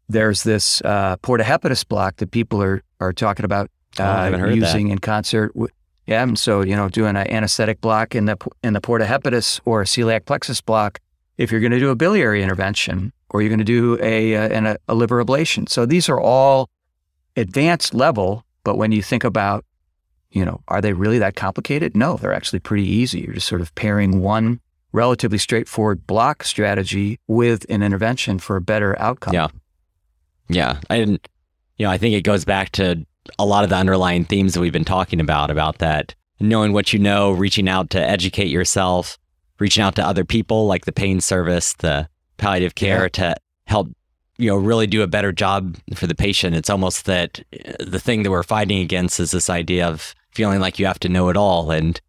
There's 0.09 0.43
this 0.43 0.81
uh, 0.83 1.17
porta 1.19 1.45
hepatis 1.45 1.87
block 1.87 2.17
that 2.17 2.31
people 2.31 2.63
are 2.63 2.83
are 3.01 3.13
talking 3.13 3.45
about 3.45 3.71
Oh, 3.99 4.05
uh, 4.05 4.31
that. 4.31 4.55
using 4.55 4.89
in 4.89 4.99
concert. 4.99 5.57
With, 5.57 5.71
yeah, 6.07 6.23
and 6.23 6.39
so 6.39 6.63
you 6.63 6.77
know, 6.77 6.89
doing 6.89 7.17
an 7.17 7.31
anesthetic 7.31 7.81
block 7.81 8.15
in 8.15 8.25
the 8.27 8.37
in 8.63 8.73
the 8.73 8.81
porta 8.81 9.05
hepatis 9.05 9.61
or 9.65 9.83
a 9.83 9.85
celiac 9.85 10.25
plexus 10.25 10.61
block 10.61 11.01
if 11.39 11.51
you're 11.51 11.61
going 11.61 11.73
to 11.73 11.79
do 11.79 11.91
a 11.91 11.97
biliary 11.97 12.43
intervention 12.43 13.13
or 13.31 13.41
you're 13.41 13.49
going 13.49 13.59
to 13.59 13.65
do 13.65 13.99
a, 14.03 14.35
uh, 14.37 14.73
a, 14.73 14.77
a 14.89 14.95
liver 14.95 15.25
ablation. 15.25 15.69
So 15.69 15.87
these 15.87 16.09
are 16.09 16.21
all 16.21 16.69
advanced 17.37 17.95
level, 17.95 18.45
but 18.65 18.77
when 18.77 18.93
you 18.93 19.03
think 19.03 19.25
about, 19.25 19.65
you 20.31 20.45
know, 20.45 20.61
are 20.69 20.81
they 20.81 20.93
really 20.93 21.19
that 21.21 21.37
complicated? 21.37 21.97
No, 21.97 22.17
they're 22.17 22.35
actually 22.35 22.59
pretty 22.59 22.87
easy. 22.87 23.21
You're 23.21 23.35
just 23.35 23.47
sort 23.47 23.61
of 23.61 23.75
pairing 23.75 24.21
one 24.21 24.61
relatively 24.93 25.39
straightforward 25.39 26.07
block 26.07 26.43
strategy 26.43 27.19
with 27.29 27.65
an 27.71 27.83
intervention 27.83 28.39
for 28.39 28.57
a 28.57 28.61
better 28.61 28.99
outcome. 29.01 29.35
Yeah. 29.35 29.49
Yeah. 30.49 30.81
And, 30.91 31.21
you 31.77 31.87
know, 31.87 31.91
I 31.91 31.99
think 31.99 32.15
it 32.15 32.23
goes 32.23 32.45
back 32.45 32.73
to 32.73 33.07
a 33.39 33.47
lot 33.47 33.65
of 33.65 33.71
the 33.71 33.77
underlying 33.77 34.25
themes 34.25 34.55
that 34.55 34.61
we've 34.61 34.73
been 34.73 34.85
talking 34.85 35.21
about, 35.21 35.51
about 35.51 35.79
that 35.79 36.15
knowing 36.41 36.73
what 36.73 36.93
you 36.93 36.99
know, 36.99 37.33
reaching 37.33 37.69
out 37.69 37.91
to 37.91 38.01
educate 38.01 38.49
yourself, 38.49 39.19
reaching 39.59 39.83
out 39.83 39.97
to 39.97 40.07
other 40.07 40.25
people 40.25 40.67
like 40.67 40.85
the 40.85 40.93
pain 40.93 41.21
service, 41.21 41.75
the 41.75 42.09
palliative 42.37 42.75
care 42.75 43.05
yeah. 43.05 43.09
to 43.09 43.35
help 43.67 43.89
you 44.39 44.49
know 44.49 44.57
really 44.57 44.87
do 44.87 45.03
a 45.03 45.07
better 45.07 45.33
job 45.33 45.77
for 45.95 46.07
the 46.07 46.15
patient 46.15 46.57
it's 46.57 46.71
almost 46.71 47.05
that 47.05 47.41
uh, 47.67 47.73
the 47.81 48.01
thing 48.01 48.23
that 48.23 48.31
we're 48.31 48.43
fighting 48.43 48.79
against 48.79 49.21
is 49.21 49.33
this 49.33 49.51
idea 49.51 49.87
of 49.87 50.15
feeling 50.31 50.61
like 50.61 50.79
you 50.79 50.87
have 50.87 51.01
to 51.01 51.09
know 51.09 51.29
it 51.29 51.37
all 51.37 51.71
and 51.71 52.01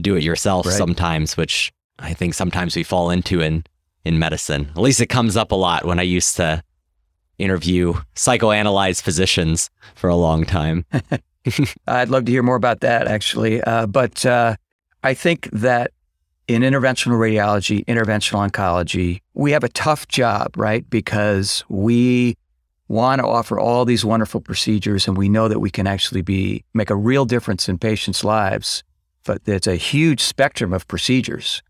do 0.00 0.16
it 0.16 0.22
yourself 0.22 0.66
right. 0.66 0.74
sometimes 0.74 1.36
which 1.36 1.72
i 1.98 2.12
think 2.12 2.34
sometimes 2.34 2.74
we 2.74 2.82
fall 2.82 3.10
into 3.10 3.40
in 3.40 3.62
in 4.04 4.18
medicine 4.18 4.68
at 4.70 4.82
least 4.82 5.00
it 5.00 5.06
comes 5.06 5.36
up 5.36 5.52
a 5.52 5.54
lot 5.54 5.84
when 5.84 5.98
i 5.98 6.02
used 6.02 6.34
to 6.36 6.62
interview 7.38 7.92
psychoanalyze 8.14 9.02
physicians 9.02 9.70
for 9.94 10.08
a 10.08 10.16
long 10.16 10.44
time 10.44 10.84
i'd 11.86 12.08
love 12.08 12.24
to 12.24 12.32
hear 12.32 12.42
more 12.42 12.56
about 12.56 12.80
that 12.80 13.06
actually 13.06 13.62
uh, 13.62 13.86
but 13.86 14.24
uh, 14.24 14.56
i 15.04 15.12
think 15.12 15.48
that 15.52 15.90
in 16.48 16.62
interventional 16.62 17.18
radiology, 17.18 17.84
interventional 17.86 18.48
oncology, 18.48 19.20
we 19.34 19.52
have 19.52 19.64
a 19.64 19.68
tough 19.68 20.06
job, 20.08 20.56
right? 20.56 20.88
Because 20.88 21.64
we 21.68 22.36
want 22.88 23.20
to 23.20 23.26
offer 23.26 23.58
all 23.58 23.84
these 23.84 24.04
wonderful 24.04 24.40
procedures 24.40 25.08
and 25.08 25.16
we 25.16 25.28
know 25.28 25.48
that 25.48 25.58
we 25.58 25.70
can 25.70 25.86
actually 25.86 26.22
be 26.22 26.64
make 26.72 26.90
a 26.90 26.96
real 26.96 27.24
difference 27.24 27.68
in 27.68 27.78
patients' 27.78 28.22
lives, 28.22 28.84
but 29.24 29.42
it's 29.46 29.66
a 29.66 29.74
huge 29.76 30.20
spectrum 30.20 30.72
of 30.72 30.86
procedures. 30.86 31.62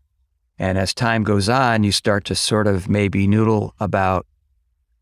And 0.59 0.77
as 0.77 0.93
time 0.93 1.23
goes 1.23 1.49
on, 1.49 1.83
you 1.83 1.91
start 1.91 2.25
to 2.25 2.35
sort 2.35 2.67
of 2.67 2.89
maybe 2.89 3.27
noodle 3.27 3.73
about, 3.79 4.25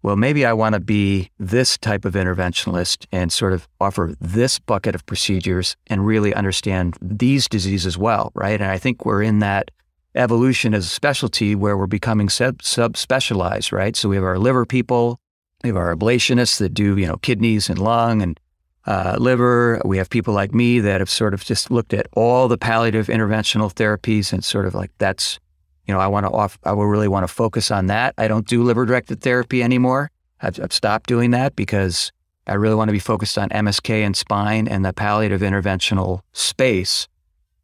well, 0.06 0.16
maybe 0.16 0.46
I 0.46 0.54
want 0.54 0.74
to 0.74 0.80
be 0.80 1.32
this 1.40 1.80
type 1.80 2.06
of 2.06 2.14
interventionalist 2.14 3.08
and 3.12 3.34
sort 3.34 3.54
of 3.54 3.68
offer 3.82 4.14
this 4.22 4.60
bucket 4.60 4.94
of 4.94 5.04
procedures 5.08 5.76
and 5.88 6.06
really 6.06 6.32
understand 6.32 6.96
these 7.02 7.48
diseases 7.48 7.98
well, 7.98 8.32
right? 8.36 8.62
And 8.62 8.70
I 8.70 8.78
think 8.78 9.04
we're 9.04 9.24
in 9.24 9.40
that 9.40 9.72
evolution 10.14 10.76
as 10.76 10.86
a 10.86 10.90
specialty 10.90 11.56
where 11.56 11.76
we're 11.76 11.88
becoming 11.88 12.30
sub 12.30 12.60
subspecialized, 12.60 13.72
right? 13.72 13.96
So 13.96 14.08
we 14.08 14.16
have 14.16 14.24
our 14.24 14.38
liver 14.38 14.64
people, 14.64 15.20
we 15.64 15.70
have 15.70 15.76
our 15.76 15.96
ablationists 15.96 16.60
that 16.60 16.76
do, 16.76 16.96
you 16.96 17.08
know, 17.08 17.18
kidneys 17.18 17.68
and 17.68 17.80
lung 17.80 18.22
and 18.22 18.40
uh, 18.86 19.18
liver. 19.20 19.82
We 19.86 19.98
have 19.98 20.12
people 20.12 20.36
like 20.36 20.54
me 20.54 20.82
that 20.82 21.02
have 21.02 21.10
sort 21.10 21.34
of 21.34 21.44
just 21.44 21.72
looked 21.72 21.96
at 21.96 22.06
all 22.14 22.48
the 22.48 22.60
palliative 22.60 23.08
interventional 23.08 23.74
therapies 23.74 24.32
and 24.32 24.46
sort 24.46 24.68
of 24.68 24.76
like 24.76 24.92
that's, 25.00 25.40
you 25.88 25.94
know, 25.94 26.00
I 26.00 26.08
want 26.08 26.26
to 26.26 26.32
off, 26.32 26.58
I 26.64 26.74
will 26.74 26.88
really 26.88 27.08
want 27.08 27.28
to 27.28 27.34
focus 27.34 27.72
on 27.72 27.88
that. 27.88 28.14
I 28.18 28.28
don't 28.28 28.48
do 28.48 28.64
liver 28.64 28.86
directed 28.86 29.22
therapy 29.22 29.62
anymore. 29.64 30.12
I've, 30.42 30.60
I've 30.62 30.74
stopped 30.74 31.08
doing 31.08 31.32
that 31.32 31.56
because 31.56 32.12
I 32.48 32.54
really 32.54 32.76
want 32.76 32.90
to 32.90 32.94
be 32.94 33.00
focused 33.00 33.38
on 33.38 33.50
MSK 33.50 34.06
and 34.06 34.16
spine 34.16 34.68
and 34.68 34.86
the 34.86 34.94
palliative 34.94 35.42
interventional 35.42 36.22
space. 36.34 37.08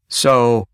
So 0.07 0.67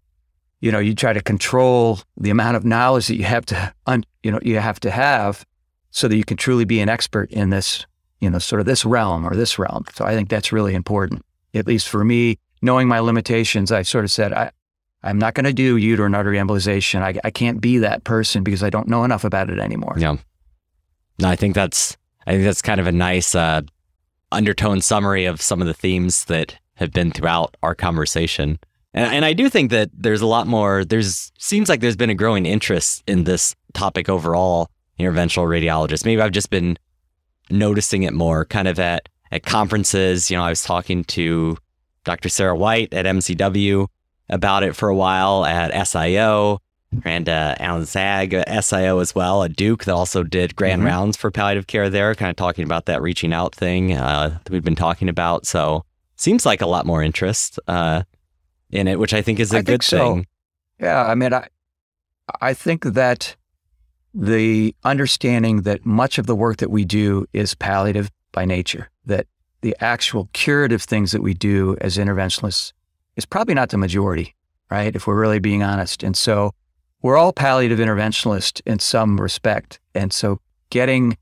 you 0.60 0.72
know, 0.72 0.80
you 0.80 0.96
try 0.96 1.14
to 1.14 1.22
control 1.22 2.00
the 2.18 2.30
amount 2.30 2.58
of 2.58 2.66
knowledge 2.66 3.08
that 3.08 3.16
you 3.16 3.26
have 3.26 3.46
to, 3.48 3.74
un, 3.86 4.04
you 4.24 4.32
know, 4.32 4.40
you 4.42 4.60
have 4.60 4.80
to 4.82 4.92
have 4.92 5.46
so 5.92 6.08
that 6.08 6.18
you 6.18 6.24
can 6.24 6.38
truly 6.38 6.66
be 6.66 6.80
an 6.80 6.90
expert 6.90 7.32
in 7.32 7.50
this, 7.50 7.86
you 8.20 8.30
know, 8.30 8.40
sort 8.40 8.60
of 8.60 8.66
this 8.66 8.84
realm 8.84 9.26
or 9.26 9.36
this 9.36 9.60
realm. 9.60 9.86
So 9.94 10.06
I 10.06 10.16
think 10.16 10.30
that's 10.30 10.52
really 10.52 10.74
important. 10.74 11.24
At 11.54 11.68
least 11.68 11.88
for 11.88 12.04
me, 12.04 12.40
knowing 12.62 12.88
my 12.88 13.00
limitations, 13.00 13.72
I 13.72 13.84
sort 13.84 14.04
of 14.04 14.12
said, 14.12 14.34
I, 14.34 14.52
I'm 15.04 15.20
not 15.20 15.36
going 15.36 15.46
to 15.46 15.54
do 15.54 15.78
uterine 15.78 16.16
artery 16.16 16.38
embolization. 16.38 17.02
I, 17.02 17.20
I 17.24 17.32
can't 17.32 17.62
be 17.62 17.78
that 17.80 18.04
person 18.04 18.44
because 18.44 18.64
I 18.64 18.70
don't 18.70 18.88
know 18.88 19.04
enough 19.04 19.24
about 19.24 19.50
it 19.50 19.60
anymore. 19.60 19.96
Yeah. 19.98 20.18
No, 21.20 21.30
I 21.30 21.36
think 21.36 21.56
that's, 21.56 21.98
I 22.26 22.32
think 22.32 22.44
that's 22.44 22.62
kind 22.62 22.80
of 22.80 22.88
a 22.88 22.92
nice 22.92 23.36
uh, 23.36 23.62
undertone 24.32 24.82
summary 24.82 25.26
of 25.26 25.42
some 25.42 25.62
of 25.62 25.68
the 25.68 25.74
themes 25.74 26.26
that 26.26 26.58
have 26.76 26.92
been 26.92 27.12
throughout 27.12 27.56
our 27.64 27.76
conversation. 27.76 28.60
And, 28.94 29.16
and 29.16 29.26
I 29.26 29.34
do 29.34 29.50
think 29.50 29.72
that 29.72 29.90
there's 29.94 30.22
a 30.22 30.28
lot 30.28 30.48
more, 30.48 30.84
there's, 30.84 31.32
seems 31.38 31.70
like 31.70 31.80
there's 31.80 31.96
been 31.96 32.10
a 32.10 32.16
growing 32.16 32.46
interest 32.46 33.04
in 33.08 33.24
this 33.24 33.56
topic 33.74 34.10
overall, 34.10 34.70
interventional 35.00 35.48
radiologists. 35.48 36.06
Maybe 36.06 36.22
I've 36.22 36.32
just 36.32 36.50
been 36.50 36.78
noticing 37.50 38.04
it 38.04 38.14
more 38.14 38.46
kind 38.46 38.68
of 38.68 38.80
at, 38.80 39.10
at 39.32 39.44
conferences. 39.44 40.30
You 40.30 40.38
know, 40.38 40.44
I 40.44 40.50
was 40.50 40.64
talking 40.64 41.04
to 41.06 41.58
Dr. 42.04 42.30
Sarah 42.30 42.56
White 42.56 42.94
at 42.94 43.06
MCW 43.06 43.88
about 44.30 44.64
it 44.64 44.76
for 44.76 44.90
a 44.90 44.96
while 44.96 45.46
at 45.46 45.72
SIO 45.72 46.60
and 47.04 47.28
uh, 47.28 47.56
Alan 47.60 47.86
Zag 47.86 48.34
at 48.34 48.48
SIO 48.48 49.02
as 49.02 49.14
well 49.14 49.44
at 49.44 49.56
Duke 49.56 49.86
that 49.86 49.94
also 49.94 50.24
did 50.24 50.56
grand 50.56 50.80
mm-hmm. 50.80 50.88
rounds 50.88 51.18
for 51.18 51.32
palliative 51.32 51.68
care 51.68 51.90
there, 51.90 52.16
kind 52.16 52.30
of 52.30 52.36
talking 52.36 52.64
about 52.64 52.86
that 52.86 53.02
reaching 53.02 53.34
out 53.34 53.54
thing 53.54 53.94
uh, 53.94 54.40
that 54.44 54.52
we've 54.52 54.64
been 54.64 54.76
talking 54.76 55.10
about. 55.10 55.46
So 55.46 55.84
seems 56.16 56.46
like 56.46 56.62
a 56.62 56.68
lot 56.68 56.86
more 56.86 57.04
interest. 57.04 57.60
Uh, 57.68 58.04
in 58.72 58.88
it, 58.88 59.00
which 59.00 59.14
I 59.14 59.22
think 59.22 59.40
is 59.40 59.54
a 59.54 59.58
I 59.58 59.62
good 59.62 59.84
so. 59.84 59.98
thing. 59.98 60.28
Yeah, 60.80 61.04
I 61.04 61.16
mean, 61.16 61.34
I 61.34 61.48
I 62.42 62.54
think 62.54 62.84
that 62.84 63.36
the 64.14 64.76
understanding 64.84 65.62
that 65.62 65.86
much 65.86 66.18
of 66.18 66.26
the 66.26 66.36
work 66.36 66.58
that 66.58 66.72
we 66.72 66.86
do 66.86 67.26
is 67.34 67.56
palliative 67.56 68.12
by 68.32 68.46
nature, 68.46 68.90
that 69.06 69.28
the 69.62 69.76
actual 69.80 70.30
curative 70.34 70.82
things 70.82 71.12
that 71.12 71.22
we 71.22 71.34
do 71.34 71.78
as 71.82 71.98
interventionalists 71.98 72.74
is 73.18 73.26
probably 73.26 73.56
not 73.56 73.70
the 73.70 73.78
majority, 73.78 74.36
right? 74.72 74.96
If 74.96 75.08
we're 75.08 75.20
really 75.20 75.40
being 75.40 75.64
honest. 75.64 76.04
And 76.04 76.16
so 76.16 76.54
we're 77.02 77.18
all 77.18 77.34
palliative 77.34 77.80
interventionists 77.80 78.62
in 78.66 78.80
some 78.80 79.20
respect. 79.20 79.80
And 79.94 80.14
so 80.14 80.40
getting, 80.70 81.18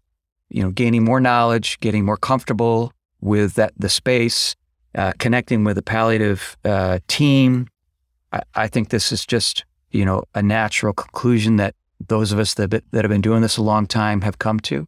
you 0.50 0.62
know, 0.62 0.70
gaining 0.70 1.04
more 1.04 1.20
knowledge, 1.20 1.80
getting 1.80 2.06
more 2.06 2.18
comfortable 2.18 2.92
with 3.22 3.56
that 3.56 3.74
the 3.78 3.90
space, 3.90 4.56
uh, 4.94 5.14
connecting 5.18 5.64
with 5.64 5.78
a 5.78 5.82
palliative 5.82 6.56
uh, 6.64 7.00
team. 7.08 7.68
I, 8.32 8.42
I, 8.54 8.68
think 8.68 8.90
this 8.90 9.12
is 9.12 9.26
just 9.26 9.66
you 9.92 10.06
know 10.06 10.24
a 10.36 10.42
natural 10.42 10.94
conclusion 10.94 11.56
that 11.58 11.76
those 12.08 12.32
of 12.32 12.40
us 12.40 12.54
that 12.56 12.70
that 12.70 13.04
have 13.04 13.10
been 13.10 13.22
doing 13.22 13.42
this 13.42 13.58
a 13.58 13.64
long 13.64 13.88
time 13.88 14.22
have 14.22 14.38
come 14.38 14.60
to, 14.62 14.86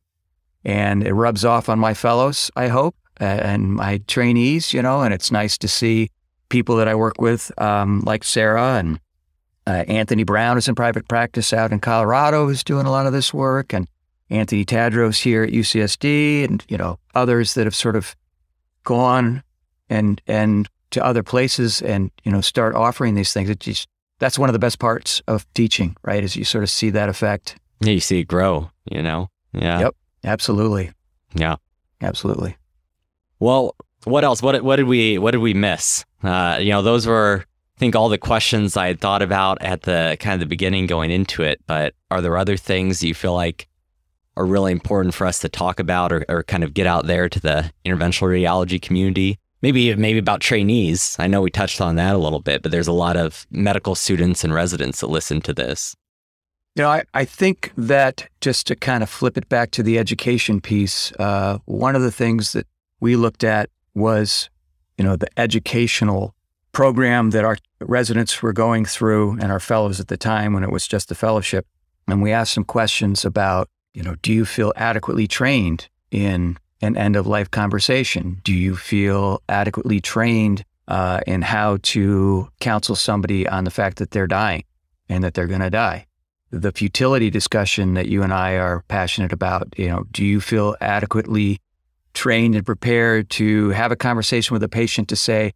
and 0.64 1.06
it 1.06 1.14
rubs 1.14 1.44
off 1.44 1.68
on 1.68 1.80
my 1.80 1.94
fellows. 1.94 2.52
I 2.56 2.68
hope 2.68 2.96
and 3.18 3.74
my 3.74 4.00
trainees. 4.08 4.74
You 4.74 4.82
know, 4.82 5.02
and 5.02 5.14
it's 5.14 5.32
nice 5.32 5.58
to 5.58 5.68
see 5.68 6.12
people 6.50 6.78
that 6.78 6.88
I 6.88 6.96
work 6.96 7.20
with, 7.20 7.52
um, 7.60 8.02
like 8.02 8.24
Sarah 8.24 8.78
and 8.78 9.00
uh, 9.66 9.84
Anthony 9.88 10.24
Brown 10.24 10.58
is 10.58 10.68
in 10.68 10.76
private 10.76 11.08
practice 11.08 11.52
out 11.52 11.72
in 11.72 11.80
Colorado, 11.80 12.48
who's 12.48 12.64
doing 12.64 12.86
a 12.86 12.92
lot 12.92 13.06
of 13.06 13.14
this 13.14 13.34
work, 13.34 13.74
and 13.74 13.88
Anthony 14.30 14.66
Tadros 14.66 15.22
here 15.22 15.44
at 15.44 15.52
UCSD, 15.52 16.46
and 16.46 16.64
you 16.70 16.78
know 16.78 17.00
others 17.16 17.54
that 17.56 17.66
have 17.66 17.76
sort 17.76 17.96
of 17.96 18.16
gone 18.84 19.44
and 19.90 20.22
and 20.28 20.70
to 20.92 21.04
other 21.04 21.24
places 21.24 21.82
and 21.82 22.12
you 22.24 22.32
know 22.32 22.42
start 22.42 22.76
offering 22.76 23.16
these 23.16 23.34
things. 23.34 23.50
It 23.50 23.60
just 23.60 23.88
that's 24.20 24.40
one 24.40 24.50
of 24.50 24.54
the 24.54 24.60
best 24.60 24.80
parts 24.80 25.22
of 25.28 25.46
teaching, 25.54 25.96
right? 26.04 26.24
Is 26.24 26.36
you 26.36 26.46
sort 26.46 26.64
of 26.64 26.70
see 26.70 26.90
that 26.92 27.10
effect. 27.10 27.58
Yeah, 27.82 27.92
you 27.92 28.00
see 28.00 28.20
it 28.20 28.28
grow. 28.28 28.72
You 28.90 29.04
know. 29.04 29.30
Yeah. 29.54 29.80
Yep. 29.80 29.96
Absolutely. 30.24 30.92
Yeah. 31.34 31.58
Absolutely. 32.02 32.56
Well, 33.40 33.76
what 34.08 34.24
else? 34.24 34.42
What 34.42 34.64
what 34.64 34.78
did 34.78 34.88
we 34.88 35.18
what 35.18 35.32
did 35.32 35.40
we 35.40 35.54
miss? 35.54 36.06
Uh, 36.24 36.58
you 36.60 36.70
know, 36.70 36.82
those 36.82 37.06
were 37.06 37.46
I 37.78 37.80
think 37.80 37.96
all 37.96 38.10
the 38.10 38.18
questions 38.18 38.76
I 38.76 38.88
had 38.88 39.00
thought 39.00 39.22
about 39.22 39.62
at 39.62 39.84
the 39.84 40.18
kind 40.20 40.34
of 40.34 40.40
the 40.40 40.46
beginning 40.46 40.88
going 40.88 41.12
into 41.12 41.44
it. 41.44 41.62
But 41.68 41.94
are 42.10 42.22
there 42.22 42.38
other 42.38 42.58
things 42.58 43.04
you 43.04 43.14
feel 43.14 43.34
like 43.34 43.68
are 44.36 44.46
really 44.46 44.72
important 44.72 45.14
for 45.14 45.26
us 45.26 45.40
to 45.40 45.50
talk 45.50 45.80
about 45.80 46.12
or, 46.12 46.26
or 46.30 46.44
kind 46.44 46.64
of 46.64 46.74
get 46.74 46.88
out 46.88 47.08
there 47.08 47.28
to 47.30 47.40
the 47.40 47.72
interventional 47.86 48.30
radiology 48.30 48.82
community? 48.82 49.40
maybe 49.62 49.96
maybe 49.96 50.20
about 50.20 50.42
trainees. 50.42 51.16
I 51.20 51.28
know 51.28 51.42
we 51.42 51.52
touched 51.52 51.82
on 51.82 51.96
that 51.96 52.16
a 52.16 52.20
little 52.20 52.40
bit, 52.40 52.62
but 52.62 52.72
there's 52.72 52.88
a 52.88 52.94
lot 52.94 53.18
of 53.18 53.46
medical 53.50 53.96
students 53.96 54.44
and 54.44 54.54
residents 54.54 55.02
that 55.02 55.08
listen 55.08 55.42
to 55.42 55.54
this. 55.54 55.96
You 56.76 56.84
know, 56.84 56.90
I, 56.90 57.04
I 57.14 57.26
think 57.26 57.72
that 57.76 58.30
just 58.40 58.68
to 58.68 58.76
kind 58.76 59.02
of 59.02 59.10
flip 59.10 59.38
it 59.38 59.50
back 59.50 59.72
to 59.72 59.84
the 59.84 59.98
education 59.98 60.62
piece, 60.62 61.12
uh, 61.14 61.58
one 61.66 61.96
of 61.96 62.04
the 62.04 62.12
things 62.12 62.54
that 62.54 62.68
we 63.00 63.16
looked 63.16 63.44
at 63.44 63.70
was, 63.98 64.50
you 64.98 65.04
know, 65.04 65.16
the 65.16 65.28
educational 65.38 66.36
program 66.72 67.32
that 67.32 67.44
our 67.44 67.58
residents 67.82 68.42
were 68.42 68.54
going 68.54 68.86
through 68.86 69.32
and 69.40 69.52
our 69.52 69.60
fellows 69.60 70.00
at 70.00 70.08
the 70.08 70.18
time 70.18 70.54
when 70.54 70.64
it 70.64 70.72
was 70.72 70.88
just 70.88 71.12
a 71.12 71.16
fellowship. 71.16 71.66
And 72.08 72.22
we 72.22 72.32
asked 72.32 72.54
some 72.54 72.64
questions 72.64 73.26
about, 73.26 73.70
you 73.94 74.04
know, 74.04 74.16
do 74.22 74.32
you 74.32 74.46
feel 74.46 74.72
adequately 74.76 75.28
trained 75.28 75.90
in 76.12 76.58
an 76.82 76.96
end 76.96 77.16
of 77.16 77.26
life 77.26 77.50
conversation? 77.50 78.40
Do 78.44 78.54
you 78.54 78.76
feel 78.76 79.42
adequately 79.50 80.00
trained 80.00 80.64
uh, 80.88 81.22
in 81.26 81.42
how 81.42 81.80
to 81.82 82.50
counsel 82.60 82.96
somebody 82.96 83.48
on 83.48 83.64
the 83.64 83.72
fact 83.72 83.98
that 83.98 84.12
they're 84.12 84.28
dying 84.28 84.64
and 85.10 85.24
that 85.24 85.34
they're 85.34 85.48
going 85.48 85.62
to 85.62 85.70
die? 85.70 86.06
the 86.52 86.72
futility 86.72 87.30
discussion 87.30 87.94
that 87.96 88.08
you 88.08 88.24
and 88.24 88.34
I 88.34 88.54
are 88.54 88.84
passionate 88.88 89.34
about. 89.34 89.68
You 89.78 89.90
know, 89.90 90.06
do 90.12 90.24
you 90.24 90.40
feel 90.40 90.76
adequately 90.80 91.60
trained 92.18 92.56
and 92.56 92.66
prepared 92.66 93.30
to 93.30 93.70
have 93.70 93.92
a 93.92 93.96
conversation 93.96 94.54
with 94.56 94.64
a 94.64 94.68
patient 94.70 95.08
to 95.10 95.16
say, 95.16 95.54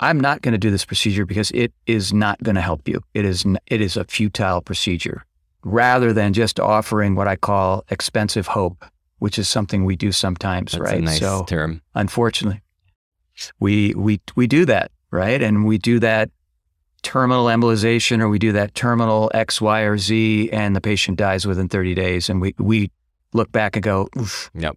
I'm 0.00 0.18
not 0.18 0.42
going 0.42 0.52
to 0.52 0.58
do 0.58 0.70
this 0.70 0.84
procedure 0.84 1.24
because 1.24 1.50
it 1.52 1.72
is 1.86 2.12
not 2.12 2.42
going 2.42 2.56
to 2.56 2.60
help 2.60 2.88
you. 2.88 3.00
It 3.14 3.24
is 3.24 3.44
it 3.66 3.80
is 3.80 3.96
a 3.96 4.04
futile 4.04 4.60
procedure 4.60 5.24
rather 5.62 6.12
than 6.12 6.32
just 6.32 6.58
offering 6.58 7.14
what 7.14 7.28
I 7.28 7.36
call 7.36 7.84
expensive 7.90 8.48
hope, 8.48 8.84
which 9.18 9.38
is 9.38 9.48
something 9.48 9.84
we 9.84 9.94
do 9.96 10.10
sometimes, 10.10 10.72
That's 10.72 10.82
right? 10.82 10.98
A 10.98 11.02
nice 11.02 11.20
so 11.20 11.44
term. 11.44 11.80
unfortunately, 11.94 12.60
we 13.60 13.94
we 13.94 14.20
we 14.34 14.46
do 14.46 14.64
that, 14.64 14.90
right? 15.12 15.40
And 15.40 15.64
we 15.64 15.78
do 15.78 16.00
that 16.00 16.30
terminal 17.02 17.46
embolization 17.46 18.20
or 18.20 18.28
we 18.28 18.38
do 18.38 18.52
that 18.52 18.74
terminal 18.74 19.30
X, 19.32 19.60
Y, 19.60 19.80
or 19.82 19.96
Z, 19.98 20.50
and 20.52 20.74
the 20.74 20.80
patient 20.80 21.18
dies 21.18 21.46
within 21.46 21.68
30 21.68 21.94
days. 21.94 22.28
And 22.28 22.40
we, 22.40 22.54
we 22.58 22.90
look 23.32 23.50
back 23.52 23.76
and 23.76 23.82
go, 23.82 24.08
Oof, 24.18 24.50
Yep. 24.54 24.76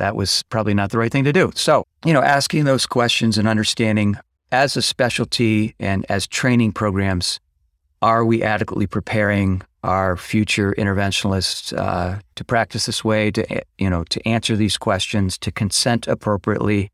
That 0.00 0.16
was 0.16 0.42
probably 0.44 0.74
not 0.74 0.90
the 0.90 0.98
right 0.98 1.12
thing 1.12 1.24
to 1.24 1.32
do. 1.32 1.52
So, 1.54 1.84
you 2.04 2.12
know, 2.12 2.22
asking 2.22 2.64
those 2.64 2.86
questions 2.86 3.38
and 3.38 3.46
understanding 3.46 4.16
as 4.52 4.76
a 4.76 4.82
specialty 4.82 5.74
and 5.78 6.04
as 6.08 6.26
training 6.26 6.72
programs, 6.72 7.38
are 8.02 8.24
we 8.24 8.42
adequately 8.42 8.86
preparing 8.86 9.62
our 9.84 10.16
future 10.16 10.74
interventionalists 10.76 11.76
uh, 11.76 12.18
to 12.34 12.44
practice 12.44 12.86
this 12.86 13.04
way, 13.04 13.30
to, 13.30 13.62
you 13.78 13.88
know, 13.88 14.04
to 14.04 14.26
answer 14.26 14.56
these 14.56 14.76
questions, 14.76 15.38
to 15.38 15.52
consent 15.52 16.08
appropriately? 16.08 16.90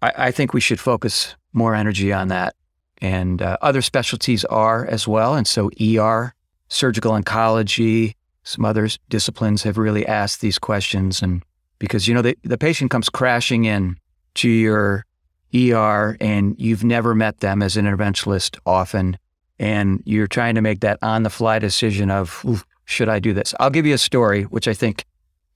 I, 0.00 0.12
I 0.16 0.30
think 0.30 0.54
we 0.54 0.60
should 0.60 0.80
focus 0.80 1.34
more 1.52 1.74
energy 1.74 2.12
on 2.12 2.28
that 2.28 2.54
and 3.00 3.40
uh, 3.40 3.56
other 3.62 3.82
specialties 3.82 4.44
are 4.46 4.86
as 4.86 5.08
well. 5.08 5.34
And 5.34 5.46
so, 5.46 5.70
ER, 5.80 6.34
surgical 6.68 7.12
oncology, 7.12 8.14
some 8.42 8.64
other 8.64 8.88
disciplines 9.08 9.62
have 9.62 9.78
really 9.78 10.06
asked 10.06 10.40
these 10.40 10.58
questions. 10.58 11.22
And 11.22 11.42
because, 11.80 12.06
you 12.06 12.14
know, 12.14 12.22
the, 12.22 12.38
the 12.44 12.56
patient 12.56 12.92
comes 12.92 13.08
crashing 13.08 13.64
in 13.64 13.96
to 14.34 14.48
your 14.48 15.04
ER 15.52 16.16
and 16.20 16.54
you've 16.58 16.84
never 16.84 17.16
met 17.16 17.40
them 17.40 17.60
as 17.60 17.76
an 17.76 17.86
interventionalist 17.86 18.56
often. 18.64 19.18
And 19.58 20.00
you're 20.04 20.28
trying 20.28 20.54
to 20.54 20.60
make 20.60 20.80
that 20.80 20.98
on 21.02 21.24
the 21.24 21.30
fly 21.30 21.58
decision 21.58 22.10
of, 22.10 22.64
should 22.84 23.08
I 23.08 23.18
do 23.18 23.34
this? 23.34 23.52
I'll 23.58 23.70
give 23.70 23.84
you 23.84 23.94
a 23.94 23.98
story, 23.98 24.44
which 24.44 24.68
I 24.68 24.74
think 24.74 25.04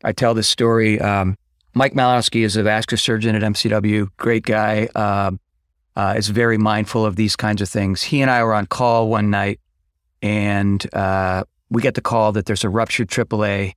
I 0.02 0.10
tell 0.10 0.34
this 0.34 0.48
story. 0.48 1.00
Um, 1.00 1.36
Mike 1.74 1.94
Malinowski 1.94 2.44
is 2.44 2.56
a 2.56 2.64
vascular 2.64 2.98
surgeon 2.98 3.36
at 3.36 3.42
MCW, 3.42 4.08
great 4.16 4.44
guy. 4.44 4.88
Um, 4.96 5.38
uh, 5.96 6.14
is 6.16 6.28
very 6.28 6.58
mindful 6.58 7.06
of 7.06 7.16
these 7.16 7.36
kinds 7.36 7.62
of 7.62 7.68
things. 7.68 8.02
He 8.02 8.20
and 8.20 8.30
I 8.30 8.42
were 8.42 8.54
on 8.54 8.66
call 8.66 9.08
one 9.08 9.30
night, 9.30 9.60
and 10.22 10.84
uh, 10.92 11.44
we 11.70 11.82
get 11.82 11.94
the 11.94 12.00
call 12.00 12.32
that 12.32 12.46
there's 12.46 12.64
a 12.64 12.68
ruptured 12.68 13.08
AAA, 13.08 13.74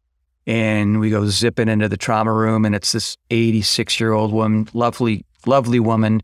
and 0.48 1.02
we 1.02 1.10
go 1.10 1.28
zipping 1.28 1.68
into 1.68 1.89
the 1.89 1.98
trauma 1.98 2.32
room, 2.32 2.64
and 2.64 2.74
it's 2.74 2.93
this 2.93 3.18
86 3.30 4.00
year 4.00 4.14
old 4.14 4.32
woman, 4.32 4.68
lovely, 4.74 5.26
lovely 5.45 5.80
woman. 5.80 6.24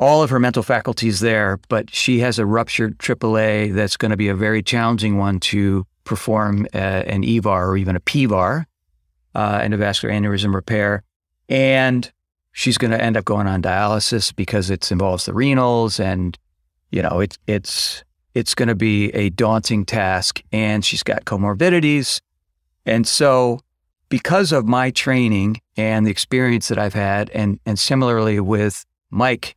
All 0.00 0.22
of 0.22 0.30
her 0.30 0.40
mental 0.40 0.62
faculties 0.62 1.20
there, 1.20 1.60
but 1.68 1.94
she 1.94 2.20
has 2.20 2.38
a 2.38 2.46
ruptured 2.46 2.98
AAA 2.98 3.74
that's 3.74 3.96
going 3.96 4.10
to 4.10 4.16
be 4.16 4.28
a 4.28 4.34
very 4.34 4.62
challenging 4.62 5.16
one 5.18 5.38
to 5.40 5.86
perform 6.04 6.66
uh, 6.74 6.78
an 6.78 7.22
EVAR 7.22 7.68
or 7.68 7.76
even 7.76 7.96
a 7.96 8.00
PVAR, 8.00 8.64
uh, 9.34 9.60
endovascular 9.60 10.10
aneurysm 10.10 10.54
repair. 10.54 11.04
And 11.50 12.10
she's 12.52 12.78
going 12.78 12.90
to 12.90 13.00
end 13.00 13.16
up 13.16 13.24
going 13.24 13.46
on 13.46 13.62
dialysis 13.62 14.34
because 14.34 14.70
it 14.70 14.90
involves 14.90 15.26
the 15.26 15.32
renals 15.32 16.00
and 16.00 16.36
you 16.90 17.02
know 17.02 17.20
it, 17.20 17.38
it's 17.46 18.02
it's 18.34 18.54
going 18.54 18.68
to 18.68 18.74
be 18.74 19.10
a 19.10 19.30
daunting 19.30 19.84
task 19.84 20.42
and 20.50 20.84
she's 20.84 21.02
got 21.02 21.24
comorbidities 21.24 22.20
and 22.90 23.06
so 23.06 23.60
because 24.08 24.52
of 24.52 24.66
my 24.66 24.90
training 24.90 25.60
and 25.76 26.04
the 26.04 26.10
experience 26.10 26.68
that 26.68 26.78
I've 26.78 26.94
had 26.94 27.30
and 27.30 27.58
and 27.64 27.78
similarly 27.78 28.40
with 28.40 28.84
Mike 29.10 29.56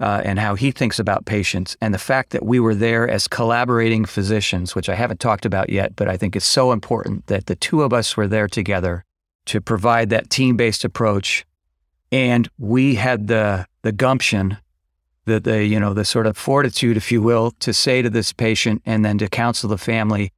uh, 0.00 0.22
and 0.24 0.38
how 0.38 0.54
he 0.54 0.70
thinks 0.70 1.00
about 1.00 1.26
patients 1.26 1.76
and 1.80 1.92
the 1.92 1.98
fact 1.98 2.30
that 2.30 2.44
we 2.44 2.60
were 2.60 2.74
there 2.74 3.08
as 3.08 3.26
collaborating 3.26 4.04
physicians 4.04 4.74
which 4.74 4.88
I 4.88 4.94
haven't 4.94 5.20
talked 5.20 5.46
about 5.46 5.70
yet 5.70 5.96
but 5.96 6.08
I 6.08 6.16
think 6.16 6.36
it's 6.36 6.46
so 6.46 6.72
important 6.72 7.26
that 7.26 7.46
the 7.46 7.56
two 7.56 7.82
of 7.82 7.92
us 7.92 8.16
were 8.16 8.28
there 8.28 8.48
together 8.48 9.04
to 9.46 9.60
provide 9.60 10.10
that 10.10 10.30
team-based 10.30 10.84
approach 10.84 11.46
and 12.10 12.48
we 12.58 12.94
had 12.94 13.28
the 13.28 13.66
the 13.82 13.92
gumption, 13.92 14.58
the 15.24 15.40
the 15.40 15.64
you 15.64 15.78
know 15.78 15.94
the 15.94 16.04
sort 16.04 16.26
of 16.26 16.36
fortitude, 16.36 16.96
if 16.96 17.12
you 17.12 17.22
will, 17.22 17.52
to 17.60 17.72
say 17.72 18.02
to 18.02 18.10
this 18.10 18.32
patient 18.32 18.82
and 18.86 19.04
then 19.04 19.18
to 19.18 19.28
counsel 19.28 19.68
the 19.68 19.78
family, 19.78 20.32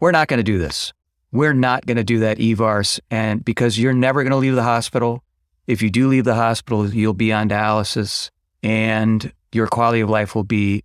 we're 0.00 0.12
not 0.12 0.28
going 0.28 0.38
to 0.38 0.44
do 0.44 0.58
this. 0.58 0.92
We're 1.36 1.52
not 1.52 1.84
going 1.84 1.98
to 1.98 2.04
do 2.04 2.20
that 2.20 2.38
EVARS, 2.38 2.98
and 3.10 3.44
because 3.44 3.78
you're 3.78 3.92
never 3.92 4.22
going 4.22 4.30
to 4.30 4.38
leave 4.38 4.54
the 4.54 4.62
hospital. 4.62 5.22
If 5.66 5.82
you 5.82 5.90
do 5.90 6.08
leave 6.08 6.24
the 6.24 6.34
hospital, 6.34 6.88
you'll 6.88 7.12
be 7.12 7.30
on 7.30 7.50
dialysis, 7.50 8.30
and 8.62 9.30
your 9.52 9.66
quality 9.66 10.00
of 10.00 10.08
life 10.08 10.34
will 10.34 10.44
be 10.44 10.82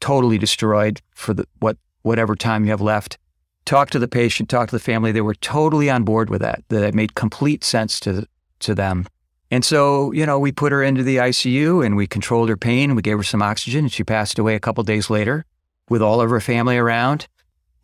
totally 0.00 0.38
destroyed 0.38 1.02
for 1.14 1.34
the 1.34 1.44
what 1.58 1.76
whatever 2.00 2.34
time 2.34 2.64
you 2.64 2.70
have 2.70 2.80
left. 2.80 3.18
Talk 3.66 3.90
to 3.90 3.98
the 3.98 4.08
patient, 4.08 4.48
talk 4.48 4.70
to 4.70 4.76
the 4.76 4.80
family. 4.80 5.12
They 5.12 5.20
were 5.20 5.34
totally 5.34 5.90
on 5.90 6.04
board 6.04 6.30
with 6.30 6.40
that. 6.40 6.64
That 6.70 6.94
made 6.94 7.14
complete 7.14 7.62
sense 7.62 8.00
to 8.00 8.26
to 8.60 8.74
them. 8.74 9.06
And 9.50 9.66
so, 9.66 10.12
you 10.12 10.24
know, 10.24 10.38
we 10.38 10.50
put 10.50 10.72
her 10.72 10.82
into 10.82 11.02
the 11.02 11.16
ICU 11.16 11.84
and 11.84 11.94
we 11.94 12.06
controlled 12.06 12.48
her 12.48 12.56
pain. 12.56 12.94
We 12.94 13.02
gave 13.02 13.18
her 13.18 13.22
some 13.22 13.42
oxygen 13.42 13.84
and 13.84 13.92
she 13.92 14.04
passed 14.04 14.38
away 14.38 14.54
a 14.54 14.60
couple 14.60 14.82
days 14.82 15.10
later 15.10 15.44
with 15.90 16.00
all 16.00 16.22
of 16.22 16.30
her 16.30 16.40
family 16.40 16.78
around. 16.78 17.28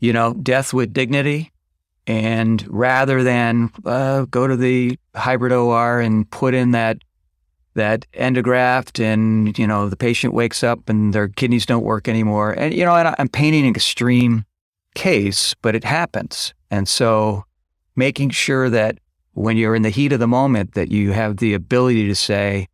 You 0.00 0.14
know, 0.14 0.32
death 0.32 0.72
with 0.72 0.94
dignity. 0.94 1.52
And 2.06 2.64
rather 2.68 3.22
than 3.22 3.70
uh, 3.84 4.26
go 4.26 4.46
to 4.46 4.56
the 4.56 4.98
hybrid 5.14 5.52
OR 5.52 6.00
and 6.00 6.30
put 6.30 6.54
in 6.54 6.70
that 6.70 6.98
that 7.74 8.06
endograft 8.12 9.04
and, 9.04 9.56
you 9.58 9.66
know, 9.66 9.88
the 9.88 9.96
patient 9.96 10.32
wakes 10.32 10.64
up 10.64 10.88
and 10.88 11.12
their 11.12 11.28
kidneys 11.28 11.66
don't 11.66 11.84
work 11.84 12.08
anymore. 12.08 12.52
And, 12.52 12.72
you 12.72 12.84
know, 12.84 12.96
and 12.96 13.14
I'm 13.18 13.28
painting 13.28 13.64
an 13.64 13.70
extreme 13.70 14.46
case, 14.94 15.54
but 15.60 15.74
it 15.74 15.84
happens. 15.84 16.54
And 16.70 16.88
so 16.88 17.44
making 17.94 18.30
sure 18.30 18.70
that 18.70 18.98
when 19.34 19.58
you're 19.58 19.74
in 19.74 19.82
the 19.82 19.90
heat 19.90 20.12
of 20.12 20.20
the 20.20 20.26
moment 20.26 20.72
that 20.72 20.90
you 20.90 21.12
have 21.12 21.36
the 21.36 21.52
ability 21.52 22.08
to 22.08 22.14
say, 22.14 22.66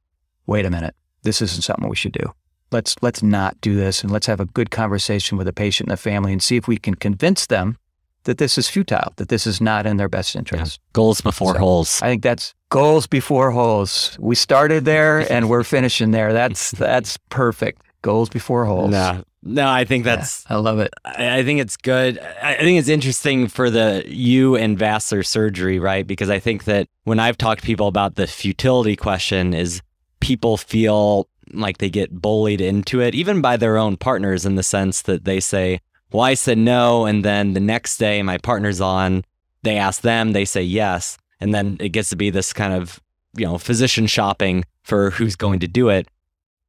wait 0.46 0.64
a 0.64 0.70
minute, 0.70 0.94
this 1.22 1.42
isn't 1.42 1.62
something 1.62 1.88
we 1.88 1.96
should 1.96 2.12
do. 2.12 2.32
Let's 2.70 2.94
let's 3.02 3.22
not 3.22 3.60
do 3.60 3.74
this 3.74 4.02
and 4.02 4.10
let's 4.10 4.26
have 4.26 4.40
a 4.40 4.46
good 4.46 4.70
conversation 4.70 5.36
with 5.36 5.46
the 5.46 5.52
patient 5.52 5.88
and 5.88 5.98
the 5.98 6.00
family 6.00 6.32
and 6.32 6.42
see 6.42 6.56
if 6.56 6.66
we 6.66 6.78
can 6.78 6.94
convince 6.94 7.46
them 7.46 7.76
that 8.24 8.38
this 8.38 8.56
is 8.58 8.68
futile, 8.68 9.12
that 9.16 9.28
this 9.28 9.46
is 9.46 9.60
not 9.60 9.86
in 9.86 9.96
their 9.96 10.08
best 10.08 10.36
interest. 10.36 10.80
Yeah. 10.80 10.90
Goals 10.92 11.20
before 11.20 11.54
So, 11.54 11.58
holes. 11.60 12.00
I 12.02 12.06
think 12.08 12.22
that's 12.22 12.54
goals 12.70 13.06
before 13.06 13.50
holes. 13.50 14.16
We 14.20 14.34
started 14.34 14.84
there 14.84 15.20
and 15.32 15.48
we're 15.48 15.64
finishing 15.64 16.10
there. 16.12 16.32
That's 16.32 16.70
that's 16.72 17.18
perfect. 17.28 17.82
Goals 18.02 18.28
before 18.28 18.64
holes. 18.64 18.90
No, 18.90 19.22
no, 19.44 19.68
I 19.68 19.84
think 19.84 20.04
Yeah, 20.04 20.16
that's 20.16 20.44
I 20.48 20.56
love 20.56 20.78
it. 20.80 20.92
I 21.04 21.38
I 21.38 21.44
think 21.44 21.60
it's 21.60 21.76
good. 21.76 22.18
I 22.42 22.54
I 22.54 22.58
think 22.58 22.78
it's 22.78 22.88
interesting 22.88 23.46
for 23.48 23.70
the 23.70 24.04
you 24.06 24.56
and 24.56 24.78
vascular 24.78 25.22
surgery, 25.22 25.78
right? 25.78 26.06
Because 26.06 26.28
I 26.30 26.38
think 26.40 26.64
that 26.64 26.88
when 27.04 27.18
I've 27.20 27.38
talked 27.38 27.60
to 27.60 27.66
people 27.66 27.86
about 27.88 28.16
the 28.16 28.26
futility 28.26 28.96
question, 28.96 29.54
is 29.54 29.82
people 30.20 30.56
feel 30.56 31.28
like 31.52 31.78
they 31.78 31.90
get 31.90 32.10
bullied 32.22 32.60
into 32.60 33.00
it, 33.00 33.14
even 33.14 33.40
by 33.40 33.56
their 33.56 33.76
own 33.76 33.96
partners, 33.96 34.46
in 34.46 34.54
the 34.54 34.62
sense 34.62 35.02
that 35.02 35.24
they 35.24 35.38
say, 35.40 35.80
"Well, 36.12 36.22
I 36.22 36.34
said 36.34 36.58
no," 36.58 37.06
and 37.06 37.24
then 37.24 37.54
the 37.54 37.60
next 37.60 37.98
day 37.98 38.22
my 38.22 38.38
partner's 38.38 38.80
on, 38.80 39.24
they 39.62 39.76
ask 39.76 40.02
them, 40.02 40.32
they 40.32 40.44
say 40.44 40.62
yes, 40.62 41.18
and 41.40 41.54
then 41.54 41.76
it 41.80 41.90
gets 41.90 42.10
to 42.10 42.16
be 42.16 42.30
this 42.30 42.52
kind 42.52 42.72
of 42.72 43.00
you 43.34 43.46
know 43.46 43.58
physician 43.58 44.06
shopping 44.06 44.64
for 44.82 45.10
who's 45.10 45.36
going 45.36 45.60
to 45.60 45.68
do 45.68 45.88
it 45.88 46.08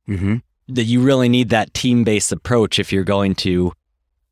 Mm-hmm. 0.08 0.36
that 0.68 0.84
you 0.84 1.02
really 1.02 1.30
need 1.30 1.50
that 1.50 1.74
team-based 1.74 2.32
approach 2.34 2.78
if 2.78 2.92
you're 2.92 3.06
going 3.06 3.36
to 3.36 3.72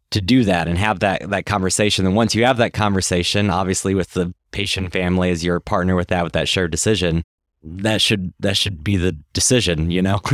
to 0.10 0.20
do 0.20 0.44
that 0.44 0.68
and 0.68 0.78
have 0.78 1.00
that 1.00 1.30
that 1.30 1.46
conversation. 1.46 2.06
And 2.06 2.14
once 2.16 2.36
you 2.36 2.44
have 2.46 2.58
that 2.58 2.74
conversation, 2.74 3.50
obviously 3.50 3.96
with 3.96 4.12
the 4.12 4.34
patient 4.52 4.92
family 4.92 5.30
as 5.32 5.46
your 5.46 5.62
partner 5.62 5.96
with 5.96 6.10
that 6.10 6.26
with 6.26 6.34
that 6.34 6.50
shared 6.50 6.72
decision, 6.72 7.24
that 7.64 8.02
should 8.02 8.34
that 8.42 8.58
should 8.58 8.84
be 8.84 8.98
the 8.98 9.14
decision, 9.34 9.92
you 9.92 10.02
know. 10.02 10.20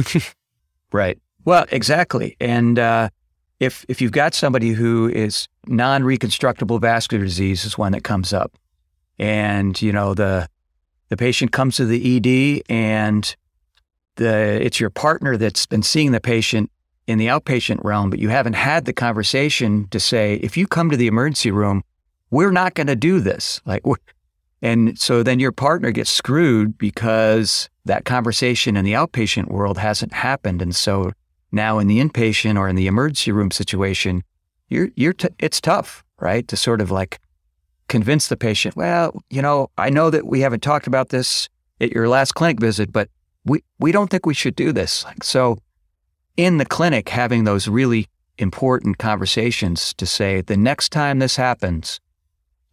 Right. 0.92 1.20
Well, 1.46 1.66
exactly. 1.70 2.38
And 2.40 2.80
uh, 2.80 3.10
if 3.60 3.86
if 3.88 4.02
you've 4.02 4.12
got 4.12 4.34
somebody 4.34 4.70
who 4.70 5.10
is 5.10 5.48
non-reconstructable 5.66 6.80
vascular 6.80 7.24
disease 7.24 7.66
is 7.66 7.78
one 7.78 7.92
that 7.92 8.04
comes 8.04 8.34
up, 8.34 8.58
and 9.18 9.82
you 9.82 9.92
know 9.92 10.14
the 10.14 10.48
the 11.10 11.18
patient 11.18 11.52
comes 11.52 11.78
to 11.78 11.86
the 11.86 12.18
ED 12.18 12.64
and 12.70 13.36
the 14.16 14.60
it's 14.64 14.80
your 14.80 14.90
partner 14.90 15.38
that's 15.38 15.66
been 15.66 15.84
seeing 15.84 16.12
the 16.12 16.22
patient 16.22 16.72
in 17.08 17.18
the 17.18 17.28
outpatient 17.28 17.84
realm, 17.84 18.10
but 18.10 18.20
you 18.20 18.30
haven't 18.30 18.54
had 18.54 18.86
the 18.86 18.94
conversation 18.94 19.88
to 19.90 20.00
say 20.00 20.36
if 20.36 20.58
you 20.58 20.68
come 20.68 20.90
to 20.90 20.98
the 20.98 21.08
emergency 21.08 21.52
room, 21.52 21.84
we're 22.30 22.52
not 22.52 22.74
going 22.74 22.88
to 22.88 22.98
do 22.98 23.22
this. 23.22 23.62
Like, 23.66 23.84
and 24.62 25.00
so 25.00 25.24
then 25.24 25.40
your 25.40 25.54
partner 25.54 25.92
gets 25.92 26.10
screwed 26.10 26.78
because 26.78 27.70
that 27.86 28.04
conversation 28.04 28.76
in 28.76 28.84
the 28.84 28.92
outpatient 28.92 29.48
world 29.48 29.78
hasn't 29.78 30.12
happened. 30.12 30.62
And 30.62 30.76
so 30.76 31.14
now 31.52 31.80
in 31.80 31.88
the 31.88 32.00
inpatient 32.00 32.58
or 32.58 32.68
in 32.68 32.76
the 32.76 32.88
emergency 32.88 33.32
room 33.32 33.52
situation, 33.52 34.24
you're, 34.70 34.90
you're 34.96 35.14
t- 35.14 35.30
it's 35.40 35.62
tough. 35.62 36.04
right? 36.20 36.48
To 36.48 36.58
sort 36.58 36.82
of 36.82 36.92
like 36.92 37.20
convince 37.88 38.28
the 38.28 38.38
patient, 38.38 38.76
well, 38.76 39.22
you 39.30 39.42
know, 39.42 39.70
I 39.78 39.90
know 39.90 40.10
that 40.10 40.26
we 40.26 40.42
haven't 40.42 40.62
talked 40.62 40.88
about 40.88 41.10
this 41.10 41.50
at 41.80 41.92
your 41.92 42.10
last 42.10 42.34
clinic 42.34 42.60
visit, 42.60 42.92
but 42.92 43.10
we, 43.46 43.64
we 43.80 43.92
don't 43.92 44.10
think 44.10 44.26
we 44.26 44.34
should 44.34 44.56
do 44.56 44.72
this. 44.72 45.06
Like, 45.06 45.24
so 45.24 45.58
in 46.36 46.58
the 46.58 46.66
clinic, 46.66 47.10
having 47.10 47.44
those 47.44 47.68
really 47.68 48.08
important 48.38 48.98
conversations 48.98 49.94
to 49.96 50.06
say, 50.06 50.42
the 50.42 50.58
next 50.58 50.90
time 50.90 51.20
this 51.20 51.36
happens, 51.36 52.00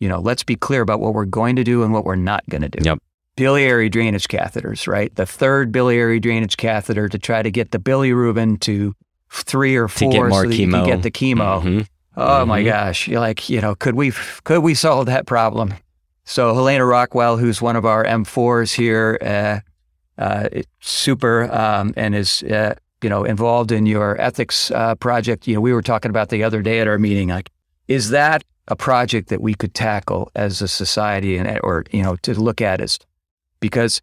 you 0.00 0.08
know, 0.08 0.20
let's 0.20 0.42
be 0.42 0.56
clear 0.56 0.82
about 0.82 1.00
what 1.00 1.14
we're 1.14 1.24
going 1.24 1.56
to 1.56 1.64
do 1.64 1.82
and 1.82 1.92
what 1.92 2.04
we're 2.04 2.16
not 2.16 2.44
going 2.48 2.62
to 2.62 2.68
do. 2.68 2.84
Yep. 2.84 2.98
Biliary 3.36 3.88
drainage 3.88 4.28
catheters, 4.28 4.86
right? 4.86 5.14
The 5.14 5.26
third 5.26 5.72
biliary 5.72 6.20
drainage 6.20 6.56
catheter 6.56 7.08
to 7.08 7.18
try 7.18 7.42
to 7.42 7.50
get 7.50 7.72
the 7.72 7.78
bilirubin 7.78 8.60
to 8.60 8.94
three 9.30 9.74
or 9.76 9.88
four 9.88 10.10
To 10.10 10.16
get 10.16 10.28
more 10.28 10.42
so 10.44 10.48
that 10.48 10.56
you 10.56 10.68
chemo. 10.68 10.72
can 10.72 10.84
get 10.86 11.02
the 11.02 11.10
chemo. 11.10 11.62
Mhm. 11.62 11.86
Oh 12.16 12.46
my 12.46 12.62
Mhm. 12.62 12.66
gosh! 12.66 13.08
You're 13.08 13.18
like, 13.18 13.48
you 13.50 13.60
know, 13.60 13.74
could 13.74 13.96
we 13.96 14.12
could 14.44 14.60
we 14.62 14.74
solve 14.74 15.06
that 15.06 15.26
problem? 15.26 15.74
So 16.24 16.54
Helena 16.54 16.86
Rockwell, 16.86 17.36
who's 17.38 17.60
one 17.60 17.74
of 17.74 17.84
our 17.84 18.04
M4s 18.04 18.72
here, 18.74 19.18
uh, 19.20 20.22
uh, 20.22 20.48
super, 20.80 21.52
um, 21.52 21.92
and 21.96 22.14
is 22.14 22.44
uh, 22.44 22.74
you 23.02 23.10
know 23.10 23.24
involved 23.24 23.72
in 23.72 23.84
your 23.84 24.20
ethics 24.20 24.70
uh, 24.70 24.94
project. 24.94 25.48
You 25.48 25.56
know, 25.56 25.60
we 25.60 25.72
were 25.72 25.82
talking 25.82 26.10
about 26.10 26.28
the 26.28 26.44
other 26.44 26.62
day 26.62 26.78
at 26.78 26.86
our 26.86 26.98
meeting. 26.98 27.30
Like, 27.30 27.50
is 27.88 28.10
that 28.10 28.44
a 28.68 28.76
project 28.76 29.28
that 29.30 29.40
we 29.42 29.54
could 29.54 29.74
tackle 29.74 30.30
as 30.36 30.62
a 30.62 30.68
society, 30.68 31.36
and 31.36 31.58
or 31.64 31.84
you 31.90 32.02
know, 32.04 32.14
to 32.22 32.32
look 32.40 32.60
at 32.62 32.80
as 32.80 32.96
because 33.64 34.02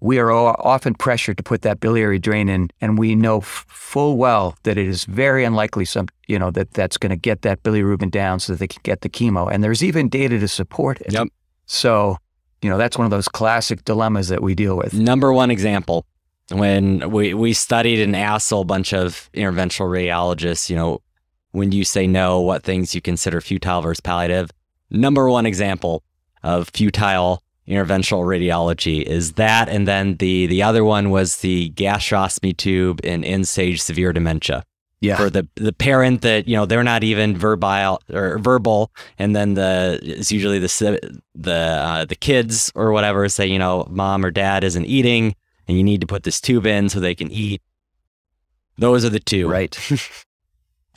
we 0.00 0.18
are 0.18 0.32
often 0.32 0.94
pressured 0.94 1.36
to 1.36 1.42
put 1.42 1.60
that 1.60 1.80
biliary 1.80 2.18
drain 2.18 2.48
in, 2.48 2.70
and 2.80 2.98
we 2.98 3.14
know 3.14 3.40
f- 3.40 3.66
full 3.68 4.16
well 4.16 4.56
that 4.62 4.78
it 4.78 4.88
is 4.88 5.04
very 5.04 5.44
unlikely 5.44 5.84
some 5.84 6.08
you 6.28 6.38
know 6.38 6.50
that 6.50 6.72
that's 6.72 6.96
going 6.96 7.10
to 7.10 7.16
get 7.16 7.42
that 7.42 7.62
bilirubin 7.62 8.10
down 8.10 8.40
so 8.40 8.54
that 8.54 8.58
they 8.58 8.66
can 8.66 8.80
get 8.84 9.02
the 9.02 9.10
chemo. 9.10 9.52
And 9.52 9.62
there's 9.62 9.84
even 9.84 10.08
data 10.08 10.38
to 10.38 10.48
support 10.48 10.98
it. 11.02 11.12
Yep. 11.12 11.28
So, 11.66 12.16
you 12.62 12.70
know, 12.70 12.78
that's 12.78 12.96
one 12.96 13.04
of 13.04 13.10
those 13.10 13.28
classic 13.28 13.84
dilemmas 13.84 14.28
that 14.28 14.42
we 14.42 14.54
deal 14.54 14.78
with. 14.78 14.94
Number 14.94 15.30
one 15.30 15.50
example 15.50 16.06
when 16.50 17.10
we, 17.10 17.34
we 17.34 17.52
studied 17.52 18.00
and 18.00 18.16
asked 18.16 18.50
a 18.50 18.64
bunch 18.64 18.94
of 18.94 19.28
interventional 19.34 19.88
radiologists, 19.88 20.70
you 20.70 20.76
know, 20.76 21.02
when 21.50 21.70
you 21.70 21.84
say 21.84 22.06
no, 22.06 22.40
what 22.40 22.62
things 22.62 22.94
you 22.94 23.02
consider 23.02 23.42
futile 23.42 23.82
versus 23.82 24.00
palliative. 24.00 24.50
Number 24.90 25.28
one 25.28 25.44
example 25.44 26.02
of 26.42 26.70
futile 26.72 27.42
interventional 27.68 28.24
radiology 28.24 29.02
is 29.02 29.32
that. 29.32 29.68
And 29.68 29.86
then 29.86 30.16
the, 30.16 30.46
the 30.46 30.62
other 30.62 30.84
one 30.84 31.10
was 31.10 31.36
the 31.38 31.70
gastrostomy 31.70 32.56
tube 32.56 33.00
in 33.04 33.24
end 33.24 33.48
stage 33.48 33.80
severe 33.80 34.12
dementia. 34.12 34.64
Yeah. 35.00 35.16
For 35.16 35.30
the, 35.30 35.48
the 35.56 35.72
parent 35.72 36.22
that, 36.22 36.46
you 36.46 36.54
know, 36.54 36.64
they're 36.64 36.84
not 36.84 37.02
even 37.02 37.36
verbal 37.36 38.00
or 38.12 38.38
verbal. 38.38 38.92
And 39.18 39.34
then 39.34 39.54
the, 39.54 39.98
it's 40.00 40.30
usually 40.30 40.60
the, 40.60 41.18
the, 41.34 41.52
uh, 41.52 42.04
the 42.04 42.14
kids 42.14 42.70
or 42.76 42.92
whatever 42.92 43.28
say, 43.28 43.46
you 43.46 43.58
know, 43.58 43.84
mom 43.90 44.24
or 44.24 44.30
dad 44.30 44.62
isn't 44.62 44.84
eating 44.84 45.34
and 45.66 45.76
you 45.76 45.82
need 45.82 46.00
to 46.02 46.06
put 46.06 46.22
this 46.22 46.40
tube 46.40 46.66
in 46.66 46.88
so 46.88 47.00
they 47.00 47.16
can 47.16 47.32
eat. 47.32 47.60
Those 48.78 49.04
are 49.04 49.10
the 49.10 49.20
two. 49.20 49.48
Right. 49.48 49.76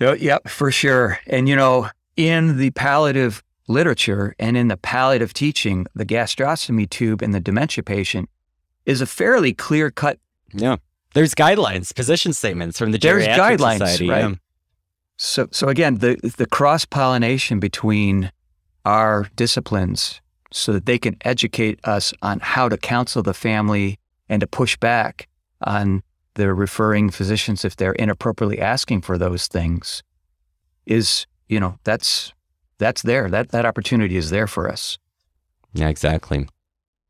Oh, 0.01 0.13
yep, 0.13 0.49
for 0.49 0.71
sure. 0.71 1.19
And 1.27 1.47
you 1.47 1.55
know, 1.55 1.87
in 2.17 2.57
the 2.57 2.71
palliative 2.71 3.43
literature 3.67 4.35
and 4.39 4.55
in 4.57 4.67
the 4.67 4.77
palliative 4.77 5.33
teaching, 5.33 5.85
the 5.95 6.05
gastrostomy 6.05 6.89
tube 6.89 7.21
in 7.21 7.31
the 7.31 7.39
dementia 7.39 7.83
patient 7.83 8.29
is 8.85 9.01
a 9.01 9.05
fairly 9.05 9.53
clear 9.53 9.89
cut. 9.91 10.19
Yeah. 10.53 10.77
There's 11.13 11.33
guidelines, 11.33 11.95
position 11.95 12.33
statements 12.33 12.77
from 12.77 12.91
the 12.91 12.97
There's 12.97 13.25
Geriatric 13.25 13.57
guidelines, 13.57 13.77
Society. 13.79 14.09
right? 14.09 14.29
yeah. 14.29 14.35
So, 15.17 15.47
so 15.51 15.69
again, 15.69 15.99
the 15.99 16.17
the 16.37 16.45
cross 16.45 16.83
pollination 16.83 17.59
between 17.59 18.31
our 18.83 19.29
disciplines, 19.37 20.19
so 20.51 20.73
that 20.73 20.85
they 20.85 20.99
can 20.99 21.15
educate 21.21 21.79
us 21.85 22.13
on 22.21 22.39
how 22.41 22.67
to 22.67 22.77
counsel 22.77 23.23
the 23.23 23.33
family 23.33 23.97
and 24.27 24.41
to 24.41 24.47
push 24.47 24.75
back 24.77 25.27
on 25.61 26.03
the 26.33 26.53
referring 26.53 27.09
physicians 27.09 27.63
if 27.63 27.77
they're 27.77 27.93
inappropriately 27.93 28.59
asking 28.59 29.01
for 29.01 29.17
those 29.17 29.47
things, 29.47 30.03
is 30.85 31.25
you 31.47 31.61
know 31.61 31.79
that's 31.85 32.33
that's 32.77 33.01
there. 33.01 33.29
That 33.29 33.49
that 33.49 33.65
opportunity 33.65 34.17
is 34.17 34.29
there 34.29 34.47
for 34.47 34.69
us. 34.69 34.97
Yeah, 35.73 35.89
exactly. 35.89 36.47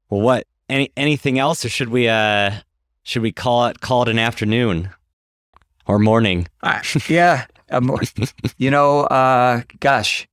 Well, 0.10 0.22
what? 0.22 0.48
Any 0.68 0.92
anything 0.98 1.38
else, 1.40 1.64
or 1.66 1.70
should 1.70 1.90
we 1.90 2.08
uh 2.08 2.52
should 3.04 3.22
we 3.22 3.32
call 3.32 3.68
it 3.68 3.82
call 3.82 4.04
it 4.04 4.10
an 4.10 4.20
afternoon 4.20 4.90
or 5.88 6.00
morning? 6.00 6.48
yeah, 7.08 7.46
um, 7.70 7.98
you 8.58 8.72
know, 8.72 9.02
uh, 9.02 9.62
gosh, 9.80 10.28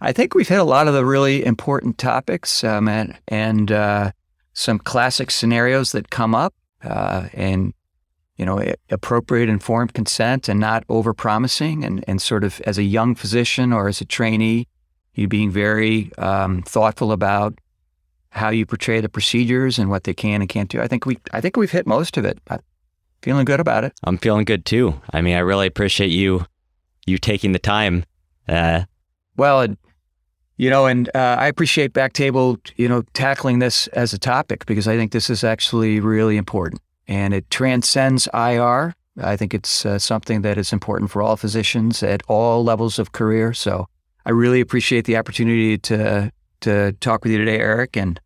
I 0.00 0.12
think 0.12 0.34
we've 0.34 0.48
hit 0.48 0.58
a 0.58 0.64
lot 0.64 0.88
of 0.88 0.94
the 0.94 1.04
really 1.04 1.44
important 1.44 1.98
topics, 1.98 2.64
um, 2.64 2.88
and 2.88 3.18
and 3.28 3.72
uh, 3.72 4.12
some 4.52 4.78
classic 4.78 5.30
scenarios 5.30 5.92
that 5.92 6.10
come 6.10 6.34
up, 6.34 6.54
uh, 6.82 7.28
and 7.32 7.72
you 8.36 8.44
know, 8.44 8.62
appropriate 8.90 9.48
informed 9.48 9.94
consent 9.94 10.48
and 10.48 10.60
not 10.60 10.84
over 10.88 11.14
promising, 11.14 11.84
and 11.84 12.04
and 12.06 12.20
sort 12.20 12.44
of 12.44 12.60
as 12.62 12.78
a 12.78 12.82
young 12.82 13.14
physician 13.14 13.72
or 13.72 13.88
as 13.88 14.00
a 14.00 14.04
trainee, 14.04 14.66
you 15.16 15.28
being 15.28 15.50
very 15.50 16.12
um, 16.18 16.62
thoughtful 16.62 17.10
about 17.10 17.58
how 18.30 18.50
you 18.50 18.66
portray 18.66 19.00
the 19.00 19.08
procedures 19.08 19.78
and 19.78 19.90
what 19.90 20.04
they 20.04 20.14
can 20.14 20.42
and 20.42 20.48
can't 20.48 20.68
do. 20.68 20.80
I 20.80 20.86
think 20.86 21.06
we 21.06 21.18
I 21.32 21.40
think 21.40 21.56
we've 21.56 21.70
hit 21.70 21.86
most 21.86 22.16
of 22.16 22.24
it. 22.24 22.38
I'm 22.48 22.60
feeling 23.22 23.46
good 23.46 23.60
about 23.60 23.84
it. 23.84 23.94
I'm 24.04 24.18
feeling 24.18 24.44
good 24.44 24.64
too. 24.64 25.00
I 25.12 25.22
mean, 25.22 25.34
I 25.34 25.40
really 25.40 25.66
appreciate 25.66 26.10
you 26.10 26.46
you 27.06 27.18
taking 27.18 27.52
the 27.52 27.58
time. 27.58 28.04
Uh, 28.48 28.84
Well, 29.36 29.60
and, 29.62 29.76
you 30.56 30.70
know, 30.70 30.86
and 30.86 31.08
uh, 31.14 31.36
I 31.38 31.46
appreciate 31.46 31.92
Backtable, 31.92 32.58
you 32.76 32.88
know, 32.88 33.02
tackling 33.12 33.58
this 33.58 33.86
as 33.88 34.12
a 34.12 34.18
topic 34.18 34.66
because 34.66 34.88
I 34.88 34.96
think 34.96 35.12
this 35.12 35.30
is 35.30 35.44
actually 35.44 36.00
really 36.00 36.36
important 36.36 36.80
and 37.08 37.32
it 37.34 37.48
transcends 37.50 38.28
IR. 38.34 38.94
I 39.22 39.36
think 39.36 39.54
it's 39.54 39.86
uh, 39.86 39.98
something 39.98 40.42
that 40.42 40.58
is 40.58 40.72
important 40.72 41.10
for 41.10 41.22
all 41.22 41.36
physicians 41.36 42.02
at 42.02 42.22
all 42.28 42.64
levels 42.64 42.98
of 42.98 43.12
career. 43.12 43.54
So 43.54 43.88
I 44.26 44.30
really 44.30 44.60
appreciate 44.60 45.04
the 45.04 45.16
opportunity 45.16 45.78
to 45.78 46.32
to 46.62 46.92
talk 47.00 47.22
with 47.22 47.30
you 47.32 47.38
today, 47.38 47.60
Eric, 47.60 47.96
and 47.96 48.20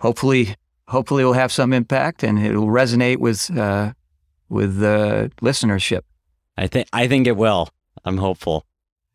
hopefully, 0.00 0.54
hopefully, 0.88 1.24
we'll 1.24 1.32
have 1.32 1.50
some 1.50 1.72
impact 1.72 2.22
and 2.22 2.38
it 2.38 2.54
will 2.54 2.66
resonate 2.66 3.16
with 3.16 3.50
uh, 3.56 3.94
with 4.50 4.78
the 4.78 5.32
listenership. 5.40 6.02
I 6.58 6.66
think 6.66 6.86
I 6.92 7.08
think 7.08 7.26
it 7.26 7.36
will. 7.38 7.70
I'm 8.04 8.18
hopeful. 8.18 8.66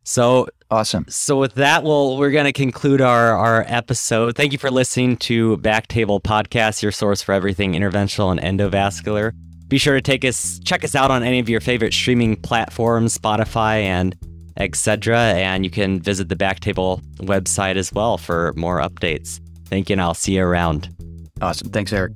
So 0.03 0.47
Awesome. 0.71 1.05
so 1.07 1.37
with 1.37 1.53
that, 1.55 1.83
well, 1.83 2.17
we're 2.17 2.31
going 2.31 2.45
to 2.45 2.51
conclude 2.51 2.99
our 2.99 3.33
our 3.33 3.63
episode. 3.67 4.35
Thank 4.35 4.53
you 4.53 4.57
for 4.57 4.71
listening 4.71 5.17
to 5.17 5.57
Backtable 5.57 6.21
Podcast, 6.21 6.81
your 6.81 6.91
source 6.91 7.21
for 7.21 7.33
everything 7.33 7.73
interventional 7.73 8.35
and 8.35 8.59
endovascular. 8.59 9.33
Be 9.67 9.77
sure 9.77 9.93
to 9.93 10.01
take 10.01 10.25
us 10.25 10.59
check 10.65 10.83
us 10.83 10.95
out 10.95 11.11
on 11.11 11.21
any 11.21 11.39
of 11.39 11.47
your 11.47 11.61
favorite 11.61 11.93
streaming 11.93 12.37
platforms, 12.37 13.15
Spotify 13.17 13.83
and 13.83 14.15
etc. 14.57 15.17
And 15.17 15.63
you 15.63 15.71
can 15.71 15.99
visit 16.01 16.29
the 16.29 16.35
Backtable 16.35 17.01
website 17.17 17.75
as 17.75 17.93
well 17.93 18.17
for 18.17 18.53
more 18.55 18.79
updates. 18.79 19.39
Thank 19.65 19.89
you, 19.89 19.93
and 19.93 20.01
I'll 20.01 20.13
see 20.13 20.35
you 20.35 20.43
around. 20.43 20.89
Awesome. 21.41 21.69
Thanks, 21.69 21.93
Eric. 21.93 22.13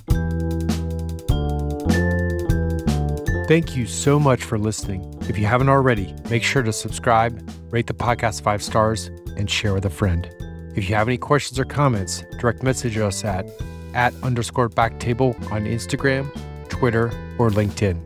Thank 3.47 3.75
you 3.75 3.85
so 3.85 4.19
much 4.19 4.43
for 4.43 4.57
listening. 4.57 5.13
If 5.27 5.37
you 5.37 5.45
haven't 5.45 5.69
already, 5.69 6.15
make 6.29 6.43
sure 6.43 6.63
to 6.63 6.71
subscribe, 6.71 7.49
rate 7.69 7.87
the 7.87 7.93
podcast 7.93 8.43
five 8.43 8.63
stars, 8.63 9.07
and 9.35 9.49
share 9.49 9.73
with 9.73 9.85
a 9.85 9.89
friend. 9.89 10.29
If 10.75 10.89
you 10.89 10.95
have 10.95 11.09
any 11.09 11.17
questions 11.17 11.59
or 11.59 11.65
comments, 11.65 12.23
direct 12.39 12.63
message 12.63 12.97
us 12.97 13.25
at 13.25 13.45
at 13.93 14.13
underscore 14.23 14.69
backtable 14.69 15.35
on 15.51 15.65
Instagram, 15.65 16.31
Twitter, 16.69 17.07
or 17.37 17.49
LinkedIn. 17.49 17.99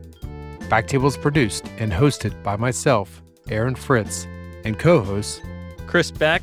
Backtable 0.67 1.05
is 1.05 1.17
produced 1.17 1.67
and 1.77 1.91
hosted 1.91 2.41
by 2.41 2.55
myself, 2.55 3.21
Aaron 3.49 3.75
Fritz, 3.75 4.25
and 4.63 4.79
co-hosts 4.79 5.41
Chris 5.87 6.09
Beck, 6.11 6.41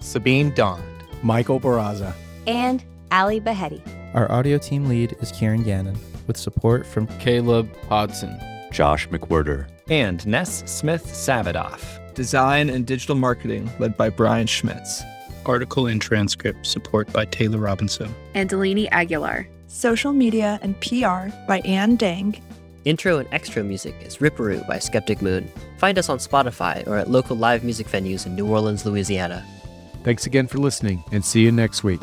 Sabeen 0.00 0.54
Dhand, 0.54 0.82
Michael 1.22 1.58
Barraza, 1.60 2.14
and 2.46 2.84
Ali 3.10 3.40
Behetti. 3.40 3.82
Our 4.14 4.30
audio 4.30 4.58
team 4.58 4.86
lead 4.86 5.16
is 5.20 5.32
Kieran 5.32 5.64
Gannon, 5.64 5.98
with 6.28 6.36
support 6.36 6.86
from 6.86 7.06
Caleb 7.18 7.68
Hodson, 7.88 8.38
Josh 8.72 9.08
McWhirter. 9.08 9.66
and 9.90 10.24
Ness 10.26 10.62
Smith 10.70 11.04
Savadoff. 11.06 12.00
Design 12.14 12.70
and 12.70 12.86
digital 12.86 13.16
marketing 13.16 13.68
led 13.80 13.96
by 13.96 14.08
Brian 14.08 14.46
Schmitz. 14.46 15.02
Article 15.46 15.88
and 15.88 16.00
transcript 16.00 16.64
support 16.66 17.12
by 17.12 17.24
Taylor 17.26 17.58
Robinson. 17.58 18.14
and 18.34 18.48
Delaney 18.48 18.88
Aguilar. 18.90 19.46
Social 19.66 20.12
media 20.12 20.58
and 20.62 20.80
PR 20.80 21.34
by 21.48 21.60
Ann 21.64 21.96
Dang. 21.96 22.40
Intro 22.84 23.18
and 23.18 23.28
extra 23.32 23.64
music 23.64 23.94
is 24.02 24.18
Ripperoo 24.18 24.66
by 24.68 24.78
Skeptic 24.78 25.20
Moon. 25.20 25.50
Find 25.78 25.98
us 25.98 26.08
on 26.08 26.18
Spotify 26.18 26.86
or 26.86 26.96
at 26.96 27.10
local 27.10 27.36
live 27.36 27.64
music 27.64 27.88
venues 27.88 28.26
in 28.26 28.34
New 28.34 28.46
Orleans, 28.46 28.86
Louisiana. 28.86 29.44
Thanks 30.02 30.26
again 30.26 30.46
for 30.46 30.58
listening 30.58 31.02
and 31.12 31.24
see 31.24 31.42
you 31.42 31.50
next 31.52 31.82
week. 31.82 32.00